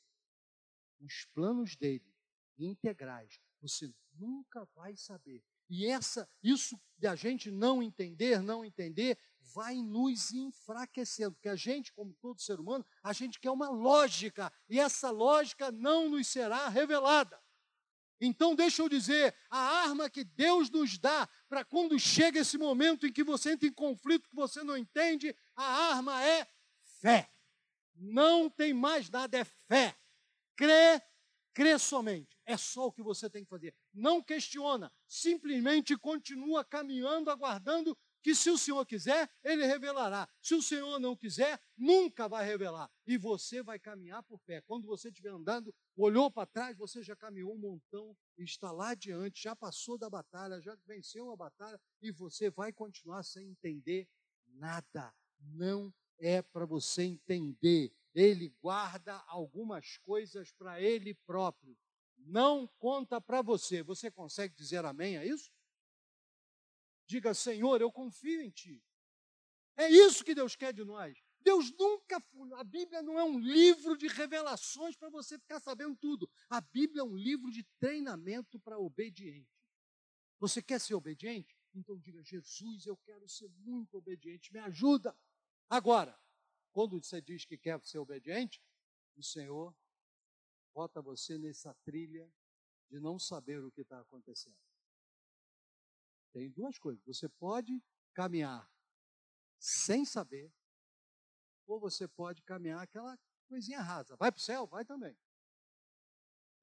os 1.00 1.26
planos 1.34 1.76
dele 1.76 2.12
integrais. 2.58 3.40
Você 3.62 3.94
nunca 4.14 4.66
vai 4.74 4.96
saber 4.96 5.44
E 5.70 5.88
essa, 5.88 6.30
isso 6.42 6.80
de 6.98 7.08
a 7.08 7.16
gente 7.16 7.50
não 7.52 7.82
entender, 7.82 8.42
não 8.42 8.64
entender, 8.64 9.18
vai 9.54 9.76
nos 9.76 10.32
enfraquecendo, 10.32 11.34
porque 11.34 11.50
a 11.50 11.56
gente, 11.56 11.94
como 11.94 12.14
todo 12.16 12.42
ser 12.42 12.60
humano, 12.60 12.86
a 13.04 13.14
gente 13.14 13.40
quer 13.40 13.52
uma 13.52 13.70
lógica, 13.70 14.52
e 14.70 14.80
essa 14.80 15.12
lógica 15.12 15.72
não 15.72 16.10
nos 16.10 16.28
será 16.28 16.70
revelada. 16.70 17.42
Então, 18.20 18.56
deixa 18.56 18.82
eu 18.82 18.88
dizer, 18.88 19.36
a 19.50 19.58
arma 19.58 20.10
que 20.10 20.24
Deus 20.24 20.70
nos 20.70 20.98
dá 20.98 21.28
para 21.50 21.66
quando 21.66 22.00
chega 22.00 22.40
esse 22.40 22.58
momento 22.58 23.06
em 23.06 23.12
que 23.12 23.24
você 23.24 23.52
entra 23.52 23.68
em 23.68 23.74
conflito 23.74 24.30
que 24.30 24.36
você 24.36 24.64
não 24.64 24.78
entende, 24.78 25.36
a 25.56 25.64
arma 25.92 26.24
é 26.24 26.48
fé. 27.02 27.30
Não 27.96 28.50
tem 28.50 28.74
mais 28.74 29.10
nada, 29.10 29.38
é 29.38 29.44
fé. 29.44 29.96
Crê, 30.56 31.02
crê 31.54 31.78
somente. 31.78 32.38
É 32.46 32.58
só 32.58 32.88
o 32.88 32.92
que 32.92 33.02
você 33.02 33.30
tem 33.30 33.44
que 33.44 33.50
fazer. 33.50 33.74
Não 33.94 34.22
questiona, 34.22 34.92
simplesmente 35.08 35.98
continua 35.98 36.64
caminhando, 36.66 37.30
aguardando 37.30 37.98
que 38.24 38.34
se 38.34 38.50
o 38.50 38.58
Senhor 38.58 38.86
quiser, 38.86 39.30
ele 39.44 39.66
revelará. 39.66 40.28
Se 40.42 40.56
o 40.56 40.62
Senhor 40.62 40.98
não 40.98 41.16
quiser, 41.16 41.60
nunca 41.78 42.28
vai 42.30 42.46
revelar. 42.46 42.90
E 43.06 43.18
você 43.18 43.62
vai 43.62 43.78
caminhar 43.78 44.24
por 44.24 44.40
fé. 44.40 44.62
Quando 44.62 44.88
você 44.88 45.10
estiver 45.10 45.30
andando, 45.30 45.76
olhou 45.98 46.32
para 46.32 46.48
trás, 46.48 46.78
você 46.78 47.04
já 47.04 47.18
caminhou 47.18 47.54
um 47.54 47.58
montão, 47.58 48.16
está 48.38 48.72
lá 48.72 48.92
adiante, 48.92 49.44
já 49.44 49.54
passou 49.54 49.98
da 49.98 50.10
batalha, 50.10 50.62
já 50.62 50.74
venceu 50.88 51.32
a 51.32 51.36
batalha 51.36 51.80
e 52.02 52.12
você 52.12 52.50
vai 52.50 52.72
continuar 52.72 53.24
sem 53.24 53.50
entender 53.50 54.08
nada. 54.48 55.14
Não 55.40 55.94
é 56.18 56.42
para 56.42 56.66
você 56.66 57.04
entender. 57.04 57.94
Ele 58.14 58.50
guarda 58.62 59.16
algumas 59.28 59.98
coisas 59.98 60.52
para 60.52 60.82
ele 60.82 61.14
próprio. 61.14 61.78
Não 62.18 62.68
conta 62.80 63.20
para 63.20 63.42
você. 63.42 63.82
Você 63.84 64.12
consegue 64.12 64.56
dizer 64.56 64.86
amém 64.86 65.18
a 65.18 65.26
isso? 65.26 65.52
Diga, 67.06 67.34
Senhor, 67.34 67.82
eu 67.82 67.92
confio 67.92 68.42
em 68.42 68.50
Ti. 68.50 68.84
É 69.76 69.90
isso 69.90 70.24
que 70.24 70.36
Deus 70.36 70.56
quer 70.56 70.74
de 70.74 70.84
nós. 70.84 71.18
Deus 71.42 71.72
nunca, 71.78 72.24
a 72.56 72.64
Bíblia 72.64 73.02
não 73.02 73.20
é 73.20 73.24
um 73.24 73.38
livro 73.38 73.98
de 73.98 74.08
revelações 74.08 74.96
para 74.96 75.10
você 75.10 75.38
ficar 75.38 75.60
sabendo 75.60 75.96
tudo. 75.96 76.30
A 76.50 76.62
Bíblia 76.62 77.02
é 77.02 77.04
um 77.04 77.16
livro 77.16 77.52
de 77.52 77.64
treinamento 77.80 78.58
para 78.60 78.80
obediente. 78.80 79.50
Você 80.40 80.62
quer 80.62 80.80
ser 80.80 80.94
obediente? 80.94 81.58
Então 81.76 82.00
diga, 82.00 82.24
Jesus, 82.24 82.86
eu 82.86 82.96
quero 82.98 83.28
ser 83.28 83.50
muito 83.58 83.98
obediente, 83.98 84.54
me 84.54 84.60
ajuda. 84.60 85.16
Agora, 85.70 86.18
quando 86.74 87.02
você 87.02 87.22
diz 87.22 87.46
que 87.46 87.58
quer 87.58 87.80
ser 87.86 88.00
obediente, 88.00 88.62
o 89.16 89.24
Senhor 89.24 89.74
bota 90.74 91.02
você 91.02 91.38
nessa 91.38 91.74
trilha 91.86 92.30
de 92.90 93.00
não 93.00 93.20
saber 93.20 93.64
o 93.64 93.72
que 93.72 93.82
está 93.82 94.00
acontecendo. 94.02 94.58
Tem 96.34 96.50
duas 96.50 96.80
coisas. 96.80 97.04
Você 97.06 97.30
pode 97.30 97.82
caminhar 98.14 98.68
sem 99.60 100.04
saber, 100.04 100.52
ou 101.68 101.80
você 101.80 102.08
pode 102.08 102.42
caminhar 102.42 102.82
aquela 102.82 103.18
coisinha 103.48 103.82
rasa. 103.82 104.16
Vai 104.18 104.32
para 104.32 104.40
o 104.40 104.42
céu? 104.42 104.66
Vai 104.66 104.84
também. 104.84 105.18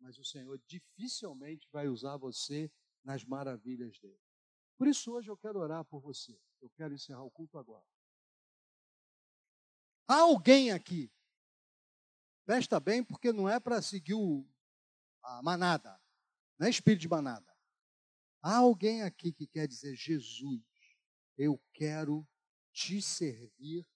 Mas 0.00 0.18
o 0.18 0.24
Senhor 0.24 0.61
dificilmente 0.66 1.68
vai 1.70 1.88
usar 1.88 2.16
você 2.16 2.70
nas 3.04 3.24
maravilhas 3.24 3.98
dele. 4.00 4.20
Por 4.76 4.88
isso, 4.88 5.12
hoje 5.12 5.30
eu 5.30 5.36
quero 5.36 5.61
orar 5.61 5.84
por 5.84 6.00
você. 6.00 6.38
Eu 6.61 6.68
quero 6.70 6.92
encerrar 6.92 7.22
o 7.22 7.30
culto 7.30 7.58
agora. 7.58 7.86
Há 10.11 10.22
alguém 10.22 10.72
aqui, 10.72 11.08
presta 12.44 12.80
bem, 12.80 13.00
porque 13.00 13.32
não 13.32 13.48
é 13.48 13.61
para 13.61 13.80
seguir 13.80 14.14
o, 14.14 14.44
a 15.22 15.40
manada, 15.40 16.02
não 16.58 16.66
é 16.66 16.70
espírito 16.70 17.02
de 17.02 17.08
manada. 17.08 17.56
Há 18.42 18.56
alguém 18.56 19.02
aqui 19.02 19.32
que 19.32 19.46
quer 19.46 19.68
dizer, 19.68 19.94
Jesus, 19.94 20.64
eu 21.38 21.62
quero 21.72 22.26
te 22.72 23.00
servir 23.00 23.86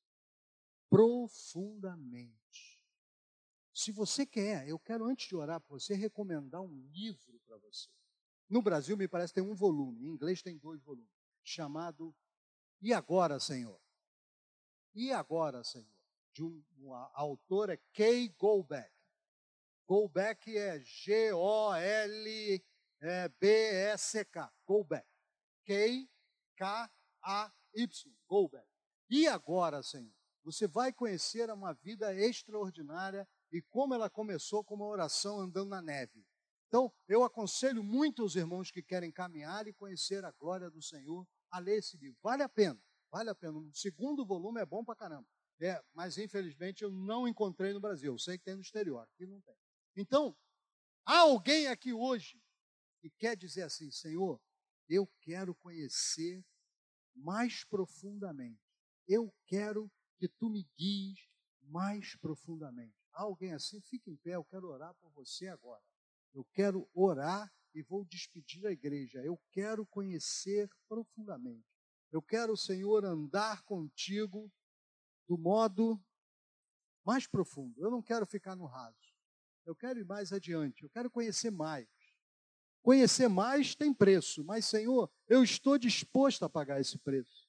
profundamente. 0.88 2.80
Se 3.74 3.90
você 3.90 4.24
quer, 4.24 4.68
eu 4.68 4.78
quero, 4.78 5.06
antes 5.06 5.26
de 5.26 5.34
orar 5.34 5.60
para 5.60 5.70
você, 5.70 5.96
recomendar 5.96 6.62
um 6.62 6.80
livro 6.92 7.40
para 7.44 7.56
você. 7.56 7.90
No 8.48 8.62
Brasil, 8.62 8.96
me 8.96 9.08
parece, 9.08 9.34
tem 9.34 9.42
um 9.42 9.56
volume, 9.56 10.04
em 10.04 10.10
inglês 10.10 10.42
tem 10.42 10.56
dois 10.58 10.80
volumes, 10.80 11.10
chamado 11.42 12.14
E 12.80 12.92
Agora, 12.92 13.40
Senhor? 13.40 13.82
E 14.94 15.10
Agora, 15.10 15.64
Senhor? 15.64 15.93
De 16.34 16.44
um, 16.44 16.62
uma 16.76 17.10
autora, 17.14 17.80
Kay 17.94 18.28
Goldbeck. 18.38 18.92
Goldbeck 19.86 20.54
é 20.54 20.80
G-O-L 20.80 22.62
é 23.00 23.28
B-E-C-K, 23.28 24.52
Goldback. 24.64 25.06
K-K-A-Y, 25.64 26.86
Goldback. 28.26 28.66
E 29.10 29.26
agora, 29.28 29.82
Senhor, 29.82 30.12
você 30.42 30.66
vai 30.66 30.92
conhecer 30.92 31.50
uma 31.50 31.72
vida 31.74 32.14
extraordinária 32.14 33.28
e 33.52 33.60
como 33.62 33.94
ela 33.94 34.08
começou 34.08 34.64
com 34.64 34.74
uma 34.74 34.86
oração 34.86 35.38
andando 35.38 35.68
na 35.68 35.82
neve. 35.82 36.26
Então, 36.68 36.92
eu 37.06 37.22
aconselho 37.22 37.84
muito 37.84 38.24
os 38.24 38.36
irmãos 38.36 38.70
que 38.70 38.82
querem 38.82 39.12
caminhar 39.12 39.66
e 39.66 39.72
conhecer 39.72 40.24
a 40.24 40.32
glória 40.32 40.70
do 40.70 40.82
Senhor 40.82 41.26
a 41.50 41.58
ler 41.58 41.78
esse 41.78 41.96
livro. 41.96 42.18
Vale 42.22 42.42
a 42.42 42.48
pena, 42.48 42.82
vale 43.10 43.30
a 43.30 43.34
pena. 43.34 43.58
O 43.58 43.72
segundo 43.74 44.24
volume 44.24 44.60
é 44.60 44.66
bom 44.66 44.82
pra 44.84 44.96
caramba. 44.96 45.28
É, 45.60 45.82
mas 45.92 46.18
infelizmente 46.18 46.82
eu 46.82 46.90
não 46.90 47.28
encontrei 47.28 47.72
no 47.72 47.80
Brasil. 47.80 48.12
Eu 48.12 48.18
sei 48.18 48.38
que 48.38 48.44
tem 48.44 48.54
no 48.54 48.60
exterior, 48.60 49.00
aqui 49.00 49.26
não 49.26 49.40
tem. 49.40 49.54
Então, 49.96 50.36
há 51.06 51.18
alguém 51.18 51.68
aqui 51.68 51.92
hoje 51.92 52.42
e 53.02 53.10
quer 53.10 53.36
dizer 53.36 53.62
assim: 53.62 53.90
Senhor, 53.90 54.40
eu 54.88 55.06
quero 55.20 55.54
conhecer 55.54 56.44
mais 57.14 57.64
profundamente. 57.64 58.60
Eu 59.06 59.32
quero 59.46 59.90
que 60.18 60.28
tu 60.28 60.48
me 60.48 60.66
guies 60.76 61.28
mais 61.62 62.16
profundamente. 62.16 62.94
Há 63.12 63.22
alguém 63.22 63.52
assim? 63.52 63.80
Fique 63.80 64.10
em 64.10 64.16
pé, 64.16 64.34
eu 64.34 64.44
quero 64.44 64.68
orar 64.68 64.94
por 64.94 65.10
você 65.12 65.48
agora. 65.48 65.82
Eu 66.32 66.44
quero 66.52 66.88
orar 66.92 67.52
e 67.74 67.82
vou 67.82 68.04
despedir 68.04 68.66
a 68.66 68.72
igreja. 68.72 69.22
Eu 69.22 69.40
quero 69.52 69.86
conhecer 69.86 70.68
profundamente. 70.88 71.66
Eu 72.10 72.22
quero, 72.22 72.56
Senhor, 72.56 73.04
andar 73.04 73.62
contigo 73.62 74.50
do 75.28 75.38
modo 75.38 76.02
mais 77.04 77.26
profundo. 77.26 77.80
Eu 77.80 77.90
não 77.90 78.02
quero 78.02 78.26
ficar 78.26 78.56
no 78.56 78.66
raso. 78.66 79.14
Eu 79.64 79.74
quero 79.74 79.98
ir 79.98 80.04
mais 80.04 80.32
adiante. 80.32 80.82
Eu 80.82 80.90
quero 80.90 81.10
conhecer 81.10 81.50
mais. 81.50 81.88
Conhecer 82.82 83.28
mais 83.28 83.74
tem 83.74 83.94
preço, 83.94 84.44
mas, 84.44 84.66
Senhor, 84.66 85.10
eu 85.26 85.42
estou 85.42 85.78
disposto 85.78 86.44
a 86.44 86.50
pagar 86.50 86.80
esse 86.80 86.98
preço. 86.98 87.48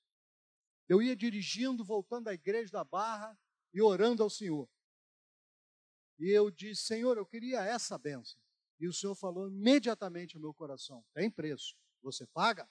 Eu 0.87 1.01
ia 1.01 1.15
dirigindo, 1.15 1.83
voltando 1.83 2.25
da 2.25 2.33
igreja 2.33 2.71
da 2.71 2.83
Barra 2.85 3.37
e 3.73 3.81
orando 3.81 4.23
ao 4.23 4.29
Senhor. 4.29 4.69
E 6.17 6.29
eu 6.29 6.49
disse, 6.49 6.83
Senhor, 6.83 7.17
eu 7.17 7.25
queria 7.25 7.65
essa 7.65 7.97
benção. 7.97 8.39
E 8.79 8.87
o 8.87 8.93
Senhor 8.93 9.15
falou 9.15 9.49
imediatamente 9.49 10.35
ao 10.35 10.41
meu 10.41 10.53
coração: 10.53 11.03
tem 11.13 11.29
preço, 11.29 11.75
você 12.01 12.25
paga? 12.27 12.69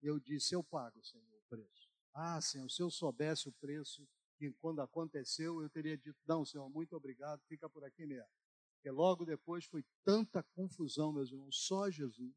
Eu 0.00 0.18
disse: 0.18 0.54
eu 0.54 0.64
pago, 0.64 1.02
Senhor, 1.04 1.24
o 1.24 1.42
preço. 1.48 1.81
Ah, 2.14 2.40
Senhor, 2.40 2.70
se 2.70 2.82
eu 2.82 2.90
soubesse 2.90 3.48
o 3.48 3.52
preço, 3.52 4.06
que 4.38 4.52
quando 4.60 4.80
aconteceu, 4.80 5.62
eu 5.62 5.70
teria 5.70 5.96
dito: 5.96 6.18
não, 6.26 6.44
Senhor, 6.44 6.68
muito 6.68 6.96
obrigado, 6.96 7.40
fica 7.48 7.68
por 7.68 7.84
aqui 7.84 8.04
mesmo. 8.04 8.28
Porque 8.74 8.90
logo 8.90 9.24
depois 9.24 9.64
foi 9.64 9.84
tanta 10.04 10.42
confusão, 10.54 11.12
meus 11.12 11.30
irmãos, 11.30 11.56
só 11.56 11.88
Jesus. 11.88 12.34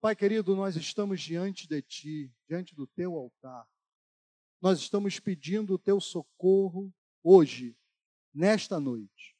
Pai 0.00 0.16
querido, 0.16 0.56
nós 0.56 0.74
estamos 0.74 1.20
diante 1.20 1.68
de 1.68 1.80
Ti, 1.80 2.34
diante 2.48 2.74
do 2.74 2.88
Teu 2.88 3.14
altar. 3.14 3.64
Nós 4.60 4.80
estamos 4.80 5.20
pedindo 5.20 5.74
o 5.74 5.78
Teu 5.78 6.00
socorro 6.00 6.92
hoje, 7.22 7.76
nesta 8.34 8.80
noite. 8.80 9.36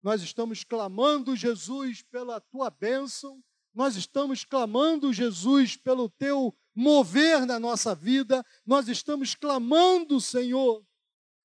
Nós 0.00 0.22
estamos 0.22 0.62
clamando, 0.62 1.34
Jesus, 1.34 2.02
pela 2.02 2.40
Tua 2.40 2.70
bênção. 2.70 3.42
Nós 3.74 3.96
estamos 3.96 4.44
clamando, 4.44 5.12
Jesus, 5.12 5.76
pelo 5.76 6.08
Teu 6.08 6.56
mover 6.78 7.44
na 7.44 7.58
nossa 7.58 7.92
vida. 7.92 8.46
Nós 8.64 8.86
estamos 8.86 9.34
clamando, 9.34 10.20
Senhor, 10.20 10.86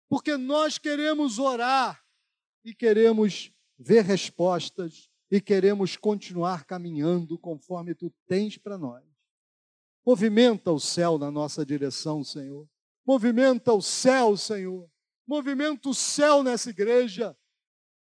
porque 0.07 0.37
nós 0.37 0.77
queremos 0.77 1.39
orar 1.39 1.99
e 2.63 2.73
queremos 2.73 3.51
ver 3.75 4.03
respostas 4.03 5.09
e 5.31 5.41
queremos 5.41 5.97
continuar 5.97 6.65
caminhando 6.65 7.39
conforme 7.39 7.95
tu 7.95 8.13
tens 8.27 8.59
para 8.59 8.77
nós. 8.77 9.03
Movimenta 10.05 10.71
o 10.71 10.79
céu 10.79 11.17
na 11.17 11.31
nossa 11.31 11.65
direção, 11.65 12.23
Senhor. 12.23 12.69
Movimenta 13.03 13.73
o 13.73 13.81
céu, 13.81 14.37
Senhor. 14.37 14.87
Movimenta 15.25 15.89
o 15.89 15.95
céu 15.95 16.43
nessa 16.43 16.69
igreja. 16.69 17.35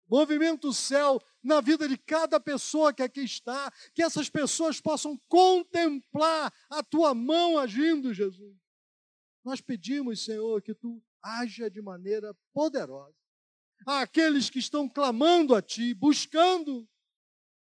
Movimenta 0.07 0.67
o 0.67 0.73
céu 0.73 1.21
na 1.41 1.61
vida 1.61 1.87
de 1.87 1.97
cada 1.97 2.39
pessoa 2.39 2.93
que 2.93 3.01
aqui 3.01 3.21
está. 3.21 3.71
Que 3.93 4.03
essas 4.03 4.29
pessoas 4.29 4.79
possam 4.79 5.17
contemplar 5.27 6.53
a 6.69 6.83
tua 6.83 7.13
mão 7.13 7.57
agindo, 7.57 8.13
Jesus. 8.13 8.57
Nós 9.43 9.61
pedimos, 9.61 10.23
Senhor, 10.23 10.61
que 10.61 10.73
tu 10.73 11.01
haja 11.21 11.69
de 11.69 11.81
maneira 11.81 12.35
poderosa 12.53 13.15
àqueles 13.85 14.49
que 14.49 14.59
estão 14.59 14.87
clamando 14.87 15.53
a 15.53 15.61
Ti, 15.61 15.93
buscando. 15.93 16.87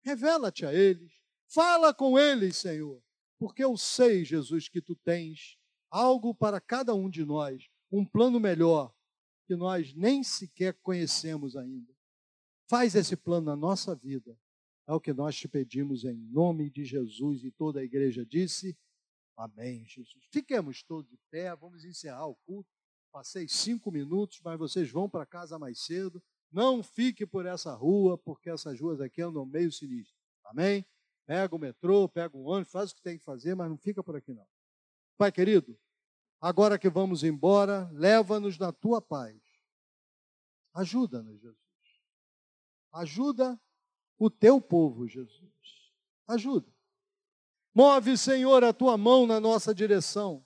Revela-te 0.04 0.66
a 0.66 0.74
eles, 0.74 1.22
Fala 1.54 1.94
com 1.94 2.18
eles, 2.18 2.56
Senhor, 2.56 3.04
porque 3.38 3.62
eu 3.62 3.76
sei, 3.76 4.24
Jesus, 4.24 4.70
que 4.70 4.82
tu 4.82 4.96
tens 4.96 5.58
algo 5.90 6.34
para 6.34 6.62
cada 6.62 6.96
um 6.96 7.10
de 7.10 7.26
nós, 7.26 7.68
um 7.92 8.06
plano 8.06 8.40
melhor 8.40 8.96
que 9.46 9.54
nós 9.58 9.94
nem 9.94 10.24
sequer 10.24 10.74
conhecemos 10.82 11.58
ainda. 11.58 11.94
Faz 12.72 12.96
esse 12.96 13.18
plano 13.18 13.48
na 13.48 13.56
nossa 13.58 13.94
vida. 13.94 14.40
É 14.88 14.94
o 14.94 15.02
que 15.02 15.12
nós 15.12 15.36
te 15.36 15.46
pedimos 15.46 16.06
em 16.06 16.16
nome 16.16 16.70
de 16.70 16.86
Jesus 16.86 17.44
e 17.44 17.52
toda 17.52 17.82
a 17.82 17.84
igreja 17.84 18.26
disse. 18.26 18.78
Amém, 19.36 19.86
Jesus. 19.86 20.24
Fiquemos 20.32 20.82
todos 20.82 21.12
de 21.12 21.20
pé, 21.30 21.54
vamos 21.54 21.84
encerrar 21.84 22.28
o 22.28 22.36
culto. 22.46 22.70
Passei 23.12 23.46
cinco 23.46 23.92
minutos, 23.92 24.40
mas 24.42 24.58
vocês 24.58 24.90
vão 24.90 25.10
para 25.10 25.26
casa 25.26 25.60
mais 25.60 25.84
cedo. 25.84 26.24
Não 26.50 26.82
fique 26.82 27.26
por 27.26 27.46
essa 27.46 27.74
rua, 27.74 28.18
porque 28.18 28.50
essas 28.50 28.80
ruas 28.80 29.02
aqui 29.02 29.22
andam 29.22 29.46
meio 29.46 29.70
sinistro. 29.70 30.16
Amém? 30.46 30.86
Pega 31.26 31.54
o 31.54 31.60
metrô, 31.60 32.08
pega 32.08 32.38
o 32.38 32.46
ônibus, 32.46 32.72
faz 32.72 32.92
o 32.92 32.96
que 32.96 33.02
tem 33.02 33.18
que 33.18 33.26
fazer, 33.26 33.54
mas 33.54 33.70
não 33.70 33.78
fica 33.78 34.02
por 34.02 34.16
aqui 34.16 34.34
não. 34.34 34.48
Pai 35.18 35.30
querido, 35.30 35.78
agora 36.40 36.80
que 36.80 36.90
vamos 36.90 37.22
embora, 37.22 37.92
leva-nos 37.92 38.58
na 38.58 38.72
tua 38.72 39.02
paz. 39.02 39.38
Ajuda-nos, 40.74 41.42
Jesus. 41.42 41.61
Ajuda 42.92 43.60
o 44.18 44.30
teu 44.30 44.60
povo, 44.62 45.08
Jesus. 45.08 45.52
Ajuda. 46.28 46.72
Move, 47.74 48.18
Senhor, 48.18 48.64
a 48.64 48.74
tua 48.74 48.98
mão 48.98 49.26
na 49.26 49.40
nossa 49.40 49.74
direção. 49.74 50.46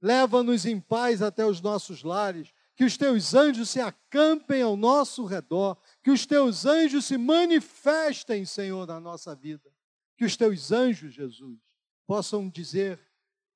Leva-nos 0.00 0.66
em 0.66 0.80
paz 0.80 1.20
até 1.20 1.44
os 1.44 1.60
nossos 1.60 2.02
lares. 2.02 2.52
Que 2.76 2.84
os 2.84 2.96
teus 2.96 3.34
anjos 3.34 3.70
se 3.70 3.80
acampem 3.80 4.62
ao 4.62 4.76
nosso 4.76 5.24
redor. 5.24 5.76
Que 6.02 6.10
os 6.10 6.26
teus 6.26 6.64
anjos 6.64 7.04
se 7.04 7.16
manifestem, 7.18 8.44
Senhor, 8.44 8.86
na 8.86 9.00
nossa 9.00 9.34
vida. 9.34 9.72
Que 10.16 10.24
os 10.24 10.36
teus 10.36 10.70
anjos, 10.70 11.12
Jesus, 11.12 11.58
possam 12.06 12.48
dizer 12.48 13.00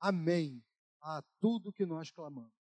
amém 0.00 0.62
a 1.00 1.22
tudo 1.40 1.72
que 1.72 1.86
nós 1.86 2.10
clamamos. 2.10 2.57